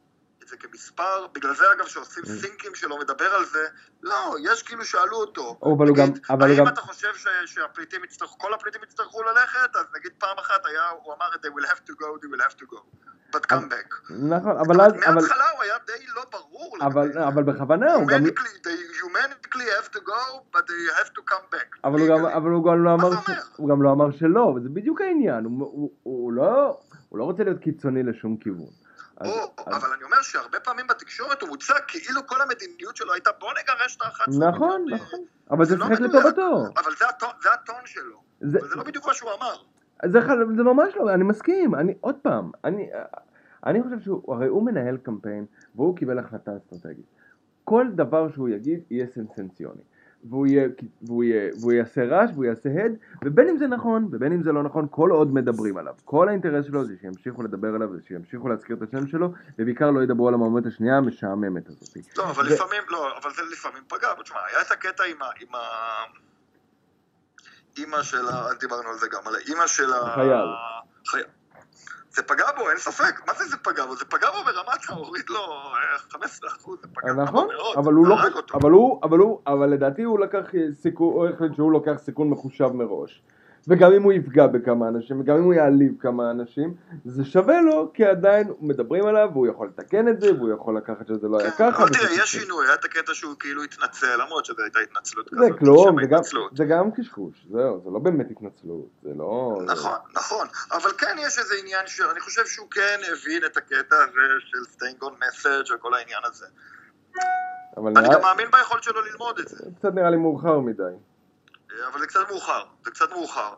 את 0.45 0.49
זה 0.49 0.57
כמספר, 0.57 1.27
בגלל 1.33 1.55
זה 1.55 1.63
אגב 1.71 1.85
שעושים 1.87 2.23
Mm. 2.23 2.27
סינקים 2.41 2.75
שלו 2.75 2.97
מדבר 2.99 3.35
על 3.35 3.45
זה, 3.45 3.67
לא, 4.03 4.35
יש 4.43 4.63
כאילו 4.63 4.85
שאלו 4.85 5.17
אותו, 5.17 5.59
אבל 5.63 5.87
הוא 5.87 5.97
גם, 5.97 6.07
נגיד, 6.09 6.21
אבל 6.29 6.49
האם 6.49 6.57
גם, 6.57 6.67
אתה 6.67 6.81
חושב 6.81 7.15
ש, 7.15 7.27
שהפליטים 7.45 8.03
יצטרכו, 8.03 8.37
כל 8.37 8.53
הפליטים 8.53 8.81
יצטרכו 8.83 9.23
ללכת? 9.23 9.75
אז 9.75 9.85
נגיד 9.97 10.11
פעם 10.19 10.37
אחת 10.39 10.65
היה, 10.65 10.89
הוא 11.03 11.13
אמר 11.13 11.25
they 11.33 11.59
will 11.59 11.65
have 11.65 11.89
to 11.89 11.93
go, 11.93 12.05
they 12.21 12.29
will 12.35 12.43
have 12.47 12.55
to 12.61 12.65
go, 12.75 12.79
but 13.35 13.45
come 13.45 13.69
back. 13.69 14.11
נכון, 14.11 14.57
אבל 14.57 14.81
אז, 14.81 14.93
אבל, 14.93 15.13
מההתחלה 15.13 15.49
הוא 15.53 15.63
היה 15.63 15.73
די 15.87 16.05
לא 16.15 16.21
ברור 16.31 16.77
אבל. 16.81 17.17
אבל 17.17 17.43
בכוונה, 17.43 17.93
הוא 17.93 18.07
גם, 18.07 18.25
Humanically, 18.25 18.67
they 18.67 18.79
humanically 19.03 19.67
have 19.79 19.91
to 19.95 19.99
go, 19.99 20.41
but 20.53 20.61
they 20.67 20.99
have 20.99 21.09
to 21.09 21.31
come 21.31 21.55
back. 21.55 21.79
אבל 21.83 22.51
הוא 22.51 22.65
גם, 22.65 22.83
לא 22.83 22.93
אמר, 22.93 23.09
לא 23.83 23.91
אמר 23.91 24.11
שלא, 24.11 24.39
וזה 24.39 24.69
בדיוק 24.69 25.01
העניין, 25.01 25.45
הוא, 25.45 26.33
לא, 26.33 26.79
הוא 27.09 27.19
לא 27.19 27.23
רוצה 27.23 27.43
להיות 27.43 27.59
קיצוני 27.59 28.03
לשום 28.03 28.37
כיוון. 28.37 28.84
אז- 29.17 29.27
או, 29.29 29.33
אז- 29.67 29.83
אבל 29.83 29.93
אני 29.95 30.03
אומר 30.03 30.21
שהרבה 30.21 30.59
פעמים 30.59 30.87
בתקשורת 30.87 31.41
הוא 31.41 31.49
מוצג 31.49 31.79
כאילו 31.87 32.27
כל 32.27 32.41
המדיניות 32.41 32.95
שלו 32.95 33.13
הייתה 33.13 33.29
בוא 33.39 33.49
נגרש 33.63 33.95
את 33.95 34.01
ה-11 34.01 34.39
נכון, 34.49 34.85
נכון, 34.91 35.19
אבל 35.51 35.65
זה 35.65 35.75
לא 35.75 35.85
שיחק 35.87 36.01
מדויק. 36.01 36.25
לטובתו. 36.25 36.65
אבל 36.77 36.91
זה 36.99 37.05
הטון, 37.53 37.75
שלו, 37.85 38.21
זה- 38.41 38.59
וזה 38.63 38.75
לא 38.75 38.83
בדיוק 38.83 39.07
מה 39.07 39.13
שהוא 39.13 39.29
אמר. 39.39 39.55
זה, 40.05 40.19
זה 40.57 40.63
ממש 40.63 40.93
לא, 40.95 41.13
אני 41.13 41.23
מסכים, 41.23 41.75
אני, 41.75 41.93
עוד 42.01 42.15
פעם, 42.21 42.51
אני, 42.63 42.89
אני 43.65 43.83
חושב 43.83 43.99
שהוא, 43.99 44.33
הרי 44.35 44.47
הוא 44.47 44.65
מנהל 44.65 44.97
קמפיין, 44.97 45.45
והוא 45.75 45.97
קיבל 45.97 46.19
החלטה 46.19 46.51
אסטרטגית. 46.57 47.05
כל 47.63 47.87
דבר 47.95 48.31
שהוא 48.31 48.49
יגיד 48.49 48.79
יהיה 48.89 49.07
סנסנציוני. 49.07 49.81
והוא, 50.29 50.47
יהיה, 50.47 50.67
והוא, 51.01 51.23
יהיה, 51.23 51.51
והוא 51.59 51.73
יעשה 51.73 52.05
רעש 52.05 52.29
והוא 52.33 52.45
יעשה 52.45 52.69
הד, 52.69 52.91
ובין 53.25 53.49
אם 53.49 53.57
זה 53.57 53.67
נכון 53.67 54.07
ובין 54.11 54.33
אם 54.33 54.43
זה 54.43 54.51
לא 54.51 54.63
נכון, 54.63 54.87
כל 54.91 55.09
עוד 55.11 55.33
מדברים 55.33 55.77
עליו. 55.77 55.93
כל 56.05 56.29
האינטרס 56.29 56.65
שלו 56.65 56.85
זה 56.85 56.93
שימשיכו 57.01 57.43
לדבר 57.43 57.67
עליו 57.75 57.89
ושימשיכו 57.91 58.49
להזכיר 58.49 58.75
את 58.75 58.81
השם 58.81 59.07
שלו, 59.07 59.33
ובעיקר 59.59 59.91
לא 59.91 60.03
ידברו 60.03 60.27
על 60.27 60.33
המועמדת 60.33 60.65
השנייה 60.65 60.97
המשעממת 60.97 61.67
הזאת. 61.67 61.97
לא, 62.17 62.29
אבל 62.29 62.43
ו- 62.43 62.53
לפעמים, 62.53 62.81
לא, 62.89 63.17
אבל 63.17 63.31
זה 63.31 63.41
לפעמים 63.51 63.83
פגע, 63.87 64.11
אבל 64.11 64.23
תשמע, 64.23 64.39
היה 64.51 64.61
את 64.61 64.71
הקטע 64.71 65.03
עם 65.03 65.21
ה... 65.21 65.25
עם 65.41 65.55
ה... 65.55 65.59
אימא 67.77 68.03
של 68.03 68.27
ה... 68.27 68.47
דיברנו 68.59 68.89
על 68.89 68.97
זה 68.97 69.07
גם, 69.11 69.21
על 69.25 69.35
האימא 69.35 69.67
של 69.67 69.93
ה... 69.93 70.01
החייל. 70.01 70.49
חי... 71.07 71.21
זה 72.15 72.23
פגע 72.23 72.45
בו, 72.57 72.69
אין 72.69 72.77
ספק. 72.77 73.27
מה 73.27 73.33
זה 73.33 73.45
זה 73.45 73.57
פגע 73.57 73.85
בו? 73.85 73.95
זה 73.95 74.05
פגע 74.05 74.27
בו 74.31 74.37
ברמת 74.45 74.85
הוריד 74.89 75.25
לו 75.29 75.39
אה, 75.39 75.99
15 76.09 76.49
אחוז, 76.49 76.79
זה 76.81 76.87
פגע 76.93 77.13
בו 77.13 77.21
נכון, 77.21 77.47
מאוד. 77.47 77.77
אבל 77.77 77.93
הוא 77.93 78.07
לא. 78.07 78.15
אבל 78.53 78.71
הוא, 78.71 78.99
אבל 79.03 79.19
הוא, 79.19 79.41
אבל 79.47 79.69
לדעתי 79.69 80.03
הוא 80.03 80.19
לקח 80.19 80.45
סיכון, 80.73 81.13
הוא 81.13 81.27
החליט 81.27 81.55
שהוא 81.55 81.71
לוקח 81.71 81.93
סיכון 81.97 82.29
מחושב 82.29 82.67
מראש. 82.67 83.21
וגם 83.67 83.91
אם 83.93 84.03
הוא 84.03 84.13
יפגע 84.13 84.47
בכמה 84.47 84.87
אנשים, 84.87 85.21
וגם 85.21 85.37
אם 85.37 85.43
הוא 85.43 85.53
יעליב 85.53 85.91
כמה 85.99 86.31
אנשים, 86.31 86.75
זה 87.05 87.25
שווה 87.25 87.61
לו, 87.61 87.91
כי 87.93 88.05
עדיין 88.05 88.53
מדברים 88.59 89.05
עליו, 89.05 89.29
והוא 89.33 89.47
יכול 89.47 89.67
לתקן 89.67 90.07
את 90.07 90.21
זה, 90.21 90.33
והוא 90.33 90.53
יכול 90.53 90.77
לקחת 90.77 91.07
שזה 91.07 91.27
לא 91.27 91.39
היה 91.39 91.51
כן, 91.51 91.71
ככה. 91.71 91.83
אבל 91.83 91.93
תראה, 91.93 92.23
יש. 92.23 92.31
שינוי, 92.31 92.65
היה 92.65 92.73
את 92.73 92.85
הקטע 92.85 93.13
שהוא 93.13 93.35
כאילו 93.39 93.63
התנצל, 93.63 94.15
למרות 94.23 94.45
שזו 94.45 94.63
הייתה 94.63 94.79
התנצלות 94.79 95.29
כזאת. 95.29 95.59
כלום, 95.59 95.99
זה 95.99 96.05
התנצלות. 96.05 96.55
זה 96.55 96.65
גם 96.65 96.91
קשקוש, 96.91 97.45
זהו, 97.51 97.81
זה 97.83 97.89
לא 97.89 97.99
באמת 97.99 98.31
התנצלות, 98.31 98.89
זה 99.03 99.09
לא... 99.17 99.59
נכון, 99.65 99.97
נכון, 100.15 100.47
אבל 100.71 100.89
כן 100.97 101.15
יש 101.19 101.39
איזה 101.39 101.55
עניין 101.61 101.85
אני 102.11 102.19
חושב 102.19 102.45
שהוא 102.45 102.67
כן 102.71 102.99
הבין 103.11 103.45
את 103.45 103.57
הקטע 103.57 103.95
הזה 103.95 104.21
של 104.39 104.85
on 105.01 105.13
message 105.23 105.75
וכל 105.75 105.93
העניין 105.93 106.21
הזה. 106.23 106.45
אני 107.77 108.09
גם 108.13 108.21
מאמין 108.21 108.47
ביכולת 108.51 108.83
שלו 108.83 109.01
ללמוד 109.01 109.39
את 109.39 109.47
זה, 109.47 109.65
קצת 109.79 109.93
נראה 109.93 110.09
לי 110.09 110.17
מאוחר 110.17 110.59
מדי. 110.59 110.83
אבל 111.87 111.99
זה 111.99 112.07
קצת 112.07 112.29
מאוחר, 112.29 112.65
זה 112.85 112.91
קצת 112.91 113.09
מאוחר. 113.09 113.53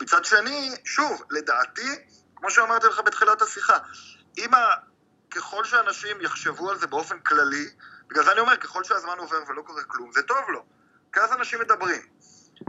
מצד 0.00 0.24
שני, 0.24 0.74
שוב, 0.84 1.22
לדעתי, 1.30 2.04
כמו 2.36 2.50
שאמרתי 2.50 2.86
לך 2.86 3.00
בתחילת 3.00 3.42
השיחה, 3.42 3.78
אם 4.38 4.54
ה... 4.54 4.58
ככל 5.30 5.64
שאנשים 5.64 6.20
יחשבו 6.20 6.70
על 6.70 6.78
זה 6.78 6.86
באופן 6.86 7.18
כללי, 7.18 7.66
בגלל 8.08 8.24
זה 8.24 8.32
אני 8.32 8.40
אומר, 8.40 8.56
ככל 8.56 8.84
שהזמן 8.84 9.18
עובר 9.18 9.36
ולא 9.48 9.62
קורה 9.62 9.82
כלום, 9.82 10.12
זה 10.12 10.22
טוב 10.22 10.38
לו. 10.48 10.64
כי 11.12 11.20
אז 11.20 11.32
אנשים 11.32 11.60
מדברים. 11.60 12.02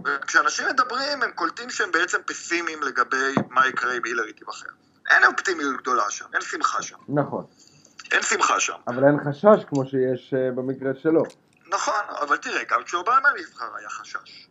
וכשאנשים 0.06 0.68
מדברים, 0.68 1.24
הם 1.24 1.32
קולטים 1.32 1.70
שהם 1.70 1.92
בעצם 1.92 2.18
פסימיים 2.26 2.84
לגבי 2.84 3.36
מה 3.50 3.68
יקרה 3.68 3.94
אם 3.94 4.02
הילרי 4.06 4.34
תיבחר. 4.34 4.70
אין 5.10 5.26
אופטימיות 5.26 5.82
גדולה 5.82 6.10
שם, 6.10 6.26
אין 6.34 6.42
שמחה 6.42 6.82
שם. 6.82 6.98
נכון, 7.10 7.46
אין 8.12 8.22
שמחה 8.22 8.60
שם. 8.60 8.78
אבל 8.88 9.04
אין 9.04 9.18
חשש 9.30 9.66
כמו 9.68 9.86
שיש 9.86 10.34
אה, 10.34 10.52
במקרה 10.56 10.92
שלו. 11.04 11.24
נכון, 11.68 12.04
אבל 12.22 12.38
תראה, 12.38 12.64
גם 12.64 12.84
כשאובמה 12.84 13.30
נבחר 13.40 13.76
היה 13.76 13.90
חשש. 13.90 14.47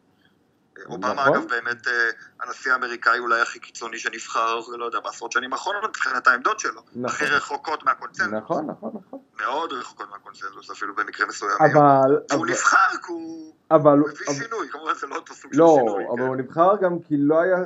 אובמה, 0.86 1.12
נכון. 1.12 1.34
אגב, 1.34 1.48
באמת 1.48 1.86
אה, 1.86 1.92
הנשיא 2.40 2.72
האמריקאי 2.72 3.18
אולי 3.18 3.40
הכי 3.40 3.58
קיצוני 3.58 3.98
שנבחר, 3.98 4.60
לא 4.78 4.84
יודע, 4.84 5.00
בעשרות 5.00 5.32
שנים 5.32 5.52
האחרונות, 5.52 5.84
מבחינת 5.84 6.26
העמדות 6.26 6.60
שלו. 6.60 6.80
נכון. 6.90 7.04
הכי 7.04 7.24
רחוקות 7.24 7.84
מהקונצנזוס. 7.84 8.32
נכון, 8.32 8.66
נכון, 8.66 8.90
נכון. 9.06 9.18
מאוד 9.40 9.72
רחוקות 9.72 10.10
מהקונצנזוס, 10.10 10.70
אפילו 10.70 10.94
במקרה 10.94 11.26
מסוים. 11.26 11.58
אבל, 11.60 12.18
והוא 12.30 12.40
אבל, 12.42 12.50
נבחר 12.50 12.96
כי 13.06 13.12
הוא 13.12 13.54
אבל, 13.70 13.98
הוא 13.98 14.08
הביא 14.08 14.26
אבל, 14.28 14.34
שינוי, 14.34 14.68
כמובן 14.68 14.94
זה 14.94 15.06
לא 15.06 15.16
אותו 15.16 15.34
סוג 15.34 15.52
של 15.52 15.58
לא, 15.58 15.76
שינוי. 15.78 16.04
אבל 16.08 16.16
כן. 16.16 16.22
הוא 16.22 16.36
נבחר 16.36 16.76
גם 16.82 16.98
כי 16.98 17.14
לא 17.18 17.40
היה, 17.40 17.56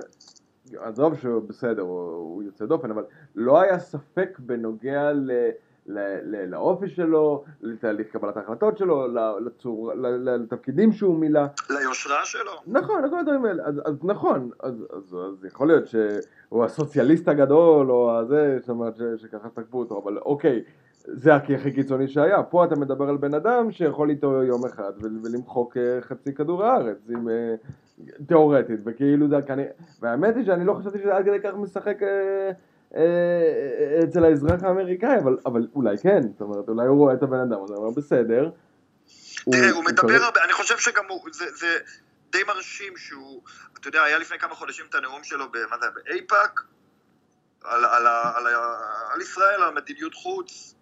עזוב 0.76 1.18
שהוא 1.20 1.48
בסדר, 1.48 1.82
הוא, 1.82 2.12
הוא 2.12 2.42
יוצא 2.42 2.64
דופן, 2.64 2.90
אבל 2.90 3.02
לא 3.34 3.60
היה 3.60 3.78
ספק 3.78 4.38
בנוגע 4.38 5.12
ל, 5.12 5.30
לאופי 6.46 6.88
שלו, 6.88 7.44
לתהליך 7.60 8.06
קבלת 8.12 8.36
ההחלטות 8.36 8.78
שלו, 8.78 9.06
לצור, 9.46 9.92
לתפקידים 9.94 10.92
שהוא 10.92 11.18
מילא. 11.18 11.42
ליושרה 11.70 12.24
שלו. 12.24 12.52
נכון, 12.66 13.04
לכל 13.04 13.18
הדברים 13.18 13.44
האלה, 13.44 13.64
אז, 13.64 13.80
אז 13.84 14.04
נכון, 14.04 14.50
אז, 14.60 14.86
אז, 14.92 15.14
אז 15.14 15.44
יכול 15.44 15.66
להיות 15.66 15.86
שהוא 15.86 16.64
הסוציאליסט 16.64 17.28
הגדול, 17.28 17.90
או 17.90 18.18
הזה, 18.18 18.56
זאת 18.60 18.68
אומרת 18.68 18.94
שככה 19.16 19.48
תקפו 19.54 19.78
אותו, 19.78 20.02
אבל 20.04 20.18
אוקיי, 20.18 20.62
זה 21.04 21.34
הכי 21.34 21.54
הכי 21.54 21.72
קיצוני 21.72 22.08
שהיה, 22.08 22.42
פה 22.42 22.64
אתה 22.64 22.76
מדבר 22.76 23.08
על 23.08 23.16
בן 23.16 23.34
אדם 23.34 23.70
שיכול 23.70 24.10
איתו 24.10 24.42
יום 24.42 24.64
אחד 24.64 24.92
ול- 25.02 25.18
ולמחוק 25.24 25.76
אה, 25.76 26.00
חצי 26.00 26.34
כדור 26.34 26.64
הארץ, 26.64 27.10
עם, 27.10 27.28
אה, 27.28 27.54
תיאורטית, 28.26 28.80
וכאילו 28.84 29.28
זה 29.28 29.42
כנראה, 29.46 29.70
והאמת 30.00 30.36
היא 30.36 30.44
שאני 30.44 30.64
לא 30.64 30.74
חשבתי 30.74 30.98
שזה 30.98 31.16
עד 31.16 31.24
כדי 31.24 31.40
כך 31.40 31.54
משחק 31.54 32.02
אה, 32.02 32.50
אצל 34.04 34.24
האזרח 34.24 34.62
האמריקאי, 34.62 35.18
אבל, 35.22 35.36
אבל 35.46 35.66
אולי 35.74 35.98
כן, 35.98 36.20
זאת 36.32 36.40
אומרת, 36.40 36.68
אולי 36.68 36.86
הוא 36.86 36.98
רואה 36.98 37.14
את 37.14 37.22
הבן 37.22 37.38
אדם, 37.40 37.62
אז 37.64 37.70
הוא 37.70 37.76
אומר 37.78 37.90
בסדר. 37.90 38.50
תראה, 39.52 39.70
הוא 39.70 39.84
מדבר 39.84 40.08
קרוב- 40.08 40.22
הרבה, 40.22 40.44
אני 40.44 40.52
חושב 40.52 40.78
שגם 40.78 41.04
הוא, 41.08 41.20
זה, 41.32 41.44
זה 41.54 41.78
די 42.30 42.44
מרשים 42.46 42.96
שהוא, 42.96 43.42
אתה 43.80 43.88
יודע, 43.88 44.02
היה 44.02 44.18
לפני 44.18 44.38
כמה 44.38 44.54
חודשים 44.54 44.84
את 44.88 44.94
הנאום 44.94 45.24
שלו, 45.24 45.48
ב- 45.52 45.56
מה 45.70 45.76
זה, 45.80 45.86
היה, 45.86 45.90
באייפאק, 46.04 46.60
על, 47.64 47.84
על, 47.84 48.06
על, 48.06 48.46
ה- 48.46 48.72
על 49.14 49.20
ישראל, 49.20 49.62
על 49.62 49.74
מדיניות 49.74 50.14
חוץ. 50.14 50.74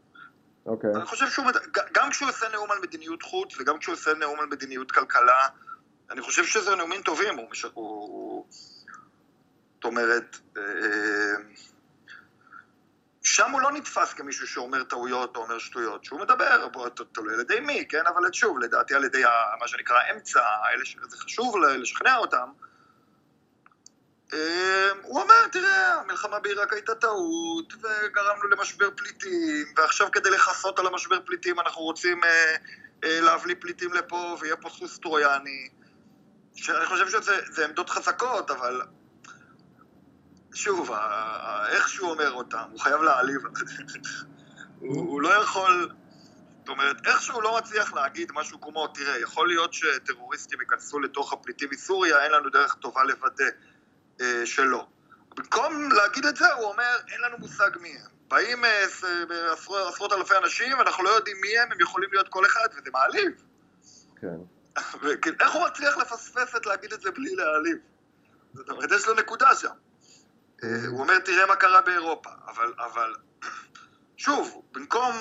אוקיי. 0.67 0.91
אני 0.97 1.05
חושב 1.05 1.29
שהוא, 1.29 1.47
גם 1.95 2.11
כשהוא 2.11 2.29
עושה 2.29 2.47
נאום 2.53 2.71
על 2.71 2.79
מדיניות 2.83 3.23
חוץ, 3.23 3.61
וגם 3.61 3.79
כשהוא 3.79 3.93
עושה 3.93 4.15
נאום 4.15 4.41
על 4.41 4.47
מדיניות 4.47 4.93
כלכלה, 4.93 5.49
אני 6.11 6.21
חושב 6.21 6.45
שזה 6.45 6.77
נאומים 6.77 7.03
טובים, 7.03 7.37
הוא, 7.37 7.47
הוא, 7.75 7.85
הוא 7.85 8.45
זאת 9.75 9.85
אומרת, 9.85 10.37
אה, 10.57 10.63
שם 13.29 13.51
הוא 13.51 13.61
לא 13.61 13.73
נתפס 13.73 14.13
כמישהו 14.13 14.47
שאומר 14.47 14.85
טעויות 14.85 15.37
או 15.37 15.43
אומר 15.43 15.59
שטויות, 15.59 16.05
שהוא 16.05 16.21
מדבר, 16.21 16.69
תלוי 17.13 17.35
על 17.35 17.41
ידי 17.41 17.61
מי, 17.61 17.85
כן, 17.89 18.07
אבל 18.07 18.33
שוב, 18.33 18.59
לדעתי 18.59 18.95
על 18.95 19.05
ידי 19.05 19.23
מה 19.61 19.69
שנקרא 19.69 19.97
האמצע, 19.97 20.41
אלה 20.75 20.85
שזה 20.85 21.17
חשוב 21.17 21.57
לשכנע 21.59 22.17
אותם, 22.17 22.49
אה, 24.33 24.91
הוא 25.03 25.21
אומר, 25.21 25.49
תראה, 25.53 25.95
המלחמה 25.95 26.39
בעיראק 26.39 26.73
הייתה 26.73 26.95
טעות, 26.95 27.75
וגרמנו 27.75 28.49
למשבר 28.49 28.91
פליטים, 28.97 29.67
ועכשיו 29.77 30.11
כדי 30.13 30.31
לכסות 30.31 30.79
על 30.79 30.87
המשבר 30.87 31.21
פליטים 31.25 31.61
אנחנו 31.61 31.83
רוצים 31.83 32.25
אה, 32.25 32.57
אה, 33.05 33.21
להביא 33.21 33.55
פליטים 33.61 33.93
לפה, 33.93 34.37
ויהיה 34.41 34.57
פה 34.57 34.69
סוס 34.69 34.99
טרויאני. 34.99 35.69
שאני 36.55 36.87
חושב 36.87 37.09
שזה 37.09 37.35
זה 37.51 37.65
עמדות 37.65 37.91
חזקות, 37.91 38.51
אבל 38.51 38.83
שוב, 40.55 40.91
איך 41.69 41.89
שהוא 41.89 42.11
אומר 42.11 42.33
אותם, 42.33 42.65
הוא 42.71 42.81
חייב 42.81 43.03
להעליב. 43.03 43.41
הוא, 44.81 44.97
הוא 44.97 45.21
לא 45.21 45.29
יכול... 45.29 45.91
זאת 46.69 46.69
אומרת, 46.69 47.07
איך 47.07 47.23
שהוא 47.23 47.43
לא 47.43 47.59
מצליח 47.59 47.95
להגיד 47.95 48.33
משהו 48.35 48.61
כמו, 48.61 48.87
תראה, 48.89 49.19
יכול 49.19 49.49
להיות 49.49 49.75
שטרוריסטים 49.75 50.61
ייכנסו 50.61 51.01
לתוך 51.01 51.33
הפליטים 51.33 51.69
מסוריה, 51.73 52.25
אין 52.25 52.33
לנו 52.33 52.51
דרך 52.51 52.75
טובה 52.75 53.05
לוודא 53.05 53.45
אה, 54.21 54.43
שלא. 54.45 54.87
במקום 55.37 55.89
להגיד 55.93 56.27
את 56.27 56.37
זה, 56.37 56.53
הוא 56.53 56.65
אומר, 56.65 56.97
אין 57.13 57.21
לנו 57.21 57.39
מושג 57.39 57.71
מי 57.81 57.89
הם. 57.89 58.11
באים 58.29 58.65
אה, 58.65 58.85
עשרות, 59.53 59.89
עשרות 59.89 60.13
אלפי 60.13 60.35
אנשים, 60.45 60.79
ואנחנו 60.79 61.05
לא 61.05 61.11
יודעים 61.11 61.37
מי 61.41 61.59
הם, 61.59 61.73
הם 61.73 61.81
יכולים 61.81 62.09
להיות 62.13 62.29
כל 62.29 62.47
אחד, 62.47 62.69
וזה 62.73 62.91
מעליב. 62.93 63.43
כן. 64.21 64.39
איך 65.41 65.53
הוא 65.53 65.67
מצליח 65.67 65.97
לפספס 65.97 66.57
את 66.57 66.67
להגיד 66.67 66.93
את 66.93 67.01
זה 67.01 67.11
בלי 67.11 67.35
להעליב? 67.37 67.77
זאת 68.55 68.71
אומרת, 68.71 68.93
יש 68.93 69.07
לו 69.07 69.15
נקודה 69.15 69.55
שם. 69.55 69.75
אה, 70.65 70.87
הוא 70.89 71.01
אומר, 71.01 71.19
תראה 71.19 71.47
מה 71.47 71.57
קרה 71.57 71.81
באירופה, 71.81 72.31
אבל, 72.47 72.73
אבל, 72.79 73.15
שוב, 74.17 74.63
במקום 74.73 75.15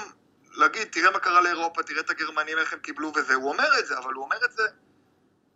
להגיד, 0.51 0.87
תראה 0.91 1.11
מה 1.11 1.19
קרה 1.19 1.41
לאירופה, 1.41 1.83
תראה 1.83 1.99
את 1.99 2.09
הגרמנים, 2.09 2.57
איך 2.57 2.73
הם 2.73 2.79
קיבלו 2.79 3.11
וזה, 3.15 3.35
הוא 3.35 3.51
אומר 3.51 3.79
את 3.79 3.85
זה, 3.85 3.97
אבל 3.97 4.13
הוא 4.13 4.23
אומר 4.23 4.37
את 4.45 4.51
זה, 4.51 4.63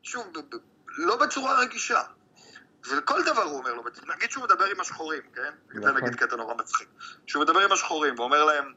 שוב, 0.03 0.27
ב- 0.33 0.55
ב- 0.55 0.59
לא 0.87 1.15
בצורה 1.15 1.59
רגישה. 1.59 2.01
וכל 2.89 3.23
דבר 3.23 3.41
הוא 3.41 3.57
אומר 3.57 3.73
לו, 3.73 3.83
נגיד 4.15 4.31
שהוא 4.31 4.43
מדבר 4.43 4.65
עם 4.65 4.79
השחורים, 4.79 5.21
כן? 5.35 5.53
זה 5.73 5.79
נכון. 5.79 6.03
נגיד 6.03 6.15
קטע 6.15 6.35
נורא 6.35 6.53
מצחיק. 6.53 6.87
שהוא 7.27 7.43
מדבר 7.43 7.59
עם 7.59 7.71
השחורים 7.71 8.19
ואומר 8.19 8.45
להם, 8.45 8.73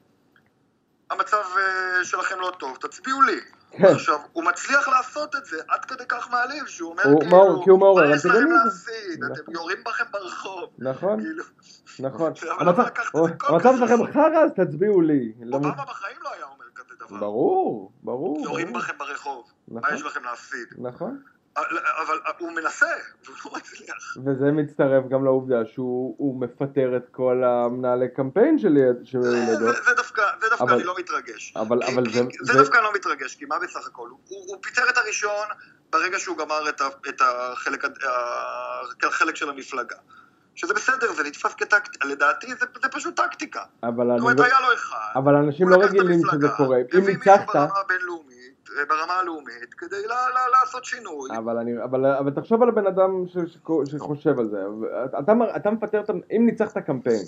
המצב 1.15 1.43
אה, 1.59 2.05
שלכם 2.05 2.41
לא 2.41 2.53
טוב, 2.59 2.77
תצביעו 2.81 3.23
לי. 3.23 3.41
כן. 3.71 3.85
עכשיו, 3.85 4.19
הוא 4.33 4.45
מצליח 4.45 4.89
לעשות 4.89 5.37
את 5.37 5.45
זה 5.47 5.57
עד 5.69 5.85
כדי 5.85 6.05
כך 6.09 6.31
מעליב, 6.31 6.67
שהוא 6.67 6.91
אומר 6.91 7.03
הוא- 7.05 7.21
כאילו, 7.21 7.37
מה- 7.59 7.65
כי 7.65 7.71
הוא 7.71 7.79
מעורר 7.79 8.09
מה 8.09 8.15
יש 8.17 8.27
לכם. 8.27 8.39
להפסיד? 8.65 9.25
נכון. 9.25 9.33
אתם 9.43 9.53
יורים 9.53 9.79
בכם 9.87 10.05
ברחוב. 10.13 10.71
נכון, 10.79 11.21
כאילו, 11.21 11.45
נכון. 11.99 12.33
המצב 13.49 13.73
שלכם? 13.79 14.13
חרא, 14.13 14.39
אז 14.45 14.51
תצביעו 14.57 15.01
לי. 15.01 15.33
למה- 15.41 15.57
אובמה 15.57 15.85
בחיים 15.85 16.17
לא 16.23 16.31
היה 16.33 16.45
אומר 16.45 16.65
כזה 16.75 16.95
דבר. 17.01 17.17
ברור, 17.19 17.93
ברור. 18.03 18.41
יורים. 18.45 18.73
בכם 18.73 18.99
ברחוב, 18.99 19.45
מה 19.69 19.81
נכון. 19.81 19.95
יש 19.95 20.03
לכם 20.03 20.25
להפסיד? 20.25 20.67
נכון. 20.79 21.23
אבל 21.57 22.19
הוא 22.39 22.53
מנסה, 22.53 22.87
והוא 23.25 23.37
לא 23.45 23.51
מצליח. 23.59 24.17
וזה 24.27 24.53
מצטרף 24.53 25.05
גם 25.09 25.25
לעובדה 25.25 25.57
שהוא 25.73 26.15
הוא 26.19 26.41
מפטר 26.41 26.97
את 26.97 27.09
כל 27.11 27.43
המנהלי 27.45 28.09
קמפיין 28.17 28.59
שלי. 28.59 28.81
של 29.05 29.23
זה- 29.23 29.31
לידו. 29.31 29.59
זה 29.73 29.83
זה 29.85 29.95
דווקא, 29.97 30.23
זה 30.41 30.47
דווקא 30.51 30.65
אבל- 30.65 30.75
אני 30.75 30.85
לא 30.85 30.95
מתרגש. 30.99 31.55
זה... 32.41 32.53
דווקא 32.53 32.77
אני 32.77 32.85
לא 32.85 32.93
מתרגש, 32.95 33.35
כי 33.37 33.45
מה 33.45 33.59
בסך 33.59 33.87
הכל? 33.87 34.09
הוא- 34.29 34.57
פיטר 34.63 34.83
את 34.91 34.99
הראשון 34.99 35.47
ברגע 35.93 36.19
שהוא 36.19 36.39
גמר 36.39 36.69
את 37.09 39.05
החלק 39.05 39.37
של 39.37 39.51
המפלגה. 39.51 39.97
שזה 40.57 40.75
בסדר, 40.75 41.13
זה 41.13 41.23
נתפס 41.25 41.55
כטקטיקה, 41.55 42.09
לדעתי 42.09 42.47
זה 42.55 42.67
זה 42.83 42.89
פשוט 42.89 43.17
טקטיקה. 43.17 43.63
אבל 43.83 44.11
אני 44.11 44.21
לא- 44.37 44.45
היה 44.45 44.61
לו 44.61 44.75
אחד. 44.75 45.11
אבל 45.17 45.35
אנשים 45.35 45.69
לא 45.69 45.77
רגילים 45.85 46.21
שזה 46.33 46.49
קורה. 46.57 46.79
אם 46.95 47.07
ניצחת... 47.07 47.57
ברמה 48.89 49.13
הלאומית, 49.21 49.75
כדי 49.79 50.07
לה- 50.07 50.29
לה- 50.35 50.61
לעשות 50.61 50.85
שינוי. 50.85 51.31
אבל, 51.39 51.59
אני, 51.59 51.83
אבל, 51.85 52.07
אבל 52.07 52.31
תחשוב 52.31 52.63
על 52.63 52.69
הבן 52.69 52.87
אדם 52.87 53.27
ש, 53.27 53.39
ש, 53.47 53.59
שחושב 53.85 54.39
על 54.39 54.49
זה, 54.49 54.63
אתה, 55.05 55.35
אתה 55.57 55.71
מפטר, 55.71 56.03
אם 56.37 56.43
ניצחת 56.47 56.79
קמפיין, 56.79 57.23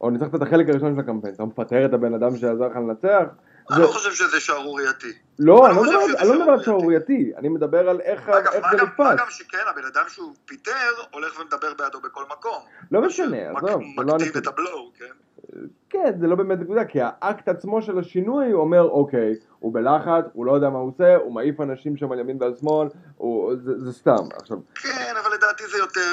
או 0.00 0.10
ניצחת 0.10 0.34
את 0.34 0.42
החלק 0.42 0.68
הראשון 0.68 0.94
של 0.94 1.00
הקמפיין, 1.00 1.34
אתה 1.34 1.44
מפטר 1.44 1.84
את 1.86 1.92
הבן 1.92 2.14
אדם 2.14 2.36
שעזר 2.36 2.68
לך 2.68 2.76
לנצח, 2.76 3.24
אני 3.72 3.82
לא 3.82 3.86
חושב 3.86 4.12
שזה 4.14 4.40
שערורייתי. 4.40 5.12
לא, 5.38 5.66
אני 5.66 5.78
אני 5.78 5.86
לא 5.86 5.92
לא 5.92 6.06
מדבר- 6.08 6.18
אני 6.32 6.38
לא 6.38 6.52
על 6.52 6.62
שערורייתי. 6.64 7.32
אני 7.36 7.48
מדבר 7.48 7.88
על 7.88 8.00
איך 8.00 8.28
אגב, 8.28 8.52
איך 8.52 8.64
מה 8.64 8.70
זה 8.70 8.76
גם- 8.78 8.86
מה 8.98 9.12
נתפס. 9.12 9.20
גם 9.24 9.30
שכן, 9.30 9.58
הבן 9.70 9.84
אדם 9.84 10.04
שהוא 10.08 10.34
פיטר, 10.44 10.72
הולך 11.12 11.40
ומדבר 11.40 11.74
בעדו 11.78 12.00
בכל 12.00 12.24
מקום. 12.30 12.62
לא 12.92 13.02
משנה, 13.02 13.36
עזוב, 13.56 13.82
זה 13.96 14.02
לא 14.04 14.14
מקטין. 14.14 14.42
את 14.42 14.46
הבלואו, 14.46 14.92
כן? 14.98 15.04
כן, 15.90 16.12
זה 16.20 16.26
לא 16.26 16.36
באמת 16.36 16.58
נקודה, 16.60 16.84
כי 16.84 16.98
האקט 17.02 17.48
עצמו 17.48 17.82
של 17.82 17.98
השינוי 17.98 18.52
אומר, 18.52 18.82
אוקיי, 18.82 19.34
הוא 19.58 19.74
בלחץ, 19.74 20.24
הוא 20.32 20.46
לא 20.46 20.52
יודע 20.52 20.68
מה 20.68 20.78
הוא 20.78 20.88
עושה, 20.88 21.16
הוא 21.16 21.32
מעיף 21.34 21.60
אנשים 21.60 21.96
שם 21.96 22.12
על 22.12 22.18
ימין 22.18 22.36
ועל 22.40 22.54
שמאל, 22.60 22.88
הוא- 23.16 23.52
זה 23.64 23.78
זה 23.84 23.92
סתם. 23.92 24.22
עכשיו, 24.42 24.56
כן, 24.74 25.14
אבל 25.24 25.34
לדעתי 25.34 25.66
זה 25.66 25.78
יותר... 25.78 26.10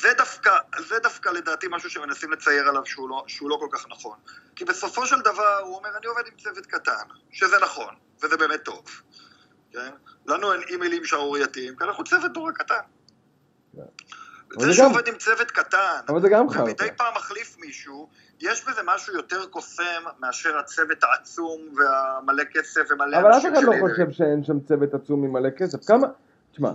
זה 0.00 0.08
דווקא, 0.18 0.50
זה 0.88 0.94
דווקא 1.02 1.28
לדעתי 1.28 1.66
משהו 1.70 1.90
שמנסים 1.90 2.32
לצייר 2.32 2.68
עליו 2.68 2.86
שהוא 2.86 3.08
לא, 3.08 3.24
שהוא 3.26 3.50
לא 3.50 3.56
כל 3.60 3.68
כך 3.72 3.86
נכון. 3.90 4.16
כי 4.56 4.64
בסופו 4.64 5.06
של 5.06 5.20
דבר 5.20 5.58
הוא 5.64 5.76
אומר, 5.76 5.88
אני 5.98 6.06
עובד 6.06 6.22
עם 6.32 6.38
צוות 6.38 6.66
קטן, 6.66 7.04
שזה 7.32 7.56
נכון, 7.62 7.94
וזה 8.22 8.36
באמת 8.36 8.62
טוב. 8.64 8.84
כן? 9.72 9.90
לנו 10.26 10.52
אין 10.52 10.60
אימיילים 10.68 11.04
שערורייתיים, 11.04 11.76
כי 11.76 11.84
אנחנו 11.84 12.04
צוות 12.04 12.30
נורא 12.36 12.52
קטן. 12.52 12.74
זה 13.74 13.82
זה 14.58 14.66
גם- 14.66 14.72
שעובד 14.72 15.08
עם 15.08 15.14
צוות 15.14 15.50
קטן, 15.50 16.00
אבל 16.08 16.20
זה 16.20 16.28
גם. 16.28 16.46
ומדי 16.46 16.88
פעם 16.96 17.14
מחליף 17.16 17.56
מישהו, 17.58 18.08
יש 18.40 18.64
בזה 18.68 18.80
משהו 18.84 19.14
יותר 19.14 19.46
קוסם 19.46 20.02
מאשר 20.20 20.58
הצוות 20.58 21.04
העצום 21.04 21.60
והמלא 21.76 22.44
כסף 22.44 22.80
ומלא 22.90 23.16
אבל 23.16 23.30
אף 23.30 23.34
אנשים 23.34 23.54
אחד 23.54 23.62
לא 23.62 23.72
חושב 23.80 24.10
שאין 24.10 24.44
שם 24.44 24.60
צוות 24.60 24.94
עצום 24.94 25.24
עם 25.24 25.32
מלא 25.32 25.50
כסף. 25.50 25.84
כמה, 25.86 26.06
תשמע, 26.52 26.70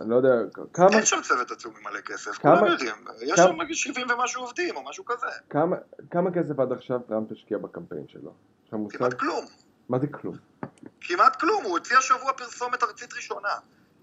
אני 0.00 0.10
לא 0.10 0.16
יודע, 0.16 0.28
כמה, 0.72 0.88
אין 0.92 1.04
שם 1.04 1.20
צוות 1.22 1.50
עצום 1.50 1.74
עם 1.76 1.84
מלא 1.84 2.00
כסף, 2.00 2.30
כמה- 2.38 2.58
כולם 2.58 2.72
יודעים. 2.72 2.94
יש 3.20 3.36
כמה- 3.40 3.46
שם 3.48 3.60
נגיד 3.62 3.76
70 3.76 4.06
ומשהו 4.10 4.42
עובדים 4.42 4.76
או 4.76 4.84
משהו 4.84 5.04
כזה. 5.04 5.26
כמה, 5.50 5.76
כמה 6.10 6.30
כסף 6.30 6.58
עד 6.58 6.72
עכשיו 6.72 6.98
טראמפ 7.08 7.32
השקיע 7.32 7.58
בקמפיין 7.58 8.04
שלו? 8.08 8.32
מושג? 8.72 8.98
כמעט 8.98 9.14
כלום. 9.14 9.44
מה 9.88 9.98
זה 9.98 10.06
כלום? 10.06 10.36
כמעט 11.00 11.36
כלום. 11.40 11.62
הוא 11.64 11.72
הוציא 11.72 11.98
השבוע 11.98 12.32
פרסומת 12.32 12.82
ארצית 12.82 13.12
ראשונה. 13.14 13.48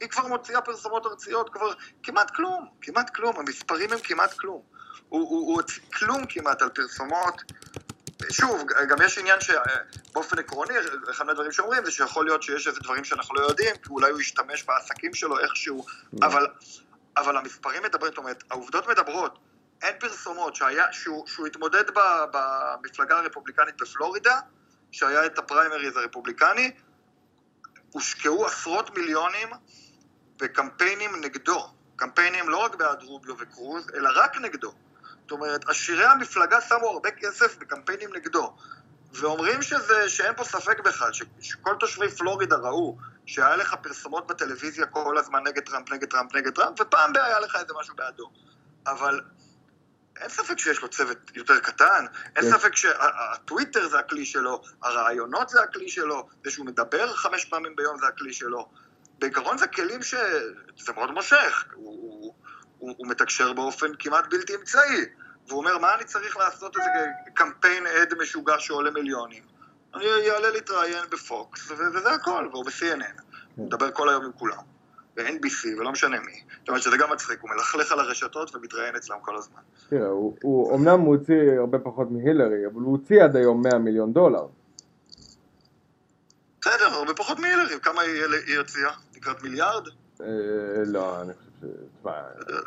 היא 0.01 0.09
כבר 0.09 0.27
מוציאה 0.27 0.61
פרסומות 0.61 1.05
ארציות 1.05 1.49
כבר 1.49 1.73
כמעט 2.03 2.31
כלום. 2.31 2.67
כמעט 2.81 3.09
כלום. 3.15 3.35
המספרים 3.39 3.93
הם 3.93 3.99
כמעט 4.03 4.33
כלום. 4.33 4.61
הוא 5.09 5.55
הוציא 5.55 5.81
כלום 5.99 6.21
כמעט 6.29 6.61
על 6.61 6.69
פרסומות. 6.69 7.41
שוב, 8.31 8.63
גם 8.89 8.97
יש 9.05 9.17
עניין 9.17 9.39
שבאופן 9.41 10.39
עקרוני, 10.39 10.73
אחד 11.11 11.25
מהדברים 11.25 11.51
שאומרים 11.51 11.85
זה 11.85 11.91
שיכול 11.91 12.25
להיות 12.25 12.43
שיש 12.43 12.67
איזה 12.67 12.79
דברים 12.79 13.03
שאנחנו 13.03 13.35
לא 13.35 13.41
יודעים, 13.41 13.75
כי 13.75 13.89
אולי 13.89 14.11
הוא 14.11 14.21
ישתמש 14.21 14.63
בעסקים 14.63 15.13
שלו 15.13 15.39
איכשהו, 15.39 15.85
אבל, 16.21 16.47
אבל 17.17 17.37
המספרים 17.37 17.83
מדברים, 17.83 18.11
זאת 18.11 18.17
אומרת, 18.17 18.43
העובדות 18.51 18.87
מדברות. 18.87 19.39
אין 19.81 19.95
פרסומות 19.99 20.55
שהיה, 20.55 20.93
שהוא, 20.93 21.27
שהוא 21.27 21.47
התמודד 21.47 21.91
ב, 21.91 21.99
במפלגה 22.31 23.19
הרפובליקנית 23.19 23.81
בפלורידה, 23.81 24.39
שהיה 24.91 25.25
את 25.25 25.39
הפריימריז 25.39 25.97
הרפובליקני, 25.97 26.71
הושקעו 27.91 28.45
עשרות 28.45 28.97
מיליונים 28.97 29.49
בקמפיינים 30.37 31.15
נגדו. 31.21 31.67
קמפיינים 31.95 32.49
לא 32.49 32.57
רק 32.57 32.75
בעד 32.75 33.03
רוביו 33.03 33.35
וקרוז, 33.39 33.89
אלא 33.95 34.09
רק 34.15 34.37
נגדו. 34.37 34.73
זאת 35.27 35.31
אומרת, 35.31 35.69
עשירי 35.69 36.05
המפלגה 36.05 36.61
שמו 36.61 36.87
הרבה 36.87 37.11
כסף 37.11 37.57
בקמפיינים 37.57 38.09
נגדו. 38.15 38.55
ואומרים 39.13 39.61
שזה, 39.61 40.09
שאין 40.09 40.35
פה 40.35 40.43
ספק 40.43 40.79
בכלל, 40.79 41.13
ש, 41.13 41.23
שכל 41.39 41.75
תושבי 41.79 42.09
פלורידה 42.09 42.55
ראו 42.55 42.97
שהיה 43.25 43.55
לך 43.55 43.75
פרסומות 43.81 44.27
בטלוויזיה 44.27 44.85
כל 44.85 45.17
הזמן 45.17 45.43
נגד 45.47 45.63
טראמפ, 45.63 45.91
נגד 45.91 46.09
טראמפ, 46.09 46.35
נגד 46.35 46.53
טראמפ, 46.55 46.81
ופעם 46.81 47.13
היה 47.15 47.39
לך 47.39 47.55
איזה 47.55 47.73
משהו 47.79 47.95
בעדו. 47.95 48.31
אבל 48.87 49.21
אין 50.19 50.29
ספק 50.29 50.59
שיש 50.59 50.81
לו 50.81 50.87
צוות 50.87 51.17
יותר 51.35 51.59
קטן, 51.59 52.05
אין 52.35 52.43
כן. 52.43 52.57
ספק 52.57 52.75
שהטוויטר 52.75 53.87
זה 53.87 53.99
הכלי 53.99 54.25
שלו, 54.25 54.61
הרעיונות 54.83 55.49
זה 55.49 55.61
הכלי 55.61 55.89
שלו, 55.89 56.27
זה 56.43 56.51
שהוא 56.51 56.65
מדבר 56.65 57.13
חמש 57.13 57.45
פעמים 57.45 57.75
ביום 57.75 57.99
זה 57.99 58.07
הכלי 58.07 58.33
שלו. 58.33 58.69
בעיקרון 59.19 59.57
זה 59.57 59.67
כלים 59.67 60.03
ש... 60.03 60.15
זה 60.79 60.93
מאוד 60.93 61.11
מושך, 61.11 61.65
הוא, 61.73 62.16
הוא, 62.79 62.93
הוא, 62.97 63.07
מתקשר 63.07 63.53
באופן 63.53 63.87
כמעט 63.99 64.25
בלתי 64.31 64.55
אמצעי, 64.55 65.05
והוא 65.47 65.59
אומר, 65.59 65.77
מה 65.77 65.95
אני 65.95 66.03
צריך 66.03 66.37
לעשות 66.37 66.77
איזה 66.77 67.07
קמפיין 67.33 67.83
עד 67.87 68.13
משוגע 68.21 68.59
שעולה 68.59 68.91
מיליונים? 68.91 69.43
אני 69.95 70.05
אעלה 70.31 70.49
להתראיין 70.49 71.05
בפוקס, 71.11 71.71
וזה 71.71 72.11
הכל, 72.11 72.47
והוא 72.51 72.65
ב-CNN. 72.65 73.21
הוא 73.55 73.65
מדבר 73.65 73.91
כל 73.91 74.09
היום 74.09 74.25
עם 74.25 74.31
כולם. 74.31 74.63
ב-NBC 75.17 75.79
ולא 75.79 75.91
משנה 75.91 76.19
מי. 76.19 76.41
זאת 76.59 76.67
אומרת 76.69 76.81
שזה 76.81 76.97
גם 76.97 77.11
מצחיק, 77.11 77.41
הוא 77.41 77.49
מלכלך 77.49 77.91
על 77.91 77.99
הרשתות 77.99 78.55
ומתראיין 78.55 78.95
אצלם 78.95 79.17
כל 79.21 79.35
הזמן. 79.35 79.61
תראה, 79.89 80.07
הוא, 80.07 80.37
הוא, 80.41 80.75
אמנם 80.75 80.99
הוא 80.99 81.15
הוציא 81.15 81.59
הרבה 81.59 81.79
פחות 81.79 82.11
מהילרי, 82.11 82.65
אבל 82.65 82.81
הוא 82.81 82.91
הוציא 82.91 83.23
עד 83.23 83.35
היום 83.35 83.61
100 83.61 83.79
מיליון 83.79 84.13
דולר. 84.13 84.47
בסדר, 86.61 86.85
הרבה 86.85 87.13
פחות 87.13 87.39
מהילרי, 87.39 87.79
כמה 87.81 88.01
היא 88.01 88.57
הוציאה? 88.57 88.91
לקראת 89.15 89.43
מיליארד? 89.43 89.87
אה, 90.21 90.27
לא, 90.85 91.21
אני 91.21 91.33
חושב 91.33 91.46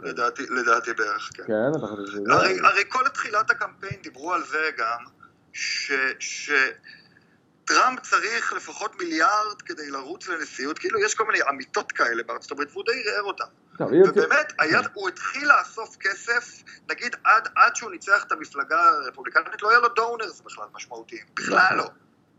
לדעתי, 0.03 0.43
לדעתי 0.51 0.93
בערך, 0.93 1.31
כן. 1.35 1.43
כן, 1.47 1.71
אתה 1.79 1.87
חושב 1.87 2.13
שזה... 2.13 2.21
הרי, 2.31 2.59
הרי 2.63 2.83
כל 2.89 3.09
תחילת 3.09 3.51
הקמפיין 3.51 4.03
דיברו 4.03 4.33
על 4.33 4.45
זה 4.45 4.71
גם, 4.79 5.05
ש, 5.53 5.93
שטראמפ 6.19 8.01
צריך 8.01 8.53
לפחות 8.53 8.99
מיליארד 8.99 9.63
כדי 9.63 9.91
לרוץ 9.91 10.29
לנשיאות, 10.29 10.79
כאילו 10.79 11.01
יש 11.01 11.15
כל 11.15 11.27
מיני 11.27 11.39
אמיתות 11.51 11.93
כאלה 11.93 12.23
בארצות 12.23 12.53
הברית, 12.53 12.69
והוא 12.73 12.85
די 12.87 13.03
ערער 13.07 13.23
אותן. 13.23 13.45
ובאמת, 13.81 14.53
היה, 14.59 14.81
הוא 14.95 15.09
התחיל 15.09 15.49
לאסוף 15.49 15.97
כסף, 16.01 16.63
נגיד 16.91 17.17
עד, 17.25 17.49
עד 17.57 17.77
שהוא 17.77 17.91
ניצח 17.91 18.25
את 18.27 18.33
המפלגה 18.33 18.81
הרפובליקנית, 18.81 19.63
לא 19.63 19.71
היה 19.71 19.79
לו 19.79 19.89
דונרס 19.89 20.41
בכלל 20.41 20.65
משמעותיים, 20.75 21.25
בכלל 21.35 21.77
לא. 21.77 21.91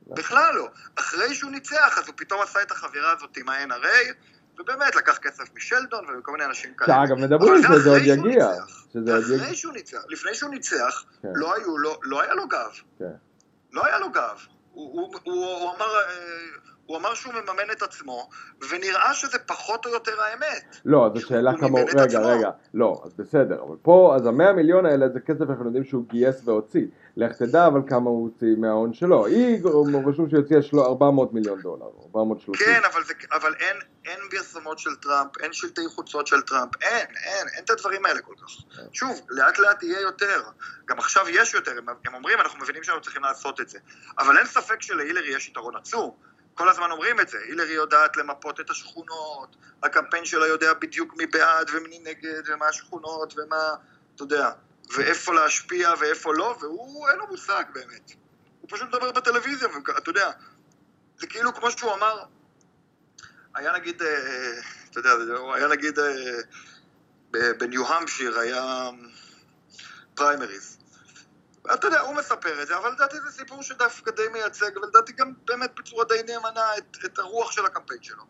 בכלל 0.07 0.55
לא. 0.55 0.69
אחרי 0.95 1.35
שהוא 1.35 1.51
ניצח, 1.51 1.97
אז 1.97 2.07
הוא 2.07 2.13
פתאום 2.17 2.41
עשה 2.41 2.61
את 2.61 2.71
החבירה 2.71 3.11
הזאת 3.11 3.37
עם 3.37 3.49
ה-NRA, 3.49 4.13
ובאמת 4.61 4.95
לקח 4.95 5.17
כסף 5.17 5.43
משלדון 5.55 6.05
וכל 6.19 6.31
מיני 6.31 6.45
אנשים 6.45 6.73
כאלה. 6.73 7.05
שאגב, 7.07 7.17
מדברים 7.17 7.61
זה 7.61 7.67
שזה 7.67 7.89
עוד 7.89 8.01
יגיע. 8.01 8.47
שזה 8.93 9.15
עוד 9.15 9.23
יגיע. 9.29 9.53
שהוא 9.53 9.73
ניצח. 9.73 10.01
לפני 10.09 10.35
שהוא 10.35 10.49
ניצח, 10.49 11.03
כן. 11.21 11.27
לא, 11.35 11.55
היו, 11.55 11.77
לו, 11.77 11.99
לא 12.03 12.21
היה 12.21 12.33
לו 12.33 12.47
גב. 12.47 12.71
כן. 12.99 13.05
לא 13.71 13.85
היה 13.85 13.99
לו 13.99 14.11
גב. 14.11 14.39
הוא, 14.71 14.91
הוא, 14.91 15.15
הוא, 15.23 15.45
הוא, 15.45 15.75
אמר, 15.75 15.85
אה, 15.85 16.11
הוא 16.91 16.97
אמר 16.97 17.13
שהוא 17.13 17.33
מממן 17.33 17.71
את 17.71 17.81
עצמו, 17.81 18.29
ונראה 18.69 19.13
שזה 19.13 19.37
פחות 19.39 19.85
או 19.85 19.91
יותר 19.91 20.21
האמת. 20.21 20.77
לא, 20.85 21.09
זו 21.15 21.27
שאלה 21.27 21.51
הוא 21.51 21.59
כמה... 21.59 21.69
מימן 21.69 21.89
את 21.89 21.95
רגע, 21.95 22.19
עצמו. 22.19 22.27
רגע. 22.27 22.49
לא, 22.73 23.01
אז 23.05 23.13
בסדר. 23.13 23.63
אבל 23.63 23.75
פה, 23.81 24.13
אז 24.15 24.25
המאה 24.25 24.53
מיליון 24.53 24.85
האלה 24.85 25.09
זה 25.09 25.19
כסף 25.19 25.41
אנחנו 25.49 25.65
יודעים 25.65 25.83
שהוא 25.83 26.05
גייס 26.07 26.41
והוציא. 26.45 26.85
לך 27.17 27.31
תדע 27.37 27.67
אבל 27.67 27.81
כמה 27.87 28.09
הוא 28.09 28.23
הוציא 28.23 28.55
מההון 28.57 28.93
שלו. 28.93 29.25
היא 29.25 29.59
רשום 30.07 30.29
שהיא 30.29 30.39
הוציאה 30.39 30.61
שלו 30.61 30.85
400 30.85 31.33
מיליון 31.33 31.61
דולר. 31.61 31.85
430. 32.05 32.65
כן, 32.65 32.81
אבל, 32.93 33.03
זה, 33.03 33.13
אבל 33.31 33.53
אין, 33.59 33.77
אין 34.05 34.19
פרסומות 34.31 34.79
של 34.79 34.95
טראמפ, 34.95 35.37
אין 35.39 35.53
שלטי 35.53 35.81
חוצות 35.87 36.27
של 36.27 36.41
טראמפ, 36.41 36.71
אין, 36.81 37.07
אין, 37.25 37.47
אין 37.55 37.63
את 37.63 37.69
הדברים 37.69 38.05
האלה 38.05 38.21
כל 38.21 38.33
כך. 38.41 38.75
כן. 38.75 38.83
שוב, 38.93 39.21
לאט 39.29 39.59
לאט 39.59 39.83
יהיה 39.83 40.01
יותר. 40.01 40.41
גם 40.85 40.99
עכשיו 40.99 41.29
יש 41.29 41.53
יותר, 41.53 41.71
הם, 41.77 41.85
הם 42.05 42.13
אומרים, 42.13 42.39
אנחנו 42.39 42.59
מבינים 42.59 42.83
שאנחנו 42.83 43.01
צריכים 43.01 43.23
לעשות 43.23 43.61
את 43.61 43.69
זה. 43.69 43.79
אבל 44.19 44.37
אין 44.37 44.45
ספק 44.45 44.81
שלהילרי 44.81 45.35
יש 45.35 45.47
יתרון 45.47 45.75
עצום. 45.75 46.11
כל 46.53 46.69
הזמן 46.69 46.91
אומרים 46.91 47.19
את 47.19 47.29
זה, 47.29 47.37
הילרי 47.39 47.73
יודעת 47.73 48.17
למפות 48.17 48.59
את 48.59 48.69
השכונות, 48.69 49.55
הקמפיין 49.83 50.25
שלה 50.25 50.47
יודע 50.47 50.73
בדיוק 50.73 51.17
מי 51.17 51.25
בעד 51.25 51.69
ומי 51.73 51.99
נגד, 51.99 52.41
ומה 52.49 52.67
השכונות, 52.67 53.33
ומה, 53.37 53.75
אתה 54.15 54.23
יודע, 54.23 54.51
ואיפה 54.95 55.33
להשפיע 55.33 55.93
ואיפה 55.99 56.33
לא, 56.33 56.57
והוא, 56.61 57.09
אין 57.09 57.17
לו 57.17 57.27
מושג 57.27 57.63
באמת. 57.73 58.11
הוא 58.61 58.69
פשוט 58.69 58.87
מדבר 58.87 59.11
בטלוויזיה, 59.11 59.67
ואתה 59.87 60.09
יודע, 60.09 60.31
זה 61.19 61.27
כאילו 61.27 61.53
כמו 61.53 61.71
שהוא 61.71 61.93
אמר, 61.93 62.23
היה 63.55 63.71
נגיד, 63.71 64.01
אה, 64.01 64.61
אתה 64.91 64.99
יודע, 64.99 65.11
הוא 65.11 65.53
היה 65.53 65.67
נגיד 65.67 65.99
אה, 65.99 67.53
בניו-המפשיר, 67.53 68.39
היה 68.39 68.89
פריימריז. 70.15 70.80
אתה 71.73 71.87
יודע, 71.87 71.99
הוא 71.99 72.15
מספר 72.15 72.61
את 72.61 72.67
זה, 72.67 72.77
אבל 72.77 72.91
לדעתי 72.91 73.17
זה 73.21 73.31
סיפור 73.31 73.63
שדווקא 73.63 74.11
די 74.11 74.27
מייצג, 74.33 74.77
ולדעתי 74.77 75.13
גם 75.13 75.33
באמת 75.45 75.71
בצורה 75.79 76.05
די 76.05 76.21
נאמנה 76.27 76.77
את, 76.77 76.97
את 77.05 77.19
הרוח 77.19 77.51
של 77.51 77.65
הקמפיין 77.65 78.03
שלו. 78.03 78.23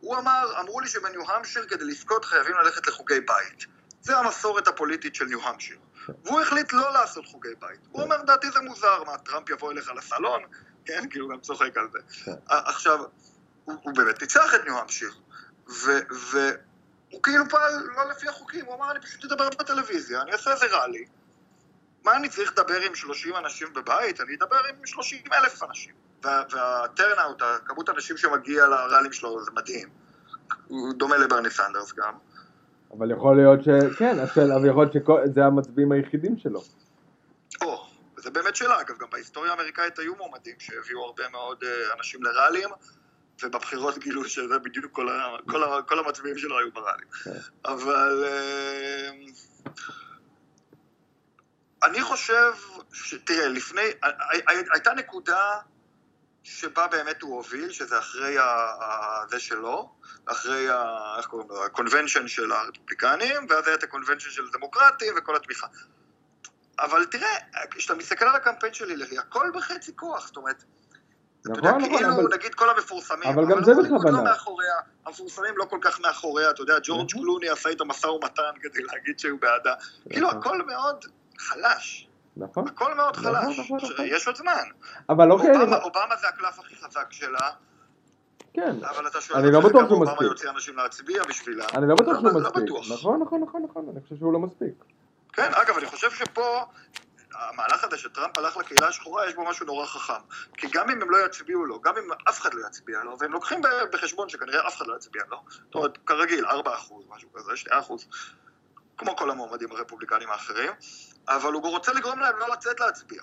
הוא 0.00 0.16
אמר, 0.16 0.60
אמרו 0.60 0.80
לי 0.80 0.88
שבניו-המפשיר 0.88 1.66
כדי 1.68 1.84
לזכות 1.84 2.24
חייבים 2.24 2.56
ללכת 2.56 2.86
לחוגי 2.86 3.20
בית. 3.20 3.66
זה 4.00 4.16
המסורת 4.16 4.68
הפוליטית 4.68 5.14
של 5.14 5.24
ניו-המפשיר. 5.24 5.78
והוא 6.24 6.40
החליט 6.40 6.72
לא 6.72 6.92
לעשות 6.92 7.26
חוגי 7.26 7.54
בית. 7.60 7.80
הוא 7.92 8.02
אומר, 8.02 8.22
לדעתי 8.22 8.50
זה 8.50 8.60
מוזר, 8.60 9.04
מה, 9.04 9.18
טראמפ 9.18 9.50
יבוא 9.50 9.72
אליך 9.72 9.90
לסלון? 9.96 10.42
כן, 10.86 11.04
כאילו, 11.10 11.28
גם 11.28 11.40
צוחק 11.40 11.76
על 11.76 11.88
זה. 11.92 11.98
כן. 12.24 12.32
עכשיו, 12.48 12.98
הוא, 13.64 13.74
הוא 13.82 13.94
באמת 13.94 14.22
ניצח 14.22 14.54
את 14.54 14.64
ניו-המפשיר, 14.64 15.10
והוא 15.66 17.22
כאילו 17.22 17.44
פעל 17.50 17.72
לא 17.96 18.10
לפי 18.10 18.28
החוקים, 18.28 18.64
הוא 18.64 18.74
אמר, 18.74 18.90
אני 18.90 19.00
פשוט 19.00 19.24
אדבר 19.24 19.48
בטלוויזיה, 19.48 20.22
אני 20.22 20.32
אעשה 20.32 20.52
איזה 20.52 20.66
ראלי. 20.66 21.04
מה 22.04 22.16
אני 22.16 22.28
צריך 22.28 22.52
לדבר 22.52 22.80
עם 22.86 22.94
30 22.94 23.36
אנשים 23.36 23.68
בבית? 23.72 24.20
אני 24.20 24.34
אדבר 24.34 24.56
עם 24.68 24.86
30 24.86 25.22
אלף 25.32 25.62
אנשים. 25.62 25.92
וה- 26.24 26.42
והטרנאוט, 26.50 27.42
הכמות 27.42 27.88
האנשים 27.88 28.16
שמגיע 28.16 28.66
לראלים 28.66 29.12
שלו, 29.12 29.44
זה 29.44 29.50
מדהים. 29.54 29.88
הוא 30.68 30.92
דומה 30.94 31.16
לברני 31.16 31.50
סנדרס 31.50 31.92
גם. 31.92 32.14
אבל 32.98 33.10
יכול 33.10 33.36
להיות 33.36 33.64
ש... 33.64 33.68
כן, 33.98 34.18
השאלה, 34.18 34.56
אבל 34.56 34.68
יכול 34.68 34.84
להיות 34.94 35.06
שזה 35.26 35.44
המצביעים 35.44 35.92
היחידים 35.92 36.38
שלו. 36.38 36.62
או, 37.62 37.86
זה 38.16 38.30
באמת 38.30 38.56
שאלה, 38.56 38.80
אגב, 38.80 38.98
גם 38.98 39.06
בהיסטוריה 39.12 39.52
האמריקאית 39.52 39.98
היו 39.98 40.14
מועמדים 40.16 40.54
שהביאו 40.58 41.04
הרבה 41.04 41.28
מאוד 41.28 41.64
אה, 41.64 41.94
אנשים 41.98 42.22
לראלים, 42.22 42.68
ובבחירות 43.42 43.98
גילו 43.98 44.24
שזה 44.24 44.58
בדיוק 44.58 44.92
כל, 44.92 45.08
ה, 45.08 45.36
כל, 45.50 45.64
ה, 45.64 45.82
כל 45.82 45.98
המצביעים 45.98 46.38
שלו 46.38 46.58
היו 46.58 46.72
בראלים. 46.72 47.06
כן. 47.24 47.30
אבל 47.64 48.24
אה, 48.26 49.10
אני 51.82 52.02
חושב, 52.02 52.52
ש- 52.92 53.14
תראה, 53.14 53.48
לפני, 53.48 53.80
הי- 54.02 54.42
הי- 54.48 54.64
הייתה 54.72 54.92
נקודה 54.94 55.58
שבה 56.42 56.86
באמת 56.86 57.22
הוא 57.22 57.34
הוביל, 57.36 57.70
שזה 57.72 57.98
אחרי 57.98 58.38
ה, 58.38 58.44
זה 59.30 59.38
שלו, 59.40 59.92
אחרי 60.26 60.68
ה... 60.70 60.84
איך 61.18 61.26
קוראים 61.26 61.48
לו? 61.48 61.64
ה 61.64 61.70
convention 61.70 62.28
של 62.28 62.52
הרפובליקנים, 62.52 63.46
ואז 63.48 63.66
היה 63.66 63.76
את 63.76 63.82
ה 63.82 63.86
convention 63.86 64.30
של 64.30 64.42
הדמוקרטים 64.48 65.14
וכל 65.16 65.36
התמיכה. 65.36 65.66
אבל 66.78 67.04
תראה, 67.04 67.36
כשאתה 67.70 67.94
מסתכל 67.94 68.24
על 68.24 68.34
הקמפיין 68.36 68.74
של 68.74 68.88
הילרי, 68.88 69.18
הכל 69.18 69.50
בחצי 69.54 69.92
כוח, 69.96 70.26
זאת 70.26 70.36
אומרת, 70.36 70.64
אתה 71.42 71.50
יודע, 71.50 71.70
נכון, 71.70 71.96
כאילו, 71.96 72.14
אבל... 72.14 72.34
נגיד 72.34 72.54
כל 72.54 72.70
המפורסמים, 72.70 73.28
אבל 73.28 73.44
גם 73.50 73.64
זה 73.64 73.72
הוליווד 73.72 73.98
בכוונה. 74.00 74.18
לא 74.18 74.24
מאחוריה, 74.24 74.74
המפורסמים 75.06 75.56
לא 75.56 75.64
כל 75.64 75.78
כך 75.82 76.00
מאחוריה, 76.00 76.50
אתה 76.50 76.62
יודע, 76.62 76.74
ג'ורג'. 76.82 77.12
קלוני 77.12 77.48
עשה 77.48 77.68
איתו 77.68 77.84
משא 77.84 78.06
ומתן 78.06 78.52
כדי 78.62 78.82
להגיד 78.82 79.18
שהוא 79.18 79.40
בעדה, 79.40 79.74
כאילו 80.10 80.28
נכון. 80.28 80.40
הכל 80.40 80.62
מאוד 80.62 81.04
חלש, 81.42 82.08
נכון. 82.36 82.68
הכל 82.68 82.94
מאוד 82.94 83.16
נכון, 83.18 83.24
חלש, 83.34 83.58
נכון, 83.58 83.78
נכון. 83.82 84.06
יש 84.06 84.26
עוד 84.26 84.36
זמן, 84.36 84.64
אבל 85.08 85.30
אוקיי, 85.32 85.50
אובמה- 85.50 85.64
אני- 85.76 85.84
אובמה 85.84 86.16
זה 86.20 86.28
הקלף 86.28 86.58
הכי 86.58 86.76
חזק 86.76 87.06
שלה, 87.12 87.50
כן. 88.54 88.76
אבל 88.90 89.06
אתה 89.06 89.20
שואל 89.20 89.38
אני 89.38 89.52
לא 89.52 89.60
בטוח 89.60 89.70
שהוא 89.88 89.98
אובמה 89.98 90.12
מספיק. 90.12 90.22
יוצא 90.28 90.50
אנשים 90.50 90.76
להצביע 90.76 91.22
בשבילה, 91.24 91.64
אני 91.74 91.88
לא 91.88 91.94
בטוח 91.94 92.14
שהוא 92.20 92.24
לא- 92.26 92.32
לא 92.32 92.40
מספיק. 92.40 92.64
נכון, 92.92 93.20
נכון, 93.22 93.40
נכון, 93.42 93.62
נכון, 93.70 93.88
אני 93.92 94.00
חושב 94.02 94.16
שהוא 94.18 94.32
לא 94.32 94.38
מספיק. 94.38 94.84
כן, 95.32 95.50
אגב, 95.54 95.76
אני 95.78 95.86
חושב 95.86 96.10
שפה, 96.10 96.64
המהלך 97.34 97.84
הזה 97.84 97.98
שטראמפ 97.98 98.38
הלך 98.38 98.56
לקהילה 98.56 98.88
השחורה, 98.88 99.26
יש 99.28 99.34
בו 99.34 99.44
משהו 99.44 99.66
נורא 99.66 99.86
חכם. 99.86 100.22
כי 100.56 100.66
גם 100.72 100.90
אם 100.90 101.02
הם 101.02 101.10
לא 101.10 101.26
יצביעו 101.26 101.64
לו, 101.64 101.80
גם 101.80 101.94
אם 101.96 102.12
אף 102.28 102.40
אחד 102.40 102.54
לא 102.54 102.66
יצביע 102.66 103.02
לו, 103.04 103.18
והם 103.18 103.32
לוקחים 103.32 103.60
בחשבון 103.92 104.28
שכנראה 104.28 104.66
אף 104.68 104.76
אחד 104.76 104.86
לא 104.86 104.96
יצביע 104.96 105.22
לו, 105.30 105.36
זאת 105.50 105.74
אומרת, 105.74 105.98
כרגיל, 106.06 106.46
4 106.46 106.74
אחוז, 106.74 107.04
משהו 107.08 107.28
כזה, 107.34 107.56
2 107.56 107.78
אחוז, 107.80 108.06
כמו 108.98 109.16
כל 109.16 109.30
המועמדים 109.30 109.72
הרפובליקנים 109.72 110.30
האחרים, 110.30 110.72
אבל 111.28 111.52
הוא 111.52 111.62
רוצה 111.62 111.92
לגרום 111.92 112.20
להם 112.20 112.38
לא 112.38 112.48
לצאת 112.52 112.80
להצביע. 112.80 113.22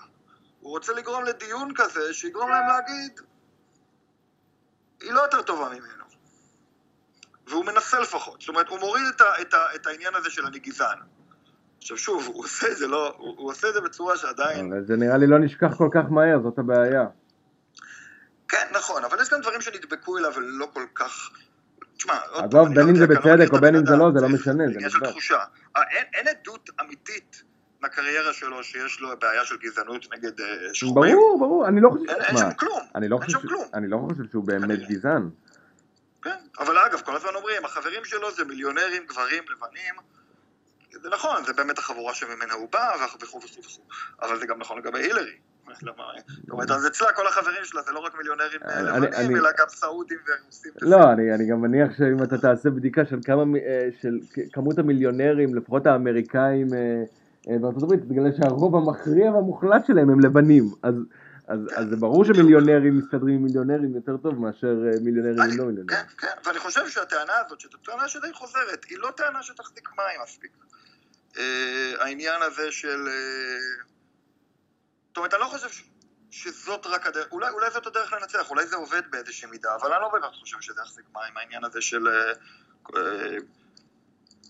הוא 0.60 0.70
רוצה 0.70 0.92
לגרום 0.92 1.24
לדיון 1.24 1.74
כזה, 1.74 2.14
שיגרום 2.14 2.50
להם 2.50 2.66
להגיד, 2.68 3.20
היא 5.00 5.12
לא 5.12 5.20
יותר 5.20 5.42
טובה 5.42 5.68
ממנו. 5.68 6.04
והוא 7.46 7.64
מנסה 7.64 7.98
לפחות, 7.98 8.40
זאת 8.40 8.48
אומרת, 8.48 8.68
הוא 8.68 8.78
מוריד 8.78 9.04
את, 9.16 9.20
ה, 9.20 9.40
את, 9.40 9.54
ה, 9.54 9.74
את 9.74 9.86
העניין 9.86 10.14
הזה 10.14 10.30
של 10.30 10.46
אני 10.46 10.58
גזען. 10.58 10.98
עכשיו 11.78 11.98
שוב, 11.98 12.26
הוא 12.26 12.44
עושה 12.44 12.68
את 12.72 12.76
זה 12.76 12.86
לא, 12.86 13.14
הוא, 13.18 13.34
הוא 13.38 13.50
עושה 13.50 13.68
את 13.68 13.74
זה 13.74 13.80
בצורה 13.80 14.16
שעדיין, 14.16 14.72
אבל 14.72 14.84
זה 14.86 14.96
נראה 14.96 15.16
לי 15.16 15.26
לא 15.26 15.38
נשכח 15.38 15.74
כל 15.78 15.88
כך 15.92 16.04
מהר, 16.10 16.42
זאת 16.42 16.58
הבעיה. 16.58 17.06
כן, 18.48 18.66
נכון, 18.72 19.04
אבל 19.04 19.22
יש 19.22 19.30
גם 19.30 19.40
דברים 19.40 19.60
שנדבקו 19.60 20.18
אליו 20.18 20.32
ולא 20.36 20.68
כל 20.72 20.84
כך, 20.94 21.30
תשמע, 22.00 22.14
עזוב, 22.32 22.68
בין 22.68 22.88
אם 22.88 22.88
לא 22.88 22.98
זה 22.98 23.04
יודע, 23.04 23.14
בצדק 23.14 23.26
אני 23.26 23.38
לא 23.38 23.44
מכיר 23.44 23.56
או 23.56 23.60
בין 23.60 23.76
אם 23.76 23.86
זה 23.86 23.96
לא, 23.96 24.10
זה 24.14 24.20
לא 24.20 24.28
משנה, 24.28 24.64
זה 24.66 24.74
עניין 24.74 24.90
של 24.90 24.98
נדבק. 24.98 25.10
תחושה. 25.10 25.44
אה, 25.76 25.82
אין, 26.14 26.28
עדות 26.28 26.70
אמיתית 26.80 27.42
מהקריירה 27.80 28.32
שלו 28.32 28.64
שיש 28.64 29.00
לו 29.00 29.08
בעיה 29.20 29.44
של 29.44 29.56
גזענות 29.56 30.06
נגד 30.12 30.40
אה, 30.40 30.46
שחורים. 30.72 31.16
ברור, 31.16 31.38
ברור, 31.38 31.68
אני 31.68 31.80
לא 31.80 31.90
חושב... 31.90 32.08
אין, 32.08 32.36
שם 32.36 32.52
כלום, 32.52 32.82
אני 32.94 33.08
לא 33.08 33.16
חושב 33.16 34.22
לא 34.22 34.28
שהוא 34.30 34.44
באמת. 34.44 34.78
גזען. 34.88 35.30
כן, 36.22 36.36
אבל 36.58 36.78
אגב, 36.78 37.00
כל 37.00 37.16
הזמן 37.16 37.30
אומרים, 37.34 37.64
החברים 37.64 38.04
שלו 38.04 38.30
זה 38.30 38.44
מיליונרים, 38.44 39.02
גברים, 39.06 39.44
לבנים. 39.50 39.94
זה 41.02 41.08
נכון, 41.10 41.44
זה 41.44 41.52
באמת 41.52 41.78
החבורה 41.78 42.14
שממנה 42.14 42.54
הוא 42.54 42.68
בא, 42.72 42.92
וכו' 43.04 43.18
וכו' 43.22 43.40
וכו', 43.40 43.82
אבל 44.22 44.38
זה 44.38 44.46
גם 44.46 44.58
נכון 44.58 44.78
לגבי 44.78 44.98
הילרי. 44.98 45.36
זאת 45.66 46.50
אומרת, 46.50 46.70
אז 46.70 46.86
אצלה 46.86 47.12
כל 47.12 47.26
החברים 47.26 47.64
שלה 47.64 47.82
זה 47.82 47.92
לא 47.92 47.98
רק 47.98 48.14
מיליונרים 48.18 48.60
אה, 48.68 48.80
אני- 48.96 49.06
לבנים, 49.06 49.36
אלא 49.36 49.50
גם 49.58 49.66
סעודים 49.68 50.18
ורוסים. 50.28 50.72
לא, 50.82 51.12
אני, 51.12 51.46
גם 51.50 51.60
מניח 51.60 51.88
שאם 51.98 52.22
אתה 52.22 52.38
תעשה 52.38 52.70
בדיקה 52.70 53.04
של 53.04 53.18
אה, 53.56 53.88
כמות 54.52 54.78
המיליונרים, 54.78 55.54
לפחות 55.54 55.86
האמריקאים 55.86 56.74
אה, 56.74 57.02
אה, 57.50 57.58
בארצות 57.58 57.82
הברית, 57.82 58.04
בגלל 58.04 58.32
שהרוב 58.36 58.76
המכריע 58.76 59.30
והמוחלט 59.30 59.86
שלהם 59.86 60.10
הם 60.10 60.20
לבנים. 60.20 60.64
אז, 60.82 60.94
אז, 61.48 61.60
אז 61.76 61.88
זה 61.90 61.96
ברור 61.96 62.24
שמיליונרים 62.24 62.98
מסתדרים 62.98 63.34
עם 63.34 63.42
מיליונרים 63.42 63.94
יותר 63.94 64.16
טוב 64.16 64.40
מאשר 64.40 64.82
אה, 64.86 64.90
מיליונרים 65.04 65.40
עם 65.40 65.46
לא 65.48 65.54
כן, 65.54 65.66
מיליונרים. 65.66 65.86
כן, 66.18 66.26
ואני 66.46 66.58
חושב 66.58 66.88
שהטענה 66.88 67.32
הזאת, 67.46 67.60
שזו 67.60 67.78
טענה 67.86 68.08
שדי 68.08 68.32
חוזרת, 68.32 68.84
היא 68.90 68.98
לא 68.98 69.08
טענה 69.16 69.42
שתחזיק 69.42 69.88
מים 69.98 70.20
מספיק. 70.24 70.50
אה, 71.38 71.42
העניין 72.00 72.42
הזה 72.42 72.62
של... 72.70 72.98
אה, 75.10 75.14
זאת 75.14 75.16
אומרת, 75.16 75.34
אני 75.34 75.40
לא 75.40 75.46
חושב 75.46 75.68
ש- 75.68 75.82
שזאת 76.30 76.86
רק 76.86 77.06
הדרך, 77.06 77.26
אולי, 77.32 77.50
אולי 77.50 77.70
זאת 77.70 77.86
הדרך 77.86 78.12
לנצח, 78.12 78.50
אולי 78.50 78.66
זה 78.66 78.76
עובד 78.76 79.02
באיזושהי 79.10 79.50
מידה, 79.50 79.74
אבל 79.80 79.92
אני 79.92 80.02
לא 80.02 80.08
באמת 80.12 80.34
חושב 80.40 80.56
שזה 80.60 80.80
יחזיק 80.82 81.04
מים, 81.14 81.36
העניין 81.36 81.64
הזה 81.64 81.80
של... 81.80 82.08
אה, 82.08 82.32
אה, 82.96 83.36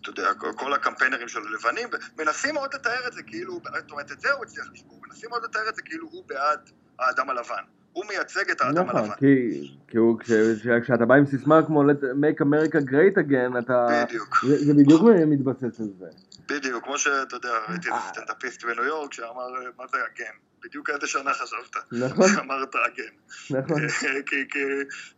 אתה 0.01 0.11
יודע, 0.11 0.35
כל- 0.35 0.73
הקמפיינרים 0.75 1.29
של 1.29 1.41
הלבנים, 1.47 1.89
מנסים 2.19 2.55
מאוד 2.55 2.75
לתאר 2.75 3.07
את 3.09 3.13
זה 3.13 3.23
כאילו, 3.23 3.61
זאת 3.75 3.91
אומרת, 3.91 4.13
את 4.13 4.21
זה 4.21 4.33
הוא 4.33 4.45
הצליח 4.45 4.67
לשבור, 4.73 5.01
מנסים 5.09 5.31
מאוד 5.31 5.45
לתאר 5.45 5.69
את 5.69 5.77
זה 5.77 5.83
כאילו 5.83 6.09
הוא 6.11 6.25
בעד 6.27 6.71
האדם 6.99 7.31
הלבן. 7.31 7.63
הוא 7.93 8.05
מייצג 8.09 8.51
את 8.51 8.61
האדם 8.61 8.87
נכון, 8.87 8.97
הלבן. 9.01 9.15
כי, 9.15 9.61
כי 9.89 9.97
הוא, 9.99 10.19
כש, 10.21 10.31
כש, 10.33 10.67
כשאתה 10.83 11.07
בא 11.07 11.15
עם 11.15 11.27
סיסמה 11.27 11.67
כמו 11.67 11.83
make 11.91 12.41
America 12.43 12.77
great 12.91 13.17
again, 13.29 13.59
אתה... 13.59 14.05
בדיוק. 14.07 14.37
זה, 14.47 14.65
זה 14.65 14.75
בדיוק 14.75 15.03
מתבסס 15.27 15.81
על 15.81 15.89
זה. 15.99 16.07
בדיוק, 16.49 16.85
כמו 16.85 16.99
שאתה 16.99 17.37
יודע, 17.37 17.59
ראיתי 17.69 17.89
איזה 17.89 17.99
אה. 17.99 18.09
סטנדאפיסט 18.13 18.65
בניו 18.65 18.85
יורק 18.85 19.13
שאמר, 19.13 19.49
מה 19.79 19.85
זה 19.87 19.97
הגן? 19.97 20.50
בדיוק 20.65 20.91
איזה 20.91 21.07
שנה 21.07 21.35
חשבת? 21.35 21.77
נכון, 21.93 22.27
אמרת 22.45 22.75
הגן. 22.75 23.13
נכון. 23.51 23.89
כי, 24.27 24.37
כי, 24.51 24.59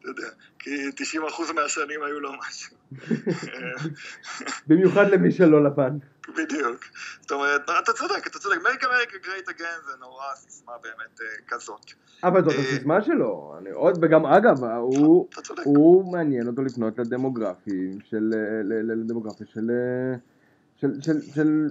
אתה 0.00 0.08
יודע, 0.08 0.28
כי 0.58 0.88
90% 1.48 1.52
מהשנים 1.52 2.02
היו 2.02 2.20
לו 2.20 2.32
משהו. 2.38 2.76
במיוחד 4.68 5.10
למי 5.10 5.32
שלא 5.32 5.64
לבן. 5.64 5.98
בדיוק. 6.28 6.84
זאת 7.20 7.32
אומרת, 7.32 7.62
אתה 7.82 7.92
צודק, 7.92 8.26
אתה 8.26 8.38
צודק. 8.38 8.56
Make 8.56 8.82
America 8.82 9.26
Great 9.26 9.48
Again 9.48 9.86
זה 9.86 9.92
נורא 10.00 10.24
סיסמה 10.34 10.72
באמת 10.82 11.20
אה, 11.20 11.26
כזאת. 11.48 11.92
אבל 12.24 12.44
זאת 12.44 12.52
אה, 12.52 12.60
הסיסמה 12.60 13.02
שלו. 13.02 13.54
עוד, 13.72 13.98
וגם 14.02 14.26
אגב, 14.26 14.64
הוא... 15.64 16.12
מעניין 16.12 16.46
אותו 16.46 16.62
לפנות 16.62 16.98
לדמוגרפים 16.98 17.98
של, 18.10 18.30
אה, 18.34 18.82
לדמוגרפיה 18.82 19.46
של, 19.46 19.70
של, 20.80 21.20
של, 21.34 21.68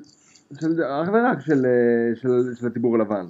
אך 0.59 1.09
ורק 1.13 1.37
של, 1.45 1.65
אה, 1.65 2.21
של, 2.21 2.55
של 2.59 2.67
הציבור 2.67 2.95
הלבן. 2.95 3.27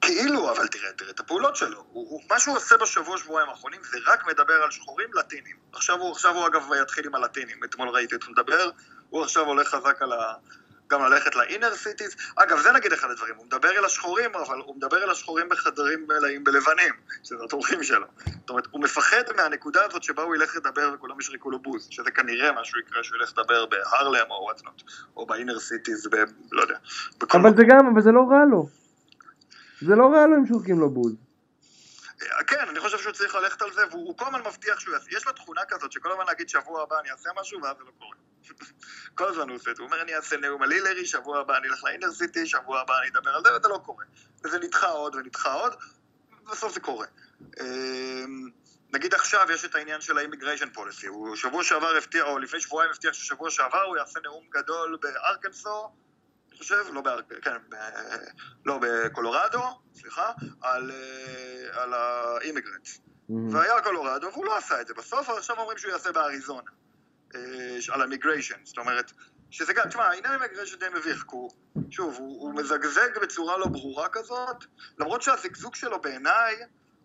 כאילו, 0.00 0.50
אבל 0.50 0.66
תראה, 0.66 0.92
תראה 0.96 1.10
את 1.10 1.20
הפעולות 1.20 1.56
שלו. 1.56 1.84
הוא, 1.92 2.06
הוא, 2.10 2.20
מה 2.30 2.38
שהוא 2.38 2.56
עושה 2.56 2.76
בשבוע, 2.76 3.18
שבועיים 3.18 3.48
האחרונים, 3.48 3.80
זה 3.92 3.98
רק 4.06 4.26
מדבר 4.26 4.54
על 4.54 4.70
שחורים 4.70 5.08
לטינים. 5.14 5.56
עכשיו 5.72 6.00
הוא, 6.00 6.12
עכשיו 6.12 6.34
הוא 6.34 6.46
אגב 6.46 6.62
יתחיל 6.82 7.06
עם 7.06 7.14
הלטינים. 7.14 7.56
אתמול 7.64 7.88
ראיתי 7.88 8.14
אותו 8.14 8.30
מדבר, 8.30 8.70
הוא 9.10 9.22
עכשיו 9.22 9.44
הולך 9.44 9.68
חזק 9.68 10.02
על 10.02 10.12
ה... 10.12 10.34
גם 10.92 11.02
ללכת 11.02 11.36
לאינר 11.36 11.74
סיטיז. 11.74 12.16
אגב, 12.36 12.58
זה 12.58 12.72
נגיד 12.72 12.92
אחד 12.92 13.10
הדברים, 13.10 13.34
הוא 13.36 13.46
מדבר 13.46 13.70
אל 13.70 13.84
השחורים, 13.84 14.30
אבל 14.34 14.58
הוא 14.66 14.76
מדבר 14.76 15.04
אל 15.04 15.10
השחורים 15.10 15.48
בחדרים 15.48 16.06
מלאים 16.08 16.44
בלבנים, 16.44 16.94
שזה 17.22 17.44
התומכים 17.44 17.82
שלו. 17.82 18.06
זאת 18.40 18.50
אומרת, 18.50 18.66
הוא 18.70 18.82
מפחד 18.82 19.22
מהנקודה 19.36 19.84
הזאת 19.84 20.02
שבה 20.02 20.22
הוא 20.22 20.34
ילך 20.34 20.56
לדבר 20.56 20.90
וכולם 20.94 21.20
ישריקו 21.20 21.50
לו 21.50 21.58
בוז, 21.58 21.86
שזה 21.90 22.10
כנראה 22.10 22.60
משהו 22.60 22.80
יקרה 22.80 23.04
שהוא 23.04 23.16
ילך 23.16 23.32
לדבר 23.38 23.66
בהרלם 23.66 24.30
או 24.30 24.42
וואטנוט, 24.44 24.82
או 25.16 25.26
ב 25.26 25.32
inner 25.32 25.60
cities, 25.60 26.06
ב... 26.06 26.16
לא 26.52 26.62
יודע. 26.62 26.76
אבל 27.32 27.56
זה 27.56 27.62
גם, 27.68 27.86
אבל 27.92 28.02
זה 28.02 28.10
לא 28.12 28.20
רע 28.30 28.44
לו. 28.50 28.68
זה 29.80 29.94
לא 29.96 30.06
רע 30.06 30.26
לו 30.26 30.36
אם 30.36 30.46
שורקים 30.46 30.80
לו 30.80 30.90
בוז. 30.90 31.31
כן, 32.46 32.68
אני 32.68 32.80
חושב 32.80 32.98
שהוא 32.98 33.12
צריך 33.12 33.34
ללכת 33.34 33.62
על 33.62 33.72
זה, 33.72 33.86
והוא 33.90 34.06
הוא 34.06 34.16
כל 34.16 34.24
הזמן 34.26 34.40
מבטיח 34.40 34.80
שהוא 34.80 34.94
יעשה. 34.94 35.06
יש 35.10 35.26
לו 35.26 35.32
תכונה 35.32 35.60
כזאת 35.68 35.92
שכל 35.92 36.12
הזמן 36.12 36.26
להגיד 36.26 36.48
שבוע 36.48 36.82
הבא 36.82 37.00
אני 37.00 37.10
אעשה 37.10 37.30
משהו, 37.40 37.62
ואז 37.62 37.76
זה 37.76 37.84
לא 37.84 37.90
קורה. 37.98 38.16
כל 39.18 39.28
הזמן 39.28 39.48
הוא 39.48 39.56
עושה 39.56 39.70
את 39.70 39.76
זה. 39.76 39.82
הוא 39.82 39.90
אומר 39.90 40.02
אני 40.02 40.14
אעשה 40.16 40.36
נאום 40.36 40.62
על 40.62 40.72
הילרי, 40.72 41.06
שבוע 41.06 41.40
הבא 41.40 41.56
אני 41.56 41.68
אלך 41.68 41.84
ל 41.84 41.89
inner 41.89 42.12
city, 42.12 42.46
שבוע 42.46 42.80
הבא 42.80 42.98
אני 42.98 43.08
אדבר 43.08 43.30
על 43.30 43.42
זה, 43.44 43.56
וזה 43.56 43.68
לא 43.68 43.80
קורה. 43.84 44.04
וזה 44.44 44.58
נדחה 44.58 44.86
עוד 44.86 45.14
ונדחה 45.14 45.52
עוד, 45.52 45.74
ובסוף 46.42 46.74
זה 46.74 46.80
קורה. 46.80 47.06
אמ, 47.60 48.50
נגיד 48.92 49.14
עכשיו 49.14 49.46
יש 49.50 49.64
את 49.64 49.74
העניין 49.74 50.00
של 50.00 50.18
ה 50.18 50.22
immigration 50.22 50.70
policy. 50.70 51.06
הוא 51.06 51.36
שבוע 51.36 51.64
שעבר 51.64 51.96
הבטיח, 51.96 52.24
או 52.26 52.38
לפני 52.38 52.60
שבועיים 52.60 52.90
הבטיח 52.90 53.12
ששבוע 53.12 53.50
שעבר 53.50 53.82
הוא 53.82 53.96
יעשה 53.96 54.20
נאום 54.20 54.44
גדול 54.50 54.98
בארקנסו, 55.02 55.92
חושב, 56.62 56.84
לא 56.92 57.00
בארק... 57.00 57.24
כן, 57.42 57.56
ב... 57.68 57.76
לא, 58.64 58.78
בקולורדו, 58.82 59.62
סליחה, 59.94 60.32
על, 60.60 60.90
אה, 60.90 61.82
על 61.82 61.94
ה 61.94 62.03
immigrants. 62.03 63.00
והיה 63.50 63.80
קולורדו, 63.80 64.26
והוא 64.32 64.46
לא 64.46 64.56
עשה 64.56 64.80
את 64.80 64.86
זה 64.86 64.94
בסוף, 64.94 65.28
עכשיו 65.28 65.58
אומרים 65.58 65.78
שהוא 65.78 65.92
יעשה 65.92 66.12
באריזונה. 66.12 66.70
אה, 67.34 67.78
על 67.90 68.02
ה 68.02 68.07
immigration, 68.07 68.64
זאת 68.64 68.78
אומרת, 68.78 69.12
שזה 69.50 69.72
גם, 69.72 69.88
תשמע, 69.88 70.04
העניין 70.04 70.32
עם 70.32 70.42
ה 70.42 70.45
immigration 70.45 70.78
די 70.78 70.88
מביך, 70.88 71.22
כי 71.22 71.26
הוא, 71.30 71.50
שוב, 71.90 72.16
הוא, 72.18 72.42
הוא 72.42 72.54
מזגזג 72.54 73.18
בצורה 73.22 73.56
לא 73.56 73.66
ברורה 73.66 74.08
כזאת, 74.08 74.64
למרות 74.98 75.22
שהזגזוג 75.22 75.74
שלו 75.74 76.00
בעיניי 76.00 76.56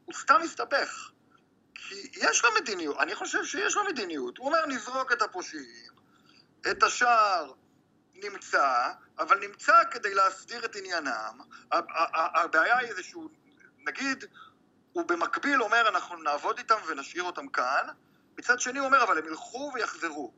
הוא 0.05 0.15
סתם 0.15 0.41
מסתבך. 0.43 1.11
כי 1.73 2.09
יש 2.15 2.43
לו 2.43 2.49
מדיניות, 2.61 2.97
אני 2.99 3.15
חושב 3.15 3.43
שיש 3.43 3.75
לו 3.75 3.83
מדיניות. 3.83 4.37
הוא 4.37 4.47
אומר, 4.47 4.65
נזרוק 4.65 5.11
את 5.11 5.21
הפושעים, 5.21 5.91
את 6.71 6.83
השער 6.83 7.53
נמצא, 8.15 8.91
אבל 9.19 9.39
נמצא 9.39 9.73
כדי 9.91 10.13
להסדיר 10.13 10.65
את 10.65 10.75
עניינם. 10.75 11.39
הבעיה 12.11 12.77
היא 12.77 12.89
איזשהו, 12.89 13.29
נגיד, 13.77 14.25
הוא 14.91 15.05
במקביל 15.07 15.63
אומר 15.63 15.89
אנחנו 15.89 16.15
נעבוד 16.15 16.57
איתם 16.57 16.75
ונשאיר 16.87 17.23
אותם 17.23 17.47
כאן, 17.47 17.87
מצד 18.37 18.59
שני 18.59 18.79
הוא 18.79 18.87
אומר 18.87 19.03
אבל 19.03 19.17
הם 19.17 19.25
ילכו 19.25 19.71
ויחזרו. 19.73 20.33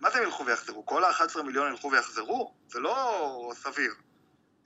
מה 0.00 0.10
זה 0.10 0.18
הם 0.18 0.24
ילכו 0.24 0.46
ויחזרו? 0.46 0.86
כל 0.86 1.04
ה-11 1.04 1.42
מיליון 1.42 1.72
ילכו 1.72 1.92
ויחזרו? 1.92 2.54
זה 2.68 2.80
לא 2.80 3.52
סביר. 3.54 3.94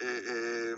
אה, 0.02 0.06
אה, 0.06 0.72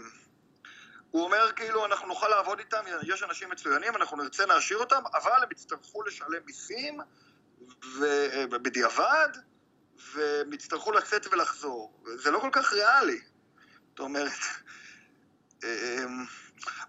הוא 1.11 1.25
אומר 1.25 1.53
כאילו 1.57 1.87
אנחנו 1.87 2.07
נוכל 2.07 2.29
לעבוד 2.29 2.59
איתם, 2.59 2.85
יש 3.03 3.23
אנשים 3.23 3.51
מצוינים, 3.51 3.97
אנחנו 3.97 4.17
נרצה 4.17 4.47
להשאיר 4.47 4.79
אותם, 4.79 5.03
אבל 5.15 5.43
הם 5.43 5.49
יצטרכו 5.53 6.03
לשלם 6.03 6.43
מיסים 6.47 7.01
בדיעבד, 8.51 9.29
והם 10.15 10.53
יצטרכו 10.53 10.93
לצאת 10.93 11.27
ולחזור. 11.27 12.03
זה 12.17 12.31
לא 12.31 12.39
כל 12.39 12.51
כך 12.53 12.73
ריאלי. 12.73 13.21
זאת 13.91 14.01
אומרת, 14.01 14.41
אמ, 15.65 16.25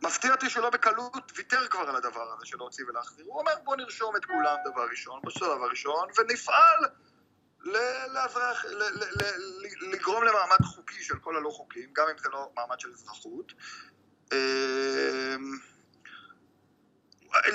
מפתיע 0.01 0.31
אותי 0.31 0.49
שלא 0.49 0.69
בקלות 0.69 1.31
ויתר 1.35 1.67
כבר 1.67 1.89
על 1.89 1.95
הדבר 1.95 2.33
הזה 2.33 2.45
של 2.45 2.57
להוציא 2.57 2.85
ולהחזיר. 2.87 3.25
הוא 3.25 3.39
אומר 3.39 3.51
בוא 3.63 3.75
נרשום 3.75 4.15
את 4.15 4.25
כולם 4.25 4.55
דבר 4.65 4.87
ראשון, 4.91 5.21
בשלב 5.25 5.63
הראשון, 5.63 6.07
ונפעל 6.17 6.85
לאזרח, 8.13 8.65
לגרום 9.81 10.23
למעמד 10.23 10.61
חוקי 10.63 11.03
של 11.03 11.19
כל 11.19 11.35
הלא 11.35 11.49
חוקיים, 11.49 11.89
גם 11.93 12.07
אם 12.11 12.17
זה 12.17 12.29
לא 12.29 12.51
מעמד 12.55 12.79
של 12.79 12.91
אזרחות. 12.91 13.53
אמ, 14.33 15.57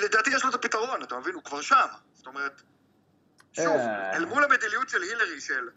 לדעתי 0.03 0.31
יש 0.31 0.45
לו 0.45 0.51
את 0.51 0.55
הפתרון, 0.55 1.03
אתה 1.03 1.19
מבין? 1.19 1.35
הוא 1.35 1.43
כבר 1.45 1.61
שם. 1.61 1.87
זאת 2.15 2.27
אומרת, 2.27 2.63
שוב, 3.57 3.67
אה. 3.67 4.17
אל 4.17 4.25
מול 4.25 4.45
המדיניות 4.45 4.89
של 4.89 5.03
הילרי 5.03 5.41
של 5.41 5.69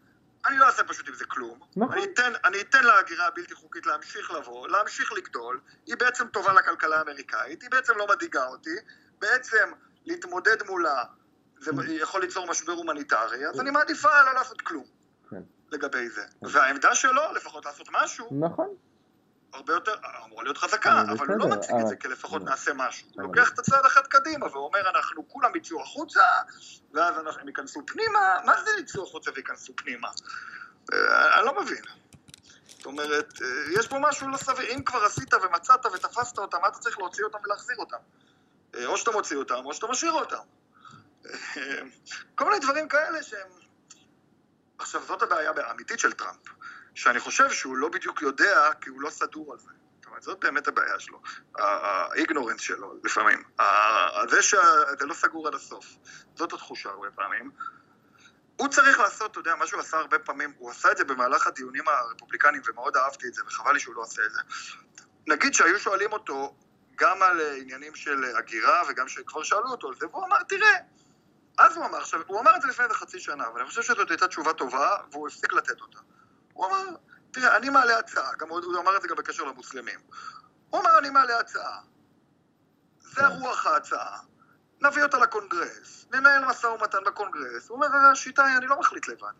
אני 0.48 0.58
לא 0.58 0.66
אעשה 0.66 0.84
פשוט 0.84 1.08
עם 1.08 1.14
זה 1.14 1.26
כלום, 1.26 1.60
נכון. 1.76 1.98
אני, 1.98 2.04
אתן, 2.14 2.32
אני 2.46 2.62
אתן 2.62 2.84
להגירה 2.84 3.28
הבלתי 3.28 3.56
חוקית 3.56 3.86
להמשיך 3.86 4.32
לבוא, 4.32 4.68
להמשיך 4.68 5.12
לגדול, 5.12 5.60
היא 5.86 5.96
בעצם 6.00 6.28
טובה 6.28 6.54
לכלכלה 6.54 6.98
האמריקאית, 6.98 7.62
היא 7.62 7.70
בעצם 7.70 7.94
לא 7.98 8.08
מדאיגה 8.08 8.46
אותי, 8.48 8.76
בעצם 9.20 9.72
להתמודד 10.06 10.64
מולה 10.66 11.04
זה 11.60 11.72
mm. 11.72 11.84
יכול 11.90 12.22
ליצור 12.22 12.48
משבר 12.48 12.74
הומניטרי, 12.74 13.48
אז 13.48 13.60
אני 13.60 13.72
מעדיפה 13.72 14.22
לא 14.22 14.34
לעשות 14.34 14.62
כלום 14.62 14.86
כן. 15.30 15.42
לגבי 15.72 16.10
זה. 16.10 16.22
כן. 16.22 16.48
והעמדה 16.48 16.96
שלו, 16.96 17.22
לפחות 17.36 17.66
לעשות 17.66 17.88
משהו, 17.92 18.30
נכון. 18.40 18.76
הרבה 19.54 19.74
יותר, 19.74 19.96
אמורה 20.26 20.44
להיות 20.44 20.58
חזקה, 20.58 21.02
אבל 21.02 21.28
הוא 21.28 21.38
לא 21.38 21.48
מציג 21.48 21.76
את 21.82 21.88
זה 21.88 21.94
אה, 21.94 22.00
כלפחות 22.00 22.44
נעשה 22.44 22.74
משהו. 22.74 23.08
הוא 23.14 23.24
לוקח 23.24 23.50
את 23.50 23.60
הצעד 23.60 23.86
אחד 23.86 24.08
קדימה 24.08 24.46
ואומר, 24.46 24.90
אנחנו 24.90 25.28
כולם 25.28 25.56
יצאו 25.56 25.82
החוצה, 25.82 26.24
ואז 26.94 27.16
הם 27.40 27.48
ייכנסו 27.48 27.82
פנימה, 27.88 28.38
מה 28.46 28.62
זה 28.64 28.70
יצאו 28.80 29.04
החוצה 29.04 29.32
וייכנסו 29.36 29.74
פנימה? 29.76 30.08
אה, 30.94 31.40
אני 31.40 31.46
לא 31.46 31.62
מבין. 31.62 31.84
זאת 32.68 32.86
אומרת, 32.86 33.42
אה, 33.42 33.48
יש 33.80 33.88
פה 33.88 33.98
משהו 34.00 34.28
לא 34.28 34.38
סביר, 34.38 34.76
אם 34.76 34.84
כבר 34.84 35.06
עשית 35.06 35.34
ומצאת 35.34 35.86
ותפסת 35.86 36.38
אותם, 36.38 36.58
מה 36.62 36.68
אתה 36.68 36.80
צריך 36.80 37.00
להוציא 37.00 37.24
אותם 37.24 37.38
ולהחזיר 37.46 37.78
אותם? 37.78 37.98
או 38.86 38.98
שאתה 38.98 39.12
מוציא 39.12 39.38
אותם, 39.38 39.66
או 39.66 39.74
שאתה 39.74 39.88
משאיר 39.88 40.12
אותם. 40.12 40.44
כל 42.36 42.46
מיני 42.46 42.60
דברים 42.60 42.88
כאלה 42.88 43.24
שהם... 43.24 43.48
עכשיו, 44.80 45.02
זאת 45.08 45.22
הבעיה 45.22 45.52
האמיתית 45.58 46.00
של 46.00 46.14
טראמפ. 46.14 46.38
שאני 46.98 47.20
חושב 47.20 47.52
שהוא 47.52 47.78
לא 47.78 47.90
בדיוק 47.90 48.22
יודע, 48.22 48.70
כי 48.82 48.90
הוא 48.90 49.02
לא 49.02 49.10
סדור 49.10 49.54
על 49.54 49.60
זה. 49.60 49.72
זאת 49.96 50.06
אומרת, 50.06 50.24
זאת 50.24 50.40
באמת 50.40 50.68
הבעיה 50.68 51.00
שלו, 51.00 51.22
האיגנורנס 51.56 52.62
שלו 52.62 52.94
לפעמים, 53.04 53.44
זה 54.30 54.42
שזה 54.42 55.06
לא 55.06 55.14
סגור 55.14 55.48
עד 55.48 55.56
הסוף, 55.56 55.86
זאת 56.36 56.54
התחושה 56.54 56.90
הרבה 56.90 57.12
פעמים. 57.12 57.52
הוא 58.56 58.68
צריך 58.68 59.00
לעשות, 59.00 59.32
אתה 59.32 59.40
יודע, 59.40 59.56
מה 59.56 59.68
שהוא 59.68 59.80
עשה 59.80 59.98
הרבה 59.98 60.20
פעמים, 60.20 60.54
הוא 60.58 60.72
עשה 60.72 60.92
את 60.92 60.98
זה 60.98 61.04
במהלך 61.04 61.48
הדיונים 61.48 61.84
הרפובליקניים 61.88 62.62
ומאוד 62.68 62.98
אהבתי 62.98 63.28
את 63.28 63.34
זה 63.34 63.42
וחבל 63.48 63.74
לי 63.74 63.80
שהוא 63.80 63.96
לא 63.96 64.02
עושה 64.02 64.22
את 64.26 64.32
זה. 64.32 64.42
נגיד 65.28 65.54
שהיו 65.54 65.80
שואלים 65.80 66.14
אותו 66.14 66.56
גם 66.96 67.22
על 67.24 67.42
עניינים 67.62 67.96
של 67.96 68.24
הגירה 68.38 68.84
וגם 68.90 69.08
שכבר 69.08 69.44
שאלו 69.44 69.72
אותו 69.72 69.88
על 69.88 69.96
זה, 69.96 70.08
והוא 70.08 70.26
אמר, 70.26 70.44
תראה, 70.44 70.78
אז 71.58 71.78
הוא 71.78 71.86
אמר, 71.86 71.98
עכשיו, 71.98 72.22
הוא 72.28 72.40
אמר 72.40 72.56
את 72.56 72.62
זה 72.62 72.68
לפני 72.68 72.86
איזה 72.86 72.96
חצי 72.96 73.20
שנה, 73.20 73.52
ואני 73.54 73.66
חושב 73.68 73.82
שזאת 73.82 74.10
הייתה 74.10 74.28
תשובה 74.28 74.54
טובה, 74.54 74.98
והוא 75.12 75.28
הפסיק 75.28 75.54
לתת 75.54 75.82
אותה. 75.82 76.00
הוא 76.58 76.66
אמר, 76.66 76.86
תראה, 77.32 77.58
אני 77.58 77.70
מעלה 77.70 78.00
הצעה, 78.00 78.36
גם 78.36 78.50
הוא 78.50 78.80
אמר 78.80 78.98
את 78.98 79.02
זה 79.02 79.08
גם 79.08 79.16
בקשר 79.16 79.44
למוסלמים. 79.44 80.00
הוא 80.70 80.82
אמר, 80.82 80.98
אני 81.00 81.10
מעלה 81.10 81.40
הצעה. 81.40 81.82
זה 83.00 83.22
כן. 83.22 83.26
רוח 83.26 83.66
ההצעה. 83.66 84.20
נביא 84.82 85.04
אותה 85.04 85.18
לקונגרס, 85.18 86.06
ננהל 86.12 86.46
משא 86.46 86.68
ומתן 86.68 86.98
בקונגרס. 87.06 87.70
הוא 87.70 87.76
אומר, 87.76 87.98
השיטה 88.12 88.46
היא, 88.46 88.58
אני 88.58 88.68
לא 88.68 88.80
מחליט 88.80 89.08
לבד. 89.08 89.32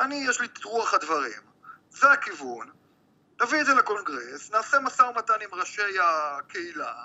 אני, 0.00 0.14
יש 0.14 0.40
לי 0.40 0.46
את 0.46 0.64
רוח 0.64 0.94
הדברים. 0.94 1.42
זה 1.90 2.12
הכיוון. 2.12 2.70
נביא 3.42 3.60
את 3.60 3.66
זה 3.66 3.74
לקונגרס, 3.74 4.50
נעשה 4.50 4.78
משא 4.78 5.02
ומתן 5.02 5.34
עם 5.40 5.54
ראשי 5.54 5.98
הקהילה, 6.02 7.04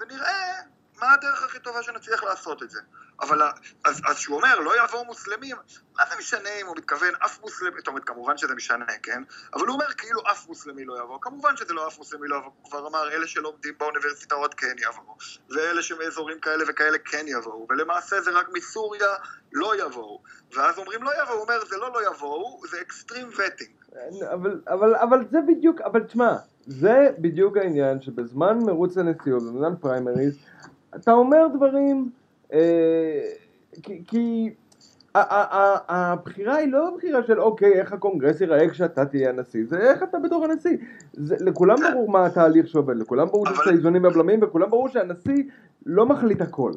ונראה 0.00 0.60
מה 0.96 1.12
הדרך 1.12 1.42
הכי 1.42 1.58
טובה 1.58 1.82
שנצליח 1.82 2.22
לעשות 2.22 2.62
את 2.62 2.70
זה. 2.70 2.80
אבל 3.20 3.42
אז, 3.84 4.00
אז 4.06 4.18
שהוא 4.18 4.36
אומר, 4.36 4.58
לא 4.58 4.84
יבואו 4.84 5.04
מוסלמים, 5.04 5.56
מה 5.96 6.02
זה 6.10 6.18
משנה 6.18 6.48
אם 6.62 6.66
הוא 6.66 6.76
מתכוון 6.76 7.14
אף 7.24 7.40
מוסלמי, 7.42 7.78
זאת 7.78 7.88
אומרת, 7.88 8.04
כמובן 8.04 8.36
שזה 8.36 8.54
משנה, 8.54 8.84
כן? 9.02 9.22
אבל 9.54 9.66
הוא 9.66 9.74
אומר 9.74 9.86
כאילו 9.96 10.20
אף 10.30 10.48
מוסלמי 10.48 10.84
לא 10.84 10.98
יבוא, 11.04 11.18
כמובן 11.20 11.56
שזה 11.56 11.74
לא 11.74 11.88
אף 11.88 11.98
מוסלמי 11.98 12.28
לא 12.28 12.36
יבוא, 12.36 12.50
הוא 12.62 12.70
כבר 12.70 12.88
אמר, 12.88 13.12
אלה 13.12 13.26
שלומדים 13.26 13.74
באוניברסיטאות 13.78 14.54
כן 14.54 14.74
יבואו, 14.78 15.16
ואלה 15.50 15.82
שמאזורים 15.82 16.40
כאלה 16.40 16.64
וכאלה 16.68 16.98
כן 16.98 17.24
יבואו, 17.28 17.66
ולמעשה 17.70 18.20
זה 18.20 18.30
רק 18.30 18.48
מסוריה 18.52 19.06
לא 19.52 19.86
יבואו, 19.86 20.22
ואז 20.56 20.78
אומרים 20.78 21.02
לא 21.02 21.10
יבואו, 21.22 21.36
הוא 21.36 21.42
אומר, 21.42 21.64
זה 21.68 21.76
לא 21.76 21.92
לא 21.92 22.10
יבואו, 22.10 22.60
זה 22.70 22.80
אקסטרים 22.80 23.28
וטינג. 23.28 23.70
אבל, 24.32 24.60
אבל, 24.68 24.96
אבל 24.96 25.24
זה 25.30 25.38
בדיוק, 25.48 25.80
אבל 25.80 26.02
תשמע, 26.02 26.36
זה 26.66 27.10
בדיוק 27.18 27.56
העניין 27.56 28.00
שבזמן 28.00 28.58
מרוץ 28.58 28.98
הנשיאות, 28.98 29.42
בזמן 29.42 29.74
פריימריז, 29.80 30.38
אתה 30.96 31.12
אומר 31.12 31.46
דברים 31.56 32.10
אה, 32.52 33.20
כי 34.06 34.50
הבחירה 35.88 36.56
היא 36.56 36.72
לא 36.72 36.90
בחירה 36.96 37.22
של 37.22 37.40
אוקיי, 37.40 37.72
איך 37.72 37.92
הקונגרס 37.92 38.40
ייראה 38.40 38.68
כשאתה 38.68 39.04
תהיה 39.04 39.30
הנשיא, 39.30 39.64
זה 39.68 39.78
איך 39.78 40.02
אתה 40.02 40.18
בתור 40.18 40.44
הנשיא. 40.44 40.76
לכולם 41.16 41.76
ברור 41.92 42.10
מה 42.10 42.26
התהליך 42.26 42.68
שעובד, 42.68 42.96
לכולם 42.96 43.26
ברור 43.26 43.46
שיש 43.46 43.58
את 43.62 43.66
האיזונים 43.66 44.04
והבלמים, 44.04 44.40
וכולם 44.42 44.70
ברור 44.70 44.88
שהנשיא 44.88 45.44
לא 45.86 46.06
מחליט 46.06 46.40
הכל. 46.40 46.72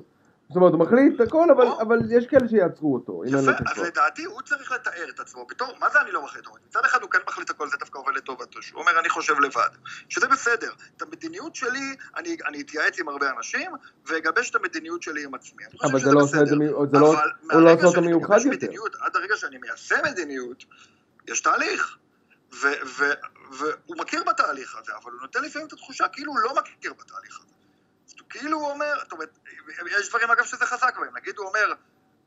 זאת 0.50 0.56
אומרת, 0.56 0.72
הוא 0.72 0.80
מחליט 0.80 1.22
הכל, 1.22 1.52
אבל, 1.52 1.68
אבל 1.82 2.00
יש 2.10 2.28
כאלה 2.28 2.48
שיעצרו 2.48 2.94
אותו. 2.94 3.22
יפה, 3.26 3.38
אז 3.72 3.78
לדעתי 3.78 4.24
הוא 4.24 4.42
צריך 4.42 4.72
לתאר 4.72 5.10
את 5.10 5.20
עצמו 5.20 5.46
בתור, 5.50 5.68
מה 5.80 5.90
זה 5.90 6.02
אני 6.02 6.12
לא 6.12 6.24
מחליט? 6.24 6.46
מצד 6.68 6.86
אחד 6.86 7.02
הוא 7.02 7.10
כן 7.10 7.20
מחליט 7.28 7.50
הכל, 7.50 7.70
זה 7.70 7.78
דווקא 7.80 8.00
עובד 8.00 8.16
לטובתו, 8.16 8.62
שהוא 8.62 8.82
אומר 8.82 9.00
אני 9.00 9.10
חושב 9.10 9.40
לבד, 9.40 9.70
שזה 10.10 10.28
בסדר. 10.28 10.72
את 10.98 11.02
המדיניות 11.02 11.56
שלי, 11.56 11.96
אני, 12.16 12.38
אני 12.48 12.62
אתייעץ 12.62 13.00
עם 13.00 13.10
הרבה 13.10 13.30
אנשים, 13.38 13.72
ואגבש 14.06 14.50
את 14.50 14.56
המדיניות 14.56 15.02
שלי 15.02 15.24
עם 15.24 15.34
עצמי. 15.34 15.64
אבל 15.84 16.00
זה 16.00 16.12
לא 16.12 16.20
עושה 16.20 16.42
את 16.42 16.48
זה, 16.48 16.56
זה 16.92 17.00
לא, 17.00 17.16
הוא 17.52 17.62
לא 17.62 17.74
עושה 17.74 17.86
אותו 17.86 18.02
מיוחד 18.02 18.38
יותר. 18.38 18.50
מדיניות, 18.50 18.96
עד 19.00 19.16
הרגע 19.16 19.36
שאני 19.38 19.58
מיישם 19.58 20.00
מדיניות, 20.12 20.64
יש 21.28 21.42
תהליך. 21.42 21.98
והוא 23.52 23.98
מכיר 23.98 24.24
בתהליך 24.24 24.78
הזה, 24.80 24.92
אבל 25.04 25.12
הוא 25.12 25.22
נותן 25.22 25.44
לפעמים 25.44 25.68
את 25.68 25.74
התחושה 25.74 26.08
כאילו 26.08 26.32
הוא 26.32 26.40
לא 26.40 26.54
מכיר 26.56 26.94
בתהליך 26.94 27.40
הזה. 27.40 27.57
כאילו 28.30 28.58
הוא 28.58 28.72
אומר, 28.72 29.00
זאת 29.00 29.12
אומרת, 29.12 29.40
יש 30.00 30.10
דברים 30.10 30.32
אגב 30.32 30.46
שזה 30.46 30.66
חזק 30.66 30.98
בהם, 30.98 31.18
נגיד 31.18 31.38
הוא 31.38 31.48
אומר, 31.48 31.74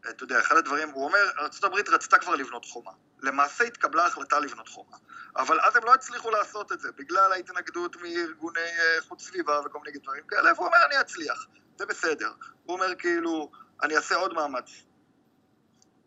אתה 0.08 0.24
יודע, 0.24 0.40
אחד 0.40 0.56
הדברים, 0.56 0.88
הוא 0.90 1.04
אומר, 1.04 1.30
ארה"ב 1.38 1.88
רצתה 1.88 2.18
כבר 2.18 2.34
לבנות 2.34 2.64
חומה. 2.64 2.90
למעשה 3.22 3.64
התקבלה 3.64 4.06
החלטה 4.06 4.40
לבנות 4.40 4.68
חומה. 4.68 4.96
אבל 5.36 5.60
אז 5.60 5.76
הם 5.76 5.84
לא 5.84 5.94
הצליחו 5.94 6.30
לעשות 6.30 6.72
את 6.72 6.80
זה, 6.80 6.92
בגלל 6.92 7.32
ההתנגדות 7.32 7.96
מארגוני 7.96 8.60
אה, 8.60 8.96
איכות 8.96 9.20
סביבה 9.20 9.60
וכל 9.64 9.78
מיני 9.84 9.98
דברים 9.98 10.24
כאלה, 10.28 10.52
והוא 10.52 10.66
אומר, 10.66 10.78
אני 10.86 11.00
אצליח, 11.00 11.46
זה 11.78 11.86
בסדר. 11.86 12.32
הוא 12.64 12.76
אומר, 12.76 12.94
כאילו, 12.94 13.50
אני 13.82 13.96
אעשה 13.96 14.14
עוד 14.14 14.34
מאמץ. 14.34 14.70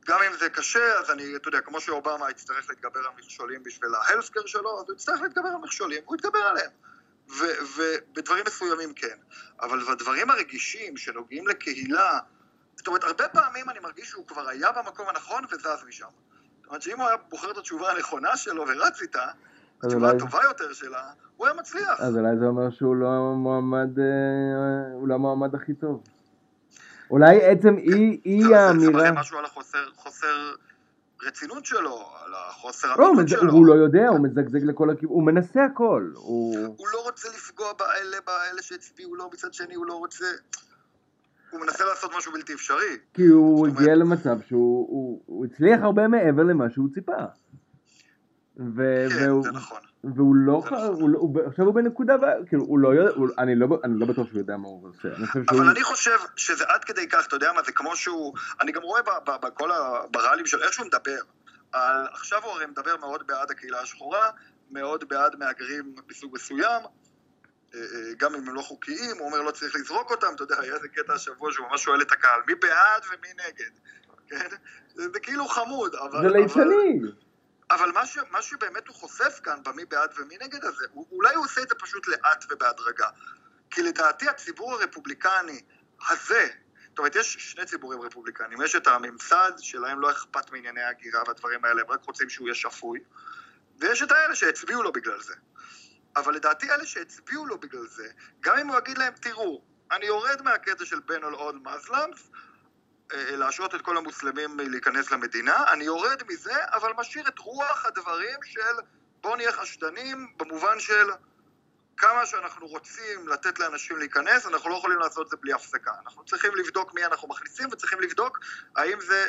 גם 0.06 0.20
אם 0.22 0.38
זה 0.38 0.50
קשה, 0.50 1.00
אז 1.00 1.12
אני, 1.12 1.36
אתה 1.36 1.48
יודע, 1.48 1.62
כמו 1.62 1.82
שאובמה 1.82 2.32
יצטרך 2.32 2.70
להתגבר 2.70 3.00
על 3.00 3.14
מכשולים 3.18 3.64
בשביל 3.64 3.96
ההלסקר 3.96 4.46
שלו, 4.46 4.80
אז 4.80 4.86
הוא 4.88 4.96
יצטרך 4.96 5.22
להתגבר 5.22 5.48
על 5.48 5.58
מכשולים, 5.58 6.04
הוא 6.06 6.16
יתגבר 6.16 6.40
עליהם. 6.40 6.72
ובדברים 7.30 8.44
מסוימים 8.48 8.94
כן. 8.94 9.18
אבל 9.62 9.80
בדברים 9.92 10.30
הרגישים 10.30 10.98
שנוגעים 10.98 11.48
לקהילה, 11.48 12.20
זאת 12.76 12.88
אומרת, 12.88 13.04
הרבה 13.04 13.28
פעמים 13.28 13.70
אני 13.70 13.80
מרגיש 13.80 14.10
שהוא 14.10 14.28
כבר 14.28 14.50
היה 14.50 14.72
במקום 14.72 15.10
הנכון 15.10 15.44
וזז 15.52 15.84
משם. 15.88 16.06
זאת 16.62 16.68
אומרת 16.68 16.82
שאם 16.82 17.00
הוא 17.00 17.08
היה 17.08 17.18
בוחר 17.30 17.52
את 17.52 17.58
התשובה 17.58 17.92
הנכונה 17.92 18.38
שלו 18.38 18.64
ורץ 18.68 19.02
איתה, 19.02 19.26
התשובה 19.84 20.08
אולי... 20.08 20.18
הטובה 20.18 20.40
יותר 20.44 20.74
שלה, 20.74 21.12
הוא 21.38 21.48
היה 21.48 21.56
מצליח. 21.56 22.00
אז 22.00 22.18
אולי 22.18 22.38
זה 22.40 22.46
אומר 22.46 22.70
שהוא 22.70 22.96
לא 22.96 23.08
המועמד, 23.08 24.00
אה, 24.00 24.94
הוא 24.94 25.08
לא 25.08 25.14
המועמד 25.14 25.56
הכי 25.56 25.74
טוב. 25.74 26.04
אולי 27.10 27.46
עצם 27.46 27.78
אי, 27.78 28.22
אי 28.26 28.56
האמירה... 28.56 28.80
זה 28.80 28.92
מראה 28.92 29.12
משהו 29.12 29.38
על 29.38 29.46
החוסר... 29.46 30.54
הרצינות 31.26 31.66
שלו, 31.66 32.10
על 32.26 32.34
החוסר 32.34 32.96
לא, 32.98 33.10
אמינות 33.10 33.28
שלו. 33.28 33.52
הוא 33.52 33.66
לא 33.66 33.74
יודע, 33.74 34.08
הוא 34.10 34.20
מזגזג 34.20 34.64
לכל 34.64 34.90
הכיוון, 34.90 35.16
הוא 35.16 35.24
מנסה 35.24 35.66
הכל. 35.66 36.12
הוא... 36.16 36.58
הוא 36.78 36.88
לא 36.94 37.04
רוצה 37.04 37.30
לפגוע 37.30 37.74
באלה, 37.80 38.18
באלה 38.28 38.62
שהצביעו 38.62 39.16
לו, 39.16 39.30
מצד 39.34 39.54
שני 39.54 39.76
הוא 39.76 39.86
לא 39.86 39.94
רוצה... 39.94 40.26
הוא 41.52 41.62
מנסה 41.62 41.86
לעשות 41.86 42.12
משהו 42.18 42.32
בלתי 42.32 42.54
אפשרי. 42.54 42.98
כי 43.14 43.26
הוא 43.26 43.68
הגיע 43.68 43.96
למצב 43.96 44.38
שהוא 44.48 44.88
הוא, 44.90 45.22
הוא 45.26 45.46
הצליח 45.46 45.80
הרבה 45.82 46.08
מעבר 46.08 46.44
למה 46.44 46.70
שהוא 46.70 46.90
ציפה. 46.94 47.12
ו- 48.58 49.06
כן, 49.10 49.30
והוא, 49.30 49.44
זה 49.44 49.52
נכון. 49.52 49.80
והוא 50.04 50.36
לא, 50.36 50.64
לא- 51.14 51.30
עכשיו 51.48 51.66
הוא 51.66 51.74
בנקודה, 51.76 52.14
כאילו, 52.48 52.64
הוא 52.64 52.80
לא 52.80 52.90
יודע, 52.96 53.12
אני, 53.38 53.56
לא, 53.56 53.68
אני 53.84 54.00
לא 54.00 54.06
בטוח 54.06 54.28
שהוא 54.28 54.38
יודע 54.40 54.58
מה 54.58 54.68
הוא 54.68 54.90
עושה, 54.90 55.10
אבל 55.50 55.70
אני 55.70 55.84
חושב 55.84 56.18
שזה 56.36 56.64
עד 56.68 56.84
כדי 56.84 57.08
כך, 57.08 57.28
אתה 57.28 57.36
יודע 57.36 57.54
מה, 57.54 57.64
זה 57.64 57.72
כמו 57.72 57.96
שהוא, 57.96 58.34
אני 58.62 58.72
גם 58.72 58.82
רואה 58.82 59.02
בכל 59.42 59.72
ה- 59.72 60.08
בראלים 60.12 60.46
שלו, 60.46 60.64
איך 60.64 60.74
שהוא 60.74 60.86
מדבר. 60.88 61.20
עכשיו 62.12 62.40
הוא 62.44 62.52
הרי 62.52 62.66
מדבר 62.66 62.98
מאוד 62.98 63.28
בעד 63.28 63.52
הקהילה 63.52 63.82
השחורה, 63.82 64.30
מאוד 64.72 65.04
בעד 65.10 65.36
מהגרים 65.40 65.96
מסוג 66.10 66.36
מסוים, 66.36 66.82
אה, 67.76 67.80
אה, 67.80 68.14
גם 68.18 68.36
אם 68.36 68.48
הם 68.50 68.56
לא 68.56 68.62
חוקיים, 68.62 69.18
הוא 69.20 69.26
אומר 69.28 69.42
לא 69.42 69.52
צריך 69.52 69.76
לזרוק 69.76 70.12
אותם, 70.12 70.28
אתה 70.36 70.44
יודע, 70.44 70.56
היה 70.60 70.76
איזה 70.76 70.88
קטע 70.88 71.14
השבוע 71.14 71.52
שהוא 71.52 71.68
ממש 71.72 71.84
שואל 71.84 72.02
את 72.02 72.12
הקהל, 72.12 72.40
מי 72.48 72.56
בעד 72.56 73.02
ומי 73.08 73.28
נגד, 73.34 73.72
כן? 74.28 74.56
זה, 74.96 75.04
זה 75.14 75.20
כאילו 75.20 75.46
חמוד, 75.48 75.96
אבל... 75.96 76.12
זה 76.12 76.18
אבל- 76.18 76.38
ליצני, 76.38 77.00
אבל 77.72 77.92
מה, 77.92 78.06
ש, 78.06 78.18
מה 78.32 78.42
שבאמת 78.42 78.88
הוא 78.88 78.96
חושף 78.96 79.40
כאן 79.44 79.64
במי 79.64 79.86
בעד 79.86 80.14
ומי 80.18 80.38
נגד 80.42 80.64
הזה, 80.66 80.86
הוא, 80.92 81.08
אולי 81.12 81.36
הוא 81.36 81.46
עושה 81.46 81.62
את 81.62 81.70
זה 81.70 81.76
פשוט 81.76 82.08
לאט 82.08 82.46
ובהדרגה. 82.50 83.10
כי 83.70 83.82
לדעתי 83.82 84.30
הציבור 84.30 84.74
הרפובליקני 84.74 85.62
הזה, 86.10 86.50
זאת 86.90 87.00
אומרת, 87.00 87.16
יש 87.16 87.38
שני 87.40 87.66
ציבורים 87.66 88.02
רפובליקנים, 88.02 88.62
יש 88.62 88.76
את 88.76 88.88
הממסד 88.88 89.52
שלהם 89.58 90.00
לא 90.00 90.12
אכפת 90.12 90.52
מענייני 90.52 90.82
ההגירה 90.82 91.24
והדברים 91.28 91.66
האלה, 91.66 91.82
הם 91.82 91.92
רק 91.92 92.04
רוצים 92.04 92.30
שהוא 92.30 92.48
יהיה 92.48 92.56
שפוי, 92.56 93.00
ויש 93.80 94.04
את 94.04 94.12
האלה 94.12 94.36
שהצביעו 94.36 94.84
לו 94.84 94.92
בגלל 94.92 95.22
זה. 95.22 95.34
אבל 96.16 96.36
לדעתי 96.36 96.72
אלה 96.72 96.86
שהצביעו 96.86 97.46
לו 97.46 97.58
בגלל 97.58 97.88
זה, 97.88 98.08
גם 98.40 98.58
אם 98.58 98.68
הוא 98.68 98.78
יגיד 98.78 98.98
להם, 98.98 99.14
תראו, 99.14 99.62
אני 99.92 100.06
יורד 100.06 100.42
מהקטע 100.42 100.86
של 100.86 100.98
all 100.98 101.36
all 101.36 101.68
Muslims, 101.68 101.92
אה, 101.94 102.40
להשעות 103.12 103.76
את 103.76 103.82
כל 103.82 103.98
המוסלמים 103.98 104.58
מלהיכנס 104.58 105.12
למדינה, 105.12 105.64
אני 105.74 105.84
יורד 105.84 106.22
מזה, 106.30 106.54
אבל 106.74 106.92
משאיר 106.98 107.28
את 107.28 107.40
רוח 107.40 107.86
הדברים 107.86 108.38
של 108.44 108.62
בוא 109.22 109.38
נהיה 109.38 109.52
חשדנים, 109.52 110.28
במובן 110.38 110.80
של 110.80 111.10
כמה 111.98 112.26
שאנחנו 112.26 112.68
רוצים 112.68 113.28
לתת 113.28 113.60
לאנשים 113.60 113.98
להיכנס, 113.98 114.46
אנחנו 114.48 114.70
לא 114.70 114.76
יכולים 114.76 115.00
לעשות 115.00 115.26
את 115.26 115.32
זה 115.32 115.38
בלי 115.42 115.54
הפסקה. 115.54 115.92
אנחנו 116.06 116.26
צריכים 116.26 116.52
לבדוק 116.56 116.94
מי 116.94 117.06
אנחנו 117.06 117.28
מכניסים, 117.28 117.68
וצריכים 117.72 118.00
לבדוק 118.02 118.40
האם 118.76 118.98
זה 119.02 119.28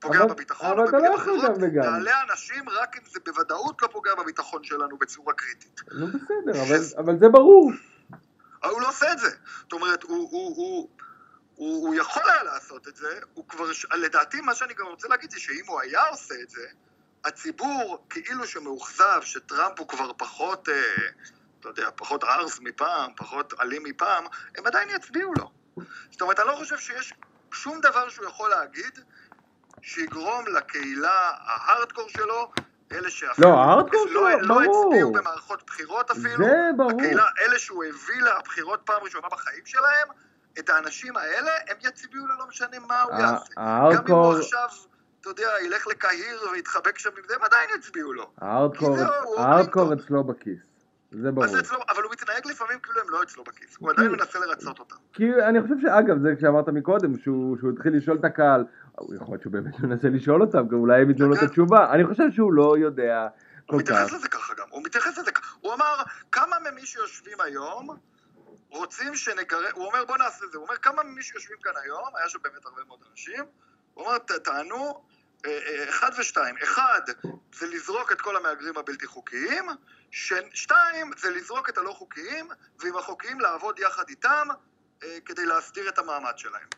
פוגע 0.00 0.18
אבל- 0.18 0.28
בביטחון, 0.28 0.70
אבל 0.70 0.88
אתה 0.88 0.98
לא 0.98 1.14
יכול 1.14 1.40
גם 1.46 1.52
וגם. 1.62 1.82
נעלה 1.82 2.22
אנשים 2.30 2.68
רק 2.68 2.96
אם 2.96 3.02
זה 3.12 3.20
בוודאות 3.26 3.82
לא 3.82 3.88
פוגע 3.92 4.14
בביטחון 4.14 4.64
שלנו 4.64 4.98
בצורה 4.98 5.34
קריטית. 5.34 5.80
נו 5.92 6.06
בסדר, 6.06 6.62
אבל, 6.62 6.78
אבל 6.98 7.18
זה 7.18 7.28
ברור, 7.28 7.72
אבל 8.62 8.70
הוא 8.70 8.80
לא 8.80 8.88
עושה 8.88 9.12
את 9.12 9.18
זה. 9.18 9.30
זאת 9.60 9.72
אומרת, 9.72 10.02
הוא, 10.02 10.28
הוא, 10.30 10.56
הוא, 10.56 10.88
הוא, 11.58 11.86
הוא 11.86 11.94
יכול 11.94 12.22
היה 12.30 12.42
לעשות 12.42 12.88
את 12.88 12.96
זה, 12.96 13.20
הוא 13.34 13.48
כבר, 13.48 13.64
לדעתי 13.94 14.40
מה 14.40 14.54
שאני 14.54 14.74
גם 14.74 14.86
רוצה 14.86 15.08
להגיד 15.08 15.30
זה 15.30 15.40
שאם 15.40 15.64
הוא 15.66 15.80
היה 15.80 16.02
עושה 16.02 16.34
את 16.42 16.50
זה, 16.50 16.66
הציבור 17.24 18.06
כאילו 18.10 18.46
שמאוכזב 18.46 19.20
שטראמפ 19.22 19.78
הוא 19.78 19.88
כבר 19.88 20.12
פחות, 20.16 20.68
אה, 20.68 20.74
אתה 21.60 21.68
יודע, 21.68 21.88
פחות 21.96 22.24
ארס 22.24 22.60
מפעם, 22.60 23.10
פחות 23.16 23.54
אלים 23.60 23.82
מפעם, 23.84 24.24
הם 24.58 24.66
עדיין 24.66 24.88
יצביעו 24.90 25.32
לו. 25.38 25.50
זאת 26.10 26.22
אומרת, 26.22 26.40
אני 26.40 26.48
לא 26.48 26.54
חושב 26.56 26.78
שיש 26.78 27.14
שום 27.52 27.80
דבר 27.80 28.08
שהוא 28.08 28.26
יכול 28.26 28.50
להגיד 28.50 28.98
שיגרום 29.82 30.46
לקהילה 30.46 31.32
ההארדקור 31.38 32.08
שלו, 32.08 32.52
אלה 32.92 33.10
שאפילו 33.10 33.48
לא, 33.48 33.54
ההארדקור 33.54 34.06
לא, 34.06 34.30
שלו, 34.30 34.40
לא 34.40 34.54
ברור. 34.54 34.86
הצביעו 34.86 35.12
במערכות 35.12 35.62
בחירות 35.66 36.10
אפילו, 36.10 36.44
זה 36.44 36.70
ברור, 36.76 36.90
הקהילה, 36.90 37.24
אלה 37.40 37.58
שהוא 37.58 37.84
הביא 37.84 38.22
לבחירות 38.22 38.80
פעם 38.84 39.02
ראשונה 39.02 39.28
בחיים 39.28 39.66
שלהם, 39.66 40.08
את 40.58 40.70
האנשים 40.70 41.16
האלה, 41.16 41.50
הם 41.68 41.76
יצביעו 41.80 42.26
לו 42.26 42.34
לא 42.38 42.46
משנה 42.48 42.78
מה 42.88 43.02
הוא 43.02 43.12
יעשה. 43.20 43.54
גם 43.94 44.06
אם 44.08 44.14
הוא 44.14 44.34
עכשיו, 44.34 44.68
אתה 45.20 45.28
יודע, 45.28 45.48
ילך 45.66 45.86
לקהיר 45.86 46.40
ויתחבק 46.52 46.98
שם 46.98 47.10
עם 47.18 47.24
זה, 47.28 47.34
הם 47.34 47.42
עדיין 47.42 47.70
יצביעו 47.78 48.12
לו. 48.12 48.30
הוא 48.40 48.74
קלינטון. 48.74 49.92
אצלו 49.92 50.24
בכיס, 50.24 50.58
זה 51.12 51.30
ברור. 51.30 51.46
זה 51.48 51.60
אצלו, 51.60 51.78
אבל 51.90 52.02
הוא 52.02 52.12
מתנהג 52.12 52.46
לפעמים 52.46 52.78
כאילו 52.82 53.00
הם 53.00 53.10
לא 53.10 53.22
אצלו 53.22 53.44
בכיס, 53.44 53.76
הוא 53.78 53.90
עדיין 53.90 54.12
מנסה 54.12 54.38
לרצות 54.38 54.78
אותם. 54.78 54.96
כי 55.12 55.24
אני 55.48 55.62
חושב 55.62 55.74
שאגב, 55.82 56.22
זה 56.22 56.28
כשאמרת 56.38 56.68
מקודם, 56.68 57.18
שהוא, 57.18 57.56
שהוא 57.58 57.70
התחיל 57.70 57.96
לשאול 57.96 58.16
את 58.16 58.24
הקהל, 58.24 58.64
הוא 58.96 59.14
יכול 59.14 59.32
להיות 59.32 59.42
שהוא 59.42 59.52
באמת 59.52 59.80
מנסה 59.84 60.08
לשאול 60.08 60.42
אותם, 60.42 60.68
גם 60.68 60.78
אולי 60.78 61.02
הם 61.02 61.10
ייתנו 61.10 61.28
לו 61.28 61.34
את. 61.34 61.42
התשובה, 61.42 61.92
אני 61.92 62.06
חושב 62.06 62.30
שהוא 62.30 62.52
לא 62.52 62.78
יודע 62.78 63.28
כל 63.66 63.76
הוא 63.76 63.82
כך. 63.82 63.90
מתייחס 63.90 64.12
לזה 64.12 64.28
ככה 64.28 64.54
גם, 64.54 64.66
הוא 64.70 64.82
מתייחס 64.84 65.18
לזה 65.18 65.30
ככה. 65.30 65.56
הוא 65.60 65.74
אמר, 65.74 65.94
כמה 66.32 66.56
ממי 66.70 66.86
שיושבים 66.86 67.40
היום 67.40 67.96
רוצים 68.70 69.14
שנגרש, 69.16 69.72
הוא 69.72 69.86
אומר 69.86 70.04
בוא 70.04 70.16
נעשה 70.16 70.46
זה, 70.46 70.56
הוא 70.58 70.64
אומר 70.66 70.76
כמה 70.76 71.02
ממי 71.02 71.22
שיושבים 71.22 71.56
כאן 71.62 71.72
היום, 71.82 72.16
היה 72.16 72.28
שם 72.28 72.38
באמת 72.42 72.64
הרבה 72.64 72.84
מאוד 72.84 73.00
אנשים, 73.10 73.44
הוא 73.94 74.04
אומר 74.06 74.18
"ת- 74.18 74.30
תענו 74.32 75.04
אה, 75.46 75.50
אה, 75.66 75.88
אחד 75.88 76.10
ושתיים, 76.18 76.54
אחד 76.62 77.00
זה 77.54 77.66
לזרוק 77.66 78.12
את 78.12 78.20
כל 78.20 78.36
המהגרים 78.36 78.78
הבלתי 78.78 79.06
חוקיים, 79.06 79.66
ש- 80.10 80.32
שתיים 80.54 81.10
זה 81.18 81.30
לזרוק 81.30 81.68
את 81.68 81.78
הלא 81.78 81.92
חוקיים, 81.92 82.48
ועם 82.78 82.96
החוקיים 82.96 83.40
לעבוד 83.40 83.78
יחד 83.78 84.08
איתם 84.08 84.48
אה, 85.02 85.18
כדי 85.24 85.46
להסדיר 85.46 85.88
את 85.88 85.98
המעמד 85.98 86.38
שלהם. 86.38 86.68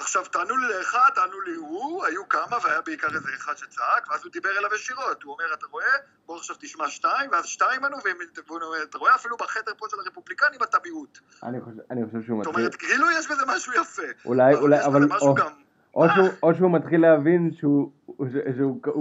עכשיו, 0.00 0.24
תענו 0.24 0.56
לי 0.56 0.68
לאחד, 0.78 1.10
תענו 1.14 1.40
לי 1.40 1.54
הוא, 1.54 2.04
היו 2.04 2.28
כמה, 2.28 2.56
והיה 2.62 2.80
בעיקר 2.80 3.06
איזה 3.14 3.28
אחד 3.36 3.56
שצעק, 3.56 4.10
ואז 4.10 4.20
הוא 4.24 4.32
דיבר 4.32 4.58
אליו 4.58 4.74
ישירות, 4.74 5.22
הוא 5.22 5.32
אומר, 5.32 5.54
אתה 5.54 5.66
רואה? 5.70 5.86
בוא 6.26 6.36
עכשיו 6.36 6.56
תשמע 6.60 6.88
שתיים, 6.88 7.30
ואז 7.32 7.46
שתיים 7.46 7.84
ענו, 7.84 7.96
והם- 8.04 8.16
והוא 8.46 8.62
אומר, 8.62 8.82
אתה 8.82 8.98
רואה? 8.98 9.14
אפילו 9.14 9.36
בחדר 9.36 9.72
פה 9.78 9.86
של 9.90 9.96
הרפובליקנים 10.00 10.62
אתה 10.62 10.78
מיעוט. 10.84 11.18
אני 11.42 11.60
חושב, 11.60 11.76
אני 11.90 12.00
חושב 12.06 12.26
שהוא 12.26 12.44
זאת 12.44 12.48
מתחיל, 12.48 12.64
אומרת, 12.64 12.74
כאילו 12.74 13.10
יש 13.10 13.30
בזה 13.30 13.42
משהו 13.46 13.72
יפה. 13.72 14.02
אולי, 14.24 14.52
אבל 14.54 14.62
אולי, 14.62 14.76
יש 14.80 14.84
אבל, 14.86 15.00
בזה 15.04 15.14
משהו 15.14 15.28
או, 15.28 15.34
גם... 15.34 15.52
או 15.94 16.54
שהוא, 16.54 16.70
מתחיל 16.70 17.00
להבין 17.00 17.50
שהוא, 17.58 17.92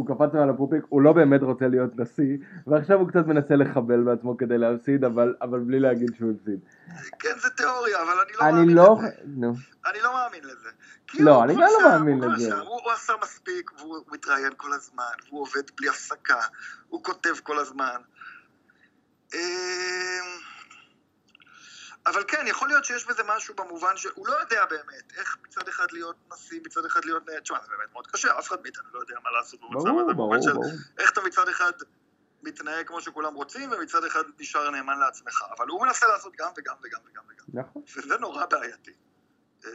קפץ 0.07 0.33
מעל 0.33 0.49
הפופיק, 0.49 0.83
הוא 0.89 1.01
לא 1.01 1.13
באמת 1.13 1.41
רוצה 1.41 1.67
להיות 1.67 1.91
נשיא, 1.95 2.37
ועכשיו 2.67 2.99
הוא 2.99 3.07
קצת 3.07 3.27
מנסה 3.27 3.55
לחבל 3.55 4.03
בעצמו 4.03 4.37
כדי 4.37 4.57
להפסיד, 4.57 5.03
אבל, 5.03 5.35
אבל 5.41 5.59
בלי 5.59 5.79
להגיד 5.79 6.09
שהוא 6.17 6.31
הפסיד. 6.31 6.59
כן, 7.19 7.39
זה 7.41 7.49
תיאוריה, 7.49 8.01
אבל 8.01 8.11
אני 8.11 8.33
לא 8.33 8.41
אני 8.41 8.51
מאמין 8.51 8.75
לא, 8.75 8.97
לזה. 8.99 9.07
נו, 9.25 9.53
אני 9.89 9.99
לא 10.03 10.13
מאמין 10.13 10.43
לזה. 10.43 10.69
כי 11.07 11.23
לא, 11.23 11.43
אני 11.43 11.53
גם 11.53 11.59
לא 11.59 11.89
מאמין 11.89 12.19
לזה. 12.19 12.55
הוא, 12.55 12.81
הוא 12.83 12.91
עשה 12.91 13.13
מספיק, 13.23 13.71
והוא 13.79 13.97
הוא 13.97 14.03
מתראיין 14.11 14.51
כל 14.57 14.73
הזמן, 14.73 15.03
והוא 15.27 15.41
עובד 15.41 15.63
בלי 15.77 15.89
הפסקה, 15.89 16.39
הוא 16.89 17.03
כותב 17.03 17.33
כל 17.43 17.59
הזמן. 17.59 17.97
אבל 22.05 22.23
כן, 22.27 22.43
יכול 22.47 22.67
להיות 22.67 22.85
שיש 22.85 23.05
בזה 23.07 23.23
משהו 23.27 23.55
במובן 23.55 23.97
שהוא 23.97 24.27
לא 24.27 24.33
יודע 24.39 24.65
באמת 24.65 25.13
איך 25.17 25.37
מצד 25.47 25.67
אחד 25.67 25.85
להיות 25.91 26.15
נשיא, 26.33 26.59
מצד 26.65 26.85
אחד 26.85 27.05
להיות... 27.05 27.23
תשמע, 27.43 27.57
זה 27.61 27.67
באמת 27.77 27.93
מאוד 27.93 28.07
קשה, 28.07 28.39
אף 28.39 28.47
אחד 28.47 28.57
מאיתנו 28.63 28.83
לא 28.93 28.99
יודע 28.99 29.15
מה 29.23 29.31
לעשות 29.31 29.59
במצב 29.61 29.73
ברור, 29.73 30.01
הזה, 30.01 30.13
ברור, 30.13 30.29
במובן 30.29 30.41
של 30.41 30.53
ברור. 30.53 30.65
איך 30.97 31.11
אתה 31.11 31.21
מצד 31.21 31.47
אחד 31.49 31.71
מתנהג 32.43 32.87
כמו 32.87 33.01
שכולם 33.01 33.33
רוצים, 33.33 33.71
ומצד 33.71 34.03
אחד 34.03 34.23
נשאר 34.39 34.69
נאמן 34.69 34.99
לעצמך. 34.99 35.43
אבל 35.57 35.67
הוא 35.67 35.85
מנסה 35.85 36.07
לעשות 36.07 36.33
גם 36.39 36.49
וגם 36.57 36.75
וגם 36.83 36.99
וגם 37.11 37.23
וגם. 37.29 37.61
נכון. 37.61 37.81
וזה 37.97 38.17
נורא 38.17 38.45
בעייתי. 38.45 38.91
אמ, 39.65 39.69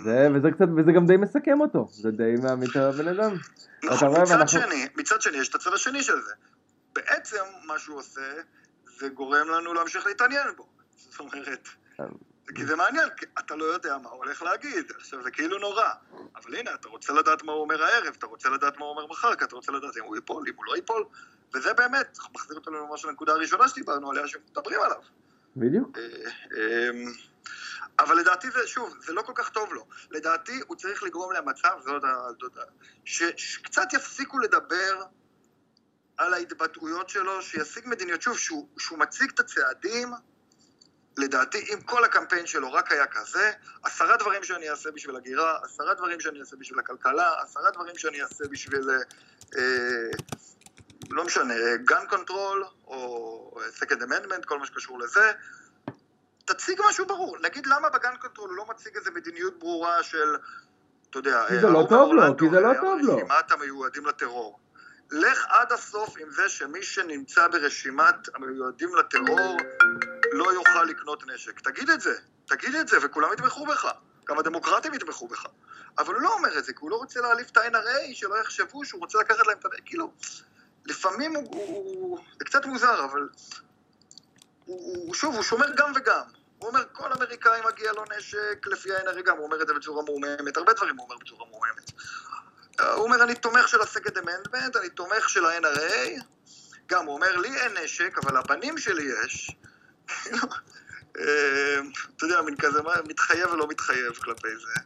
וזה, 0.00 0.28
וזה 0.34 0.48
קצת, 0.50 0.66
וזה 0.76 0.92
גם 0.92 1.06
די 1.06 1.16
מסכם 1.16 1.60
אותו, 1.60 1.88
זה 1.90 2.10
די 2.10 2.34
מעמיד 2.42 2.70
את 2.70 2.76
הבן 2.76 3.08
אדם. 3.08 3.36
נכון, 3.84 4.10
מצד 4.10 4.30
ואנחנו- 4.30 4.60
שני, 4.60 4.88
מצד 4.96 5.20
שני 5.20 5.36
יש 5.36 5.48
את 5.48 5.54
הצד 5.54 5.72
השני 5.72 6.02
של 6.02 6.20
זה. 6.20 6.32
בעצם 6.92 7.44
מה 7.66 7.78
שהוא 7.78 7.98
עושה, 7.98 8.32
זה 8.98 9.08
גורם 9.08 9.48
לנו 9.48 9.74
להמשיך 9.74 10.06
להתעניין 10.06 10.46
בו. 10.56 10.68
זאת 10.98 11.20
אומרת, 11.20 11.68
כי 12.54 12.66
זה 12.66 12.76
מעניין, 12.76 13.08
כי 13.16 13.26
אתה 13.38 13.56
לא 13.56 13.64
יודע 13.64 13.98
מה 13.98 14.08
הוא 14.08 14.24
הולך 14.24 14.42
להגיד, 14.42 14.92
עכשיו 14.96 15.22
זה 15.22 15.30
כאילו 15.30 15.58
נורא. 15.58 15.88
אבל 16.36 16.56
הנה, 16.56 16.74
אתה 16.74 16.88
רוצה 16.88 17.12
לדעת 17.12 17.42
מה 17.42 17.52
הוא 17.52 17.60
אומר 17.60 17.82
הערב, 17.82 18.14
אתה 18.18 18.26
רוצה 18.26 18.48
לדעת 18.48 18.78
מה 18.78 18.84
הוא 18.84 18.90
אומר 18.90 19.06
מחר, 19.06 19.34
כי 19.34 19.44
אתה 19.44 19.56
רוצה 19.56 19.72
לדעת 19.72 19.96
אם 19.96 20.04
הוא 20.04 20.16
ייפול, 20.16 20.48
אם 20.48 20.54
הוא 20.56 20.64
לא 20.64 20.76
ייפול, 20.76 21.04
וזה 21.54 21.72
באמת 21.72 22.18
מחזיר 22.34 22.56
אותנו 22.56 22.86
ממש 22.86 23.04
לנקודה 23.04 23.32
הראשונה 23.32 23.68
שדיברנו 23.68 24.10
עליה, 24.10 24.28
שמדברים 24.28 24.80
עליו. 24.80 25.00
בדיוק. 25.56 25.98
אה, 25.98 26.30
אמ, 26.56 27.12
אבל 27.98 28.16
לדעתי 28.16 28.50
זה, 28.50 28.66
שוב, 28.66 28.94
זה 29.06 29.12
לא 29.12 29.22
כל 29.22 29.32
כך 29.34 29.48
טוב 29.48 29.72
לו. 29.72 29.86
לדעתי 30.10 30.60
הוא 30.66 30.76
צריך 30.76 31.02
לגרום 31.02 31.32
למצב, 31.32 31.78
זאת 31.84 32.04
ה... 32.04 32.28
זאת 32.40 32.56
ה- 32.56 32.60
ש- 33.04 33.32
שקצת 33.36 33.92
יפסיקו 33.92 34.38
לדבר 34.38 35.02
על 36.16 36.34
ההתבטאויות 36.34 37.08
שלו, 37.08 37.42
שישיג 37.42 37.86
מדיניות, 37.86 38.22
שוב, 38.22 38.38
שהוא, 38.38 38.68
שהוא 38.78 38.98
מציג 38.98 39.30
את 39.34 39.40
הצעדים, 39.40 40.08
לדעתי, 41.18 41.58
אם 41.74 41.80
כל 41.80 42.04
הקמפיין 42.04 42.46
שלו 42.46 42.72
רק 42.72 42.92
היה 42.92 43.06
כזה, 43.06 43.50
עשרה 43.82 44.16
דברים 44.16 44.44
שאני 44.44 44.70
אעשה 44.70 44.90
בשביל 44.90 45.16
הגירה, 45.16 45.58
עשרה 45.64 45.94
דברים 45.94 46.20
שאני 46.20 46.40
אעשה 46.40 46.56
בשביל 46.56 46.78
הכלכלה, 46.78 47.32
עשרה 47.42 47.70
דברים 47.70 47.98
שאני 47.98 48.22
אעשה 48.22 48.44
בשביל, 48.50 48.90
אה, 49.56 49.62
לא 51.10 51.24
משנה, 51.24 51.54
gun 51.90 52.12
control 52.12 52.64
או 52.86 53.60
second 53.78 54.00
amendment, 54.02 54.44
כל 54.44 54.58
מה 54.58 54.66
שקשור 54.66 54.98
לזה, 54.98 55.32
תציג 56.44 56.80
משהו 56.88 57.06
ברור. 57.06 57.36
נגיד 57.42 57.66
למה 57.66 57.88
ב 57.88 57.95
gun 57.95 58.16
control 58.20 58.48
הוא 58.50 58.56
לא 58.56 58.66
מציג 58.70 58.96
איזה 58.96 59.10
מדיניות 59.10 59.58
ברורה 59.58 60.02
של, 60.02 60.36
אתה 61.10 61.18
יודע, 61.18 61.44
כי 61.48 61.60
זה 61.60 61.66
לא 61.66 61.86
טוב 61.88 62.12
לו, 62.12 62.36
כי 62.38 62.44
זה 62.50 62.60
לא 62.60 62.74
טוב 62.80 62.98
לו. 63.02 63.16
ברשימת 63.16 63.52
המיועדים 63.52 64.06
לטרור. 64.06 64.58
לך 65.10 65.46
עד 65.48 65.72
הסוף 65.72 66.14
עם 66.18 66.30
זה 66.30 66.48
שמי 66.48 66.82
שנמצא 66.82 67.48
ברשימת 67.48 68.28
המיועדים 68.34 68.96
לטרור 68.96 69.56
לא 70.32 70.52
יוכל 70.52 70.84
לקנות 70.84 71.26
נשק. 71.26 71.60
תגיד 71.60 71.90
את 71.90 72.00
זה, 72.00 72.14
תגיד 72.46 72.74
את 72.74 72.88
זה, 72.88 72.96
וכולם 73.02 73.32
יתמכו 73.32 73.66
בך. 73.66 73.92
גם 74.28 74.38
הדמוקרטים 74.38 74.94
יתמכו 74.94 75.28
בך. 75.28 75.46
אבל 75.98 76.14
הוא 76.14 76.22
לא 76.22 76.34
אומר 76.34 76.58
את 76.58 76.64
זה, 76.64 76.72
כי 76.72 76.78
הוא 76.80 76.90
לא 76.90 76.96
רוצה 76.96 77.20
להעליב 77.20 77.46
את 77.52 77.56
ה-NRA, 77.56 78.14
שלא 78.14 78.40
יחשבו 78.40 78.84
שהוא 78.84 79.00
רוצה 79.00 79.18
לקחת 79.18 79.46
להם 79.46 79.58
את 79.58 79.64
ה... 79.64 79.68
כאילו, 79.84 80.12
לפעמים 80.86 81.36
הוא, 81.36 81.44
הוא, 81.54 82.18
זה 82.38 82.44
קצת 82.44 82.66
מוזר, 82.66 83.04
אבל 83.04 83.28
הוא, 84.64 85.06
הוא, 85.06 85.14
שוב, 85.14 85.34
הוא 85.34 85.42
שומר 85.42 85.66
גם 85.76 85.92
וגם. 85.96 86.22
הוא 86.58 86.68
אומר, 86.68 86.84
כל 86.92 87.12
אמריקאי 87.12 87.60
מגיע 87.66 87.92
לו 87.92 88.04
נשק 88.18 88.66
לפי 88.66 88.94
ה-NRA 88.94 89.22
גם, 89.22 89.36
הוא 89.36 89.44
אומר 89.44 89.62
את 89.62 89.68
זה 89.68 89.74
בצורה 89.74 90.02
מעוממת, 90.02 90.56
הרבה 90.56 90.72
דברים 90.72 90.96
הוא 90.96 91.04
אומר 91.04 91.16
בצורה 91.16 91.46
מעוממת. 91.50 91.92
הוא 92.80 93.04
אומר, 93.04 93.22
אני 93.22 93.34
תומך 93.34 93.68
של 93.68 93.80
ה-Second 93.80 94.16
Amendment, 94.16 94.78
אני 94.78 94.88
תומך 94.88 95.28
של 95.28 95.44
ה-NRA, 95.44 96.22
גם, 96.86 97.06
הוא 97.06 97.14
אומר, 97.14 97.36
לי 97.36 97.56
אין 97.56 97.76
נשק, 97.84 98.18
אבל 98.18 98.38
לבנים 98.38 98.78
שלי 98.78 99.10
יש. 99.24 99.50
אה, 101.18 101.78
אתה 102.16 102.24
יודע, 102.24 102.42
מין 102.42 102.56
כזה, 102.56 102.80
מתחייב 103.08 103.50
ולא 103.52 103.68
מתחייב 103.68 104.12
כלפי 104.12 104.48
זה. 104.56 104.80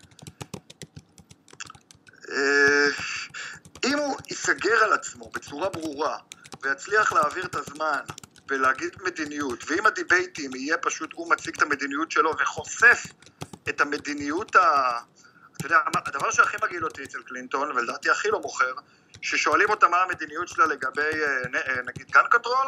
אה, 2.30 2.88
אם 3.84 3.98
הוא 3.98 4.16
ייסגר 4.30 4.84
על 4.84 4.92
עצמו 4.92 5.30
בצורה 5.30 5.68
ברורה 5.68 6.18
ויצליח 6.62 7.12
להעביר 7.12 7.44
את 7.44 7.54
הזמן 7.54 8.00
ולהגיד 8.48 8.96
מדיניות, 9.04 9.64
ואם 9.70 9.86
ה 9.86 9.94
debateים 9.94 10.54
יהיה 10.54 10.76
פשוט 10.78 11.12
הוא 11.12 11.30
מציג 11.30 11.56
את 11.56 11.62
המדיניות 11.62 12.10
שלו 12.10 12.32
וחושף 12.38 13.02
את 13.68 13.80
המדיניות 13.80 14.56
ה... 14.56 14.98
אתה 15.56 15.66
יודע, 15.66 15.80
הדבר 15.94 16.30
שהכי 16.30 16.56
מגעיל 16.62 16.84
אותי 16.84 17.04
אצל 17.04 17.22
קלינטון, 17.22 17.72
ולדעתי 17.72 18.10
הכי 18.10 18.28
לא 18.28 18.40
מוכר, 18.40 18.74
ששואלים 19.22 19.70
אותה 19.70 19.88
מה 19.88 20.02
המדיניות 20.02 20.48
שלה 20.48 20.66
לגבי 20.66 21.10
אה, 21.54 21.82
נגיד 21.84 22.10
gun 22.10 22.24
control, 22.30 22.66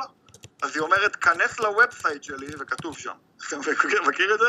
אז 0.65 0.71
היא 0.77 0.81
אומרת, 0.83 1.17
כנס 1.17 1.61
ל 1.61 1.68
website 1.68 2.22
שלי, 2.23 2.47
וכתוב 2.59 2.99
שם. 2.99 3.15
אתה 3.49 3.57
מכיר 4.09 4.35
את 4.35 4.41
זה? 4.41 4.49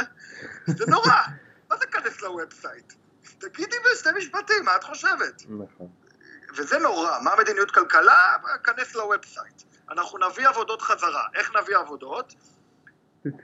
זה 0.73 0.85
נורא. 0.87 1.21
מה 1.69 1.77
זה 1.77 1.85
כנס 1.85 2.21
ל 2.21 2.29
website? 2.29 2.93
תגידי 3.37 3.75
בשתי 3.91 4.09
משפטים, 4.17 4.65
מה 4.65 4.75
את 4.75 4.83
חושבת? 4.83 5.43
נכון. 5.49 5.87
וזה 6.55 6.77
נורא, 6.79 7.19
מה 7.19 7.31
מדיניות 7.39 7.71
כלכלה? 7.71 8.35
כנס 8.63 8.95
לוובסייט 8.95 9.36
שלו. 9.36 9.61
אנחנו 9.89 10.17
נביא 10.17 10.47
עבודות 10.47 10.81
חזרה. 10.81 11.23
איך 11.35 11.51
נביא 11.55 11.77
עבודות? 11.77 12.33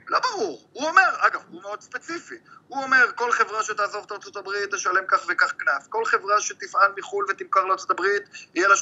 לא 0.08 0.18
ברור. 0.18 0.68
הוא 0.72 0.88
אומר, 0.88 1.08
אגב, 1.18 1.40
הוא 1.48 1.62
מאוד 1.62 1.80
ספציפי. 1.80 2.34
הוא 2.68 2.82
אומר, 2.82 3.04
כל 3.14 3.32
חברה 3.32 3.62
שתעזוב 3.62 4.04
את 4.06 4.12
ארצות 4.12 4.36
הברית 4.36 4.74
תשלם 4.74 5.04
כך 5.08 5.24
וכך 5.28 5.52
קנס. 5.52 5.86
כל 5.88 6.04
חברה 6.04 6.40
שתפעל 6.40 6.92
מחו"ל 6.96 7.26
ותמכר 7.28 7.64
לארצות 7.64 7.90
הברית, 7.90 8.22
יהיה 8.54 8.68
לה 8.68 8.74
35% 8.74 8.78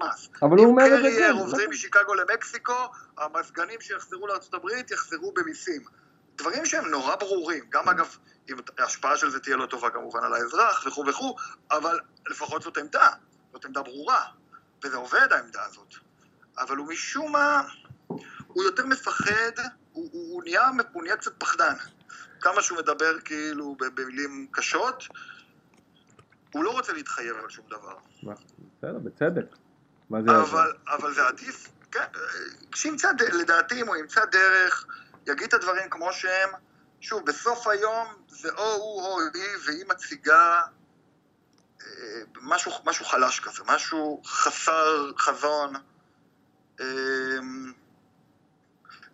מס. 0.00 0.28
אבל 0.42 0.56
הוא 0.58 0.66
אומר 0.66 0.86
את 0.86 0.90
זה 0.90 0.96
כן. 0.96 1.06
אם 1.06 1.12
קרייר 1.12 1.34
עוברים 1.34 1.70
משיקגו 1.70 2.14
למקסיקו, 2.14 2.88
המזגנים 3.18 3.80
שיחזרו 3.80 4.26
לארצות 4.26 4.54
הברית 4.54 4.90
יחזרו 4.90 5.32
במיסים. 5.32 5.84
דברים 6.36 6.66
שהם 6.66 6.86
נורא 6.86 7.16
ברורים. 7.16 7.64
גם 7.70 7.88
אגב, 7.88 8.16
אם 8.50 8.56
ההשפעה 8.78 9.16
של 9.16 9.30
זה 9.30 9.40
תהיה 9.40 9.56
לא 9.56 9.66
טובה 9.66 9.90
כמובן 9.90 10.24
על 10.24 10.34
האזרח 10.34 10.86
וכו' 10.86 11.04
וכו', 11.06 11.36
אבל 11.70 12.00
לפחות 12.26 12.62
זאת 12.62 12.78
עמדה. 12.78 13.10
זאת 13.52 13.64
עמדה 13.64 13.82
ברורה. 13.82 14.24
וזה 14.84 14.96
עובד 14.96 15.32
העמדה 15.32 15.64
הזאת. 15.64 15.94
אבל 16.58 16.76
הוא 16.76 16.88
משום 16.88 17.32
מה, 17.32 17.62
הוא 18.46 18.64
יותר 18.64 18.86
מפחד, 18.86 19.52
הוא, 19.94 20.08
הוא, 20.12 20.32
הוא, 20.32 20.42
נהיה, 20.42 20.68
הוא 20.92 21.02
נהיה 21.02 21.16
קצת 21.16 21.32
פחדן. 21.38 21.74
כמה 22.40 22.62
שהוא 22.62 22.78
מדבר 22.78 23.20
כאילו 23.20 23.76
במילים 23.96 24.46
קשות, 24.50 25.04
הוא 26.52 26.64
לא 26.64 26.70
רוצה 26.70 26.92
להתחייב 26.92 27.36
על 27.36 27.50
שום 27.50 27.66
דבר. 27.68 27.96
בסדר, 28.22 28.98
בצדק. 28.98 29.56
מה 30.10 30.22
זה 30.22 30.40
אבל, 30.40 30.72
אבל 30.86 31.14
זה 31.14 31.26
עדיף, 31.26 31.68
כן, 31.90 32.04
כשימצא, 32.72 33.08
לדעתי 33.32 33.80
אם 33.82 33.88
הוא 33.88 33.96
ימצא 33.96 34.24
דרך, 34.24 34.86
יגיד 35.26 35.46
את 35.46 35.54
הדברים 35.54 35.90
כמו 35.90 36.12
שהם, 36.12 36.50
שוב, 37.00 37.26
בסוף 37.26 37.66
היום 37.66 38.08
זה 38.28 38.48
או 38.52 38.72
הוא 38.72 39.02
או 39.02 39.18
היא, 39.34 39.42
והיא 39.66 39.84
מציגה 39.88 40.60
אה, 41.82 41.86
משהו, 42.42 42.72
משהו 42.84 43.04
חלש 43.04 43.40
כזה, 43.40 43.62
משהו 43.66 44.22
חסר 44.26 45.12
חזון. 45.18 45.74
אה, 46.80 46.86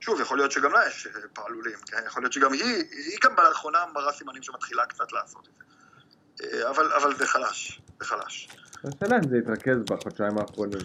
שוב, 0.01 0.21
יכול 0.21 0.39
להיות 0.39 0.53
שגם 0.53 0.73
לה 0.73 0.87
יש 0.87 1.07
אה, 1.07 1.21
פעלולים, 1.33 1.79
כן? 1.87 2.03
יכול 2.07 2.23
להיות 2.23 2.33
שגם 2.33 2.53
היא, 2.53 2.85
היא 2.91 3.19
גם 3.23 3.33
לאחרונה 3.37 3.79
מראה 3.95 4.13
סימנים 4.13 4.43
שמתחילה 4.43 4.87
קצת 4.87 5.13
לעשות 5.13 5.49
את 5.49 5.53
זה. 5.59 5.65
אה, 6.45 6.71
אבל, 6.71 6.93
אבל 6.93 7.17
זה 7.17 7.27
חלש, 7.27 7.81
זה 8.01 8.05
חלש. 8.05 8.49
השאלה 8.85 9.17
אם 9.17 9.29
זה 9.31 9.37
יתרכז 9.39 9.77
בחודשיים 9.91 10.39
האחרונים. 10.39 10.81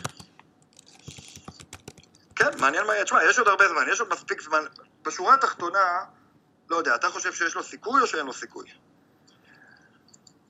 כן, 2.36 2.50
מעניין 2.60 2.86
מה 2.88 2.94
יהיה. 2.94 3.04
תשמע, 3.04 3.24
יש 3.30 3.40
עוד 3.40 3.48
הרבה 3.48 3.68
זמן, 3.68 3.82
יש 3.92 4.00
עוד 4.00 4.10
מספיק 4.10 4.42
זמן. 4.42 4.60
בשורה 5.06 5.34
התחתונה, 5.34 6.04
לא 6.70 6.76
יודע, 6.76 6.96
אתה 6.96 7.08
חושב 7.08 7.34
שיש 7.34 7.56
לו 7.56 7.64
סיכוי 7.64 8.02
או 8.02 8.08
שאין 8.08 8.26
לו 8.26 8.34
סיכוי? 8.34 8.66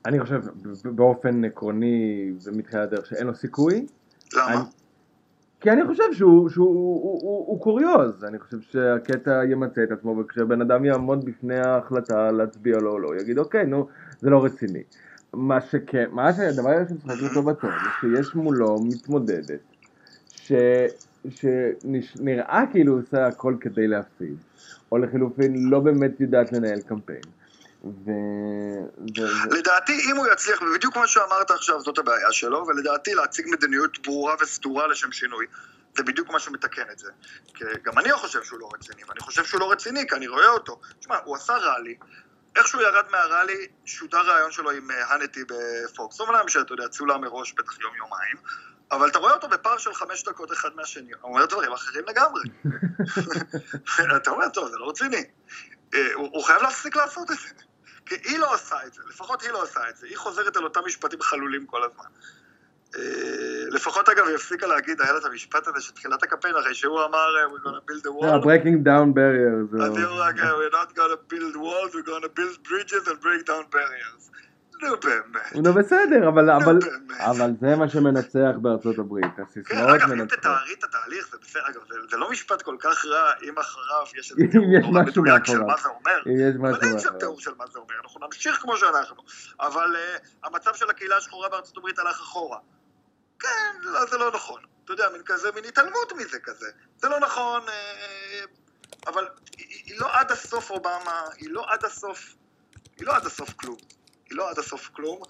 אני 0.04 0.20
חושב 0.20 0.40
באופן 0.84 1.44
עקרוני 1.44 2.32
ומתחילת 2.44 2.92
הדרך 2.92 3.06
שאין 3.06 3.26
לו 3.26 3.34
סיכוי. 3.34 3.86
למה? 4.32 4.46
אני, 4.46 4.60
כי 5.60 5.70
אני 5.70 5.86
חושב 5.86 6.12
שהוא, 6.12 6.48
שהוא 6.48 6.68
הוא, 6.68 7.20
הוא, 7.22 7.46
הוא 7.46 7.60
קוריוז, 7.60 8.24
אני 8.24 8.38
חושב 8.38 8.60
שהקטע 8.60 9.44
ימצא 9.44 9.82
את 9.82 9.90
עצמו 9.90 10.18
וכשבן 10.18 10.60
אדם 10.60 10.84
יעמוד 10.84 11.24
בפני 11.24 11.58
ההחלטה 11.58 12.30
להצביע 12.30 12.76
לו 12.78 12.92
או 12.92 12.98
לא, 12.98 13.16
יגיד 13.20 13.38
אוקיי 13.38 13.66
נו 13.66 13.88
זה 14.20 14.30
לא 14.30 14.44
רציני. 14.44 14.82
מה 15.32 15.60
שכן, 15.60 16.06
מה 16.12 16.32
שהדבר 16.32 16.68
היחיד 16.68 16.96
אותו 17.28 17.42
בטוב 17.42 17.70
זה 17.70 17.90
שיש 18.00 18.34
מולו 18.34 18.80
מתמודדת 18.80 19.60
ש, 20.30 20.52
שנראה 21.28 22.64
כאילו 22.72 22.92
הוא 22.92 23.00
עושה 23.00 23.26
הכל 23.26 23.56
כדי 23.60 23.86
להפסיד, 23.86 24.36
או 24.92 24.98
לחילופין 24.98 25.54
לא 25.56 25.80
באמת 25.80 26.20
יודעת 26.20 26.52
לנהל 26.52 26.80
קמפיין. 26.80 27.35
ו... 28.04 28.10
ו... 29.16 29.54
לדעתי 29.56 30.10
אם 30.10 30.16
הוא 30.16 30.26
יצליח, 30.32 30.62
ובדיוק 30.62 30.96
מה 30.96 31.06
שאמרת 31.06 31.50
עכשיו 31.50 31.80
זאת 31.80 31.98
הבעיה 31.98 32.32
שלו, 32.32 32.66
ולדעתי 32.66 33.14
להציג 33.14 33.46
מדיניות 33.50 33.98
ברורה 33.98 34.34
וסדורה 34.40 34.86
לשם 34.86 35.12
שינוי, 35.12 35.46
זה 35.96 36.02
בדיוק 36.02 36.30
מה 36.30 36.40
שמתקן 36.40 36.90
את 36.92 36.98
זה. 36.98 37.10
כי 37.54 37.64
גם 37.82 37.98
אני 37.98 38.12
חושב 38.12 38.42
שהוא 38.42 38.60
לא 38.60 38.68
רציני, 38.74 39.02
ואני 39.08 39.20
חושב 39.20 39.44
שהוא 39.44 39.60
לא 39.60 39.72
רציני 39.72 40.08
כי 40.08 40.14
אני 40.14 40.28
רואה 40.28 40.48
אותו. 40.48 40.80
תשמע, 41.00 41.16
הוא 41.24 41.36
עשה 41.36 41.52
ראלי, 41.52 41.96
איך 42.56 42.66
שהוא 42.66 42.82
ירד 42.82 43.04
מהראלי, 43.10 43.66
שודר 43.84 44.34
ראיון 44.34 44.52
שלו 44.52 44.70
עם 44.70 44.90
אה, 44.90 45.14
הנטי 45.14 45.40
בפוקס. 45.44 46.20
אומנם 46.20 46.48
שאתה 46.48 46.72
יודע, 46.72 46.88
צולם 46.88 47.20
מראש 47.20 47.52
בטח 47.52 47.80
יום-יומיים, 47.80 48.36
אבל 48.90 49.08
אתה 49.08 49.18
רואה 49.18 49.32
אותו 49.32 49.48
בפער 49.48 49.78
של 49.78 49.94
חמש 49.94 50.24
דקות 50.24 50.52
אחד 50.52 50.68
מהשני, 50.76 51.12
הוא 51.20 51.32
אומר 51.32 51.46
דברים 51.46 51.72
אחרים 51.72 52.04
לגמרי. 52.08 52.42
אתה 54.16 54.30
אומר, 54.30 54.48
טוב, 54.48 54.70
זה 54.70 54.76
לא 54.78 54.88
רציני. 54.88 55.24
אה, 55.94 56.14
הוא, 56.14 56.28
הוא 56.32 56.44
חייב 56.44 56.62
להפסיק 56.62 56.96
לעשות 56.96 57.30
את 57.30 57.36
זה. 57.36 57.48
כי 58.06 58.14
היא 58.24 58.38
לא 58.38 58.54
עושה 58.54 58.76
את 58.86 58.94
זה, 58.94 59.02
לפחות 59.08 59.42
היא 59.42 59.50
לא 59.50 59.62
עושה 59.62 59.80
את 59.90 59.96
זה, 59.96 60.06
היא 60.06 60.16
חוזרת 60.16 60.56
על 60.56 60.64
אותם 60.64 60.80
משפטים 60.86 61.20
חלולים 61.20 61.66
כל 61.66 61.82
הזמן. 61.82 62.04
אה, 62.96 63.00
לפחות 63.70 64.08
אגב 64.08 64.26
היא 64.26 64.34
הפסיקה 64.34 64.66
להגיד, 64.66 65.00
היה 65.00 65.12
לה 65.12 65.18
את 65.18 65.24
המשפט 65.24 65.68
הזה 65.68 65.80
שתחילת 65.80 66.22
הקמפיין, 66.22 66.56
אחרי 66.56 66.74
שהוא 66.74 67.04
אמר, 67.04 67.26
we're 67.52 67.66
gonna 67.66 67.90
build 67.90 68.06
a 68.06 68.10
wall. 68.10 68.44
breaking 68.44 68.84
down 68.84 69.14
barriers. 69.14 69.82
אז 69.82 69.96
היא 69.96 70.04
אומרת, 70.04 70.34
we're 70.34 70.74
not 70.74 70.96
gonna 70.96 71.32
build 71.32 71.56
walls, 71.56 71.94
we're 71.94 72.08
gonna 72.08 72.38
build 72.38 72.68
bridges 72.68 73.08
and 73.08 73.20
break 73.20 73.46
down 73.46 73.64
barriers. 73.72 74.30
נו 74.82 74.96
באמת. 75.02 75.54
נו 75.54 75.72
בסדר, 75.74 76.28
אבל, 76.28 76.50
אבל, 76.50 76.78
אבל 77.18 77.50
זה 77.60 77.76
מה 77.76 77.88
שמנצח 77.88 78.52
בארצות 78.62 78.98
הברית, 78.98 79.38
הסיסמאות 79.38 79.88
מנצחות. 79.88 80.00
כן, 80.00 80.06
אגב, 80.06 80.12
אם 80.12 80.26
תתארי 80.26 80.74
את 80.78 80.84
התהליך, 80.84 81.28
זה 81.30 81.36
בסדר, 81.42 81.62
אגב, 81.68 81.80
זה 82.10 82.16
לא 82.16 82.30
משפט 82.30 82.62
כל 82.62 82.76
כך 82.80 83.04
רע, 83.04 83.32
אם 83.42 83.58
אחריו 83.58 84.06
יש 84.18 84.32
איזה 84.32 84.42
תיאור 84.50 84.92
מדויק 84.92 85.44
של 85.44 85.62
מה 85.62 85.74
זה 85.82 85.88
אומר. 85.88 86.22
אם 86.26 86.32
יש 86.40 86.54
משהו 86.54 86.62
מאחוריו. 86.62 86.76
אבל 86.76 86.88
אין 86.88 86.98
שם 86.98 87.18
תיאור 87.18 87.40
של 87.40 87.50
מה 87.58 87.64
זה 87.72 87.78
אומר, 87.78 87.94
אנחנו 88.04 88.20
נמשיך 88.26 88.56
כמו 88.56 88.76
שאנחנו. 88.76 89.22
אבל 89.60 89.96
המצב 90.44 90.74
של 90.74 90.90
הקהילה 90.90 91.16
השחורה 91.16 91.48
בארצות 91.48 91.76
הברית 91.76 91.98
הלך 91.98 92.20
אחורה. 92.20 92.58
כן, 93.38 93.88
זה 94.10 94.18
לא 94.18 94.30
נכון. 94.34 94.60
אתה 94.84 94.92
יודע, 94.92 95.08
מין 95.12 95.22
כזה, 95.24 95.48
מין 95.54 95.64
התעלמות 95.64 96.12
מזה 96.16 96.38
כזה. 96.38 96.66
זה 96.96 97.08
לא 97.08 97.20
נכון, 97.20 97.62
אבל 99.06 99.28
היא 99.56 100.00
לא 100.00 100.08
עד 100.12 100.32
הסוף 100.32 100.70
אובמה, 100.70 101.22
היא 101.36 101.50
לא 101.50 101.64
עד 101.68 101.84
הסוף, 101.84 102.34
היא 102.98 103.06
לא 103.06 103.16
עד 103.16 103.26
הסוף 103.26 103.52
כלום. 103.52 103.76
לא 104.30 104.50
עד 104.50 104.58
הסוף 104.58 104.88
כלום. 104.88 105.22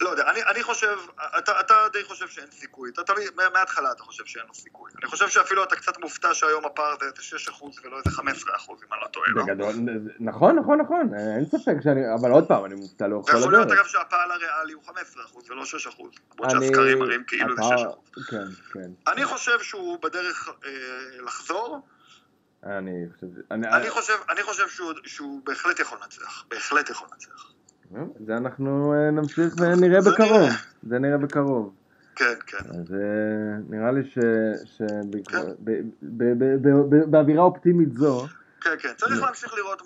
לא 0.00 0.08
יודע, 0.08 0.30
אני, 0.30 0.42
אני 0.42 0.62
חושב, 0.62 0.96
אתה, 1.38 1.60
אתה 1.60 1.74
די 1.92 2.04
חושב 2.04 2.28
שאין 2.28 2.50
סיכוי, 2.50 2.90
אתה 2.90 3.02
תמיד, 3.02 3.28
מההתחלה 3.54 3.92
אתה 3.92 4.02
חושב 4.02 4.24
שאין 4.24 4.44
לו 4.48 4.54
סיכוי. 4.54 4.90
אני 5.02 5.10
חושב 5.10 5.28
שאפילו 5.28 5.64
אתה 5.64 5.76
קצת 5.76 5.98
מופתע 5.98 6.34
שהיום 6.34 6.64
הפער 6.64 6.94
זה 7.00 7.06
איזה 7.06 7.50
6% 7.50 7.64
ולא 7.84 7.96
איזה 7.96 8.20
15% 8.20 8.22
אם 8.22 8.92
אני 8.92 9.00
לא 9.02 9.06
טועה, 9.06 9.28
לא? 9.30 9.42
בגדול, 9.42 9.74
נכון, 10.20 10.56
נכון, 10.56 10.80
נכון, 10.80 11.14
אין 11.14 11.44
ספק 11.44 11.74
שאני, 11.84 12.14
אבל 12.14 12.30
עוד 12.30 12.48
פעם, 12.48 12.64
אני 12.64 12.74
מופתע 12.74 13.06
לאורך 13.06 13.26
כל 13.26 13.30
הדרך. 13.30 13.42
יכול 13.42 13.52
להיות 13.52 13.72
אגב 13.72 13.86
שהפער 13.86 14.32
הריאלי 14.32 14.72
הוא 14.72 14.82
15% 14.82 14.90
ולא 15.50 15.62
6%, 15.62 15.66
למרות 16.34 16.50
שהסקרים 16.50 16.98
מראים 16.98 17.24
כאילו 17.26 17.56
זה 17.56 17.62
6%. 17.62 17.66
כן, 18.30 18.46
כן. 18.72 19.12
אני 19.12 19.24
חושב 19.24 19.60
שהוא 19.62 19.98
בדרך 20.02 20.48
אה, 20.64 20.70
לחזור. 21.22 21.80
אני 22.64 23.06
חושב, 23.12 23.26
אני, 23.50 23.68
אני 23.68 23.90
חושב, 23.90 24.12
אני 24.30 24.42
חושב 24.42 24.68
שהוא, 24.68 24.92
שהוא 25.04 25.40
בהחלט 25.44 25.80
יכול 25.80 25.98
לנצח, 26.02 26.44
בהחלט 26.50 26.90
יכול 26.90 27.08
לנצח. 27.12 27.52
זה 28.26 28.36
אנחנו 28.36 28.94
נמשיך 29.12 29.54
ונראה 29.60 30.00
בקרוב, 30.00 30.50
זה 30.82 30.98
נראה 30.98 31.18
בקרוב. 31.18 31.74
כן, 32.16 32.34
כן. 32.46 32.58
אז 32.58 32.94
נראה 33.68 33.92
לי 33.92 34.00
שבאווירה 37.10 37.42
אופטימית 37.42 37.92
זו... 37.94 38.26
כן, 38.60 38.74
כן, 38.78 38.94
צריך 38.96 39.22
להמשיך 39.22 39.54
לראות 39.54 39.82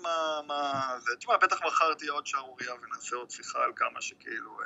מה 0.47 0.97
זה. 0.99 1.11
תשמע, 1.19 1.37
בטח 1.37 1.57
מחר 1.65 1.93
תהיה 1.93 2.11
עוד 2.11 2.27
שערורייה 2.27 2.73
ונעשה 2.73 3.15
עוד 3.15 3.31
שיחה 3.31 3.59
על 3.63 3.71
כמה 3.75 4.01
שכאילו, 4.01 4.59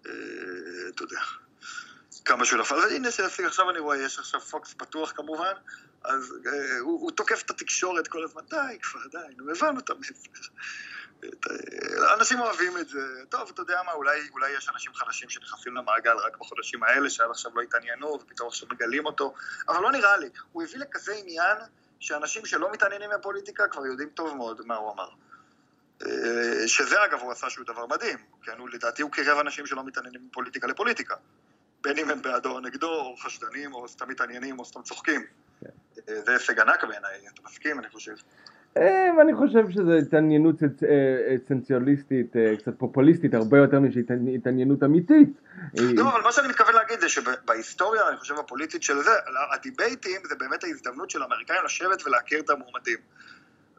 אתה 0.00 1.02
יודע. 1.02 1.20
כמה 2.28 2.44
שהוא 2.44 2.60
נפל. 2.60 2.74
והנה 2.74 3.10
שהשיג, 3.10 3.46
עכשיו 3.46 3.70
אני 3.70 3.78
רואה, 3.78 3.96
יש 3.96 4.18
עכשיו 4.18 4.40
פוקס 4.40 4.74
פתוח 4.74 5.12
כמובן, 5.16 5.52
אז 6.04 6.34
אה, 6.46 6.78
הוא, 6.80 7.00
הוא 7.00 7.10
תוקף 7.10 7.42
את 7.42 7.50
התקשורת 7.50 8.08
כל 8.08 8.24
הזמן, 8.24 8.42
די 8.50 8.78
כבר, 8.82 9.00
די, 9.10 9.34
נו, 9.36 9.50
הבנו 9.50 9.80
את 9.80 9.90
המסר. 9.90 10.12
אה, 11.24 12.14
אנשים 12.14 12.40
אוהבים 12.40 12.78
את 12.78 12.88
זה. 12.88 13.00
טוב, 13.28 13.50
אתה 13.54 13.62
יודע 13.62 13.80
מה, 13.86 13.92
אולי, 13.92 14.28
אולי 14.32 14.50
יש 14.50 14.68
אנשים 14.68 14.94
חדשים 14.94 15.30
שנכנסים 15.30 15.74
למעגל 15.76 16.16
רק 16.16 16.36
בחודשים 16.36 16.82
האלה, 16.82 17.10
שעד 17.10 17.30
עכשיו 17.30 17.52
לא 17.54 17.60
התעניינו, 17.60 18.18
ופתאום 18.22 18.48
עכשיו 18.48 18.68
מגלים 18.72 19.06
אותו, 19.06 19.34
אבל 19.68 19.82
לא 19.82 19.92
נראה 19.92 20.16
לי. 20.16 20.28
הוא 20.52 20.62
הביא 20.62 20.78
לכזה 20.78 21.12
עניין 21.14 21.56
שאנשים 22.00 22.46
שלא 22.46 22.72
מתעניינים 22.72 23.10
בפוליטיקה 23.18 23.68
כבר 23.68 23.86
יודעים 23.86 24.08
טוב 24.08 24.36
מאוד 24.36 24.66
מה 24.66 24.76
הוא 24.76 24.92
אמר. 24.92 25.08
אה, 26.06 26.68
שזה 26.68 27.04
אגב 27.04 27.20
הוא 27.20 27.32
עשה 27.32 27.50
שהוא 27.50 27.66
דבר 27.66 27.86
מדהים, 27.86 28.18
כן, 28.42 28.58
הוא 28.58 28.68
לדעתי 28.68 29.02
הוא 29.02 29.12
קירב 29.12 29.38
אנשים 29.38 29.66
שלא 29.66 29.84
מתעניינים 29.84 30.28
בפוליטיקה 30.30 30.66
לפוליטיקה. 30.66 31.14
בין 31.82 31.98
אם 31.98 32.10
הם 32.10 32.22
בעדו 32.22 32.50
או 32.50 32.60
נגדו, 32.60 32.90
או 32.90 33.16
חשדנים, 33.16 33.74
או 33.74 33.88
סתם 33.88 34.08
מתעניינים, 34.08 34.58
או 34.58 34.64
סתם 34.64 34.82
צוחקים. 34.82 35.20
כן. 35.60 35.68
אה, 36.08 36.20
זה 36.22 36.32
הישג 36.32 36.60
ענק 36.60 36.84
בעיניי, 36.84 37.28
אתה 37.34 37.42
מסכים, 37.44 37.78
אני 37.78 37.88
חושב. 37.88 38.14
אה, 38.76 39.22
אני 39.22 39.34
חושב 39.34 39.70
שזו 39.70 39.92
התעניינות 39.92 40.56
אסנציאליסטית, 41.36 42.32
קצת 42.58 42.72
פופוליסטית, 42.78 43.34
הרבה 43.34 43.58
יותר 43.58 43.78
מהתעניינות 44.20 44.82
אמיתית. 44.82 45.28
לא, 45.74 46.08
אבל 46.08 46.20
מה 46.20 46.32
שאני 46.32 46.48
מתכוון 46.48 46.74
להגיד 46.74 47.00
זה 47.00 47.08
שבהיסטוריה, 47.08 48.08
אני 48.08 48.16
חושב, 48.16 48.34
הפוליטית 48.34 48.82
של 48.82 49.02
זה, 49.02 49.10
הדיבייטים 49.54 50.20
זה 50.28 50.34
באמת 50.34 50.64
ההזדמנות 50.64 51.10
של 51.10 51.22
האמריקאים 51.22 51.64
לשבת 51.64 52.06
ולהכיר 52.06 52.40
את 52.40 52.50
המועמדים. 52.50 52.98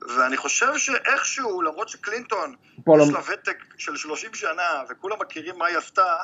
ואני 0.02 0.38
חושב 0.38 0.78
שאיכשהו, 0.78 1.62
למרות 1.62 1.90
שקלינטון, 1.90 2.56
יש 2.78 3.10
לה 3.10 3.20
ותק 3.34 3.58
של 3.78 3.96
30 3.96 4.34
שנה, 4.34 4.84
וכולם 4.90 5.18
מכירים 5.22 5.58
מה 5.58 5.66
היא 5.66 5.78
עשתה, 5.78 6.16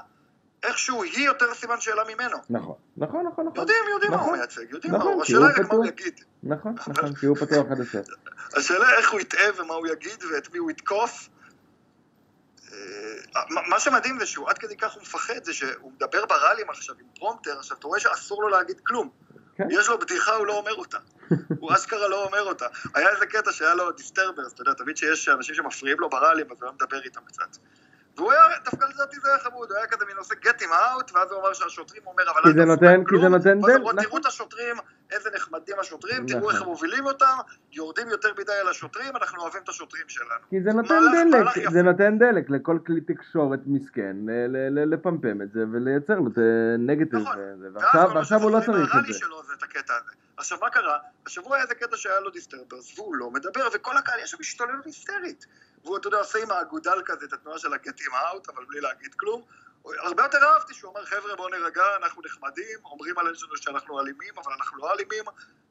איכשהו 0.65 1.03
היא 1.03 1.25
יותר 1.25 1.53
סימן 1.53 1.79
שאלה 1.79 2.03
ממנו. 2.03 2.37
נכון, 2.49 2.75
נכון, 2.97 3.25
נכון. 3.25 3.45
נכון. 3.45 3.59
יודעים, 3.59 3.83
יודעים 3.93 4.11
נכון, 4.11 4.25
מה 4.25 4.31
הוא 4.31 4.37
מייצג, 4.37 4.71
יודעים 4.71 4.95
נכון, 4.95 5.07
מה 5.07 5.13
הוא, 5.13 5.23
השאלה 5.23 5.47
היא 5.47 5.65
מה 5.69 5.75
הוא 5.75 5.85
יגיד. 5.85 6.19
נכון, 6.43 6.75
נכון, 6.87 7.15
כי 7.15 7.25
הוא 7.25 7.37
פתוח 7.37 7.65
עד 7.71 7.79
הסוף. 7.79 8.07
השאלה 8.57 8.97
איך 8.97 9.11
הוא 9.11 9.19
יטעה 9.19 9.47
ומה 9.57 9.73
הוא 9.73 9.87
יגיד 9.87 10.23
ואת 10.31 10.51
מי 10.51 10.57
הוא 10.57 10.71
יתקוף. 10.71 11.29
אה, 12.73 12.77
מה 13.49 13.79
שמדהים 13.79 14.19
זה 14.19 14.25
שהוא 14.25 14.49
עד 14.49 14.57
כדי 14.57 14.77
כך 14.77 14.93
הוא 14.93 15.01
מפחד, 15.01 15.43
זה 15.43 15.53
שהוא 15.53 15.91
מדבר 15.91 16.25
בראלים 16.25 16.69
עכשיו 16.69 16.95
עם 16.99 17.05
פרומטר, 17.15 17.59
עכשיו 17.59 17.77
אתה 17.77 17.87
רואה 17.87 17.99
שאסור 17.99 18.41
לו 18.41 18.49
להגיד 18.49 18.79
כלום. 18.79 19.09
כן. 19.55 19.67
יש 19.71 19.89
לו 19.89 19.99
בדיחה, 19.99 20.35
הוא 20.35 20.45
לא 20.47 20.57
אומר 20.57 20.73
אותה. 20.73 20.97
הוא 21.59 21.73
אשכרה 21.73 22.07
לא 22.07 22.25
אומר 22.25 22.41
אותה. 22.41 22.65
היה 22.93 23.09
איזה 23.09 23.25
קטע 23.25 23.51
שהיה 23.51 23.75
לו 23.75 23.91
disturbers, 23.91 24.53
אתה 24.53 24.61
יודע, 24.61 24.73
תמיד 24.73 24.97
שיש 24.97 25.29
אנשים 25.29 25.55
שמפריעים 25.55 25.99
לו 25.99 26.09
בראלים, 26.09 26.45
אז 26.51 26.57
הוא 26.61 26.69
היה 26.69 26.71
מדבר 26.71 27.03
איתם 27.03 27.21
קצת. 27.25 27.57
והוא 28.17 28.31
היה, 28.31 28.41
דווקא 28.65 28.85
לדעתי 28.85 29.19
זה 29.19 29.29
היה 29.29 29.39
חמוד, 29.39 29.71
הוא 29.71 29.77
היה 29.77 29.87
כזה 29.87 30.05
מין 30.05 30.17
עושה 30.17 30.35
get 30.35 30.61
him 30.61 30.71
out, 30.71 31.11
ואז 31.13 31.31
הוא 31.31 31.41
אמר 31.41 31.53
שהשוטרים 31.53 32.01
אומר, 32.07 32.23
אבל 32.31 32.41
כי 32.43 32.59
זה 32.59 32.65
נותן, 32.65 33.03
כי 33.09 33.15
זה 33.21 33.29
נותן 33.29 33.61
דלק, 33.61 33.77
נכון. 33.77 34.01
תראו 34.01 34.17
את 34.17 34.25
השוטרים, 34.25 34.75
איזה 35.11 35.29
נחמדים 35.35 35.79
השוטרים, 35.79 36.25
תראו 36.27 36.49
איך 36.49 36.61
הם 36.61 36.67
מובילים 36.67 37.05
אותם, 37.05 37.37
יורדים 37.71 38.09
יותר 38.09 38.29
מדי 38.37 38.53
על 38.61 38.67
השוטרים, 38.67 39.15
אנחנו 39.15 39.41
אוהבים 39.41 39.61
את 39.63 39.69
השוטרים 39.69 40.03
שלנו. 40.07 40.49
כי 40.49 40.61
זה 40.61 40.69
נותן 40.73 40.99
דלק, 41.31 41.69
זה 41.71 41.81
נותן 41.81 42.17
דלק 42.17 42.49
לכל 42.49 42.79
כלי 42.85 43.01
תקשורת 43.01 43.59
מסכן, 43.65 44.15
לפמפם 44.91 45.41
את 45.41 45.51
זה 45.51 45.59
ולייצר 45.71 46.15
לו 46.15 46.27
את 46.27 46.37
נגטיב, 46.79 47.19
נכון. 47.19 47.37
ועכשיו 48.15 48.41
הוא 48.41 48.51
לא 48.51 48.59
צריך 48.65 48.95
את 48.95 49.13
זה. 49.13 49.19
עכשיו 50.37 50.57
מה 50.61 50.69
קרה? 50.69 50.97
השבוע 51.25 51.55
היה 51.55 51.63
איזה 51.63 51.75
קטע 51.75 51.97
שהיה 51.97 52.19
לו 52.19 52.29
disturbers, 52.29 52.99
והוא 52.99 53.15
לא 53.15 53.31
מדבר, 53.31 53.67
וכל 53.73 53.97
הקהל 53.97 54.19
יש 54.19 54.31
שם 54.31 54.37
השתוללות 54.39 54.85
היסטרית. 54.85 55.45
והוא, 55.83 55.97
אתה 55.97 56.07
יודע, 56.07 56.17
עושה 56.17 56.39
עם 56.43 56.51
האגודל 56.51 57.01
כזה 57.05 57.25
את 57.25 57.33
התנועה 57.33 57.59
של 57.59 57.73
ה-get 57.73 57.99
him 57.99 58.13
out, 58.13 58.53
אבל 58.53 58.65
בלי 58.69 58.81
להגיד 58.81 59.13
כלום. 59.13 59.41
הרבה 60.03 60.23
יותר 60.23 60.37
אהבתי 60.43 60.73
שהוא 60.73 60.91
אמר, 60.91 61.05
חבר'ה, 61.05 61.35
בואו 61.35 61.49
נירגע, 61.49 61.83
אנחנו 62.03 62.21
נחמדים, 62.25 62.79
אומרים 62.85 63.17
עלינו 63.17 63.35
שאנחנו 63.55 63.99
אלימים, 63.99 64.33
אבל 64.43 64.51
אנחנו 64.59 64.77
לא 64.77 64.93
אלימים. 64.93 65.23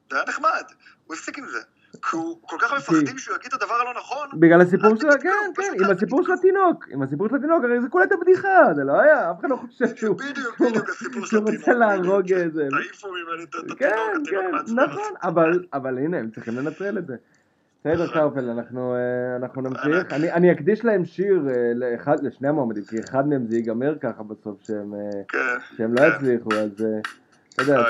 זה 0.09 0.15
היה 0.15 0.25
נחמד, 0.27 0.63
הוא 1.05 1.15
הפסיק 1.15 1.37
עם 1.37 1.47
זה. 1.47 1.59
כי 2.01 2.15
הוא 2.15 2.39
כל 2.41 2.57
כך 2.59 2.73
מפחדים 2.73 3.17
שהוא 3.17 3.35
יגיד 3.35 3.53
את 3.53 3.61
הדבר 3.61 3.73
הלא 3.73 3.93
נכון. 3.99 4.29
בגלל 4.39 4.61
הסיפור 4.61 4.95
של, 4.95 5.07
כן, 5.21 5.29
כן, 5.55 5.73
עם 5.83 5.91
הסיפור 5.91 6.23
של 6.25 6.31
התינוק, 6.31 6.85
עם 6.89 7.01
הסיפור 7.01 7.27
של 7.29 7.35
התינוק, 7.35 7.63
הרי 7.63 7.81
זה 7.81 7.87
כולה 7.89 8.03
הייתה 8.03 8.15
בדיחה, 8.21 8.73
זה 8.75 8.83
לא 8.83 9.01
היה, 9.01 9.31
אף 9.31 9.39
אחד 9.39 9.49
לא 9.49 9.55
חושב 9.55 9.95
שהוא... 9.95 10.17
בדיוק, 10.17 10.59
בדיוק, 10.59 10.89
הסיפור 10.89 11.25
של 11.25 11.37
התינוק. 11.37 11.49
שהוא 11.49 11.57
רוצה 11.57 11.73
להרוג 11.73 12.33
איזה... 12.33 12.67
תעיפו 12.69 13.07
ממני 13.11 13.43
את 13.43 13.55
התינוק, 13.55 13.79
כן, 13.79 14.13
כן, 14.29 14.51
נכון, 14.75 15.13
אבל 15.73 15.97
הנה, 15.97 16.17
הם 16.17 16.31
צריכים 16.31 16.57
לנטרל 16.57 16.97
את 16.97 17.07
זה. 17.07 17.15
בסדר 17.85 18.07
קרפל, 18.13 18.49
אנחנו, 18.49 18.95
אה, 18.95 19.35
אנחנו 19.35 19.61
נמשיך. 19.61 20.13
אני, 20.13 20.31
אני 20.31 20.51
אקדיש 20.51 20.85
להם 20.85 21.05
שיר 21.05 21.47
אה, 21.49 21.71
לאחד, 21.75 22.15
לשני 22.23 22.47
המועמדים, 22.47 22.85
כי 22.85 22.99
אחד 22.99 23.27
מהם 23.27 23.45
זה 23.49 23.55
ייגמר 23.55 23.95
ככה 24.01 24.23
בסוף 24.23 24.57
שהם, 24.67 24.93
אה, 24.93 25.21
כן, 25.77 25.91
לא 25.91 26.01
כן. 26.01 26.15
יצליחו, 26.15 26.49
אז 26.53 26.85
אתה 27.53 27.61
יודע. 27.61 27.83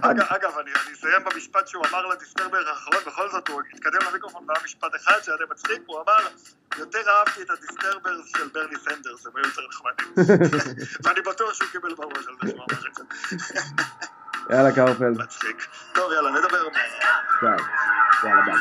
אגב, 0.00 0.24
אגב, 0.28 0.58
אני, 0.60 0.70
אני 0.70 0.94
אסיים 0.94 1.24
במשפט 1.24 1.66
שהוא 1.66 1.84
אמר 1.90 2.06
לדיסטרבר 2.06 2.58
האחרון, 2.68 3.00
בכל 3.06 3.28
זאת 3.30 3.48
הוא 3.48 3.62
התקדם 3.72 3.98
למיקרופון 4.10 4.44
והיה 4.48 4.64
משפט 4.64 4.94
אחד 4.96 5.18
שהיה 5.22 5.38
די 5.38 5.44
מצחיק, 5.50 5.82
הוא 5.86 5.96
אמר, 5.96 6.28
יותר 6.78 6.98
אהבתי 7.08 7.42
את 7.42 7.50
ה 7.50 7.57
disturber 7.57 8.22
של 8.24 8.48
ברני 8.54 8.76
סנדרס, 8.76 9.26
הם 9.26 9.32
היו 9.36 9.44
יותר 9.46 9.62
נחמדים. 9.68 10.36
ואני 11.04 11.20
בטוח 11.20 11.54
שהוא 11.54 11.68
קיבל 11.72 11.94
בראש 11.94 12.26
על 12.28 12.34
זה 12.42 12.48
שהוא 12.50 12.64
אמר 12.70 12.88
את 12.88 12.94
זה. 12.94 13.04
יאללה 14.50 14.74
קרפל. 14.74 15.10
מצחיק. 15.10 15.66
טוב 15.92 16.12
יאללה 16.12 16.30
נדבר. 16.30 16.68
כן. 17.40 17.46
יאללה 18.28 18.42
ביי. 18.44 18.54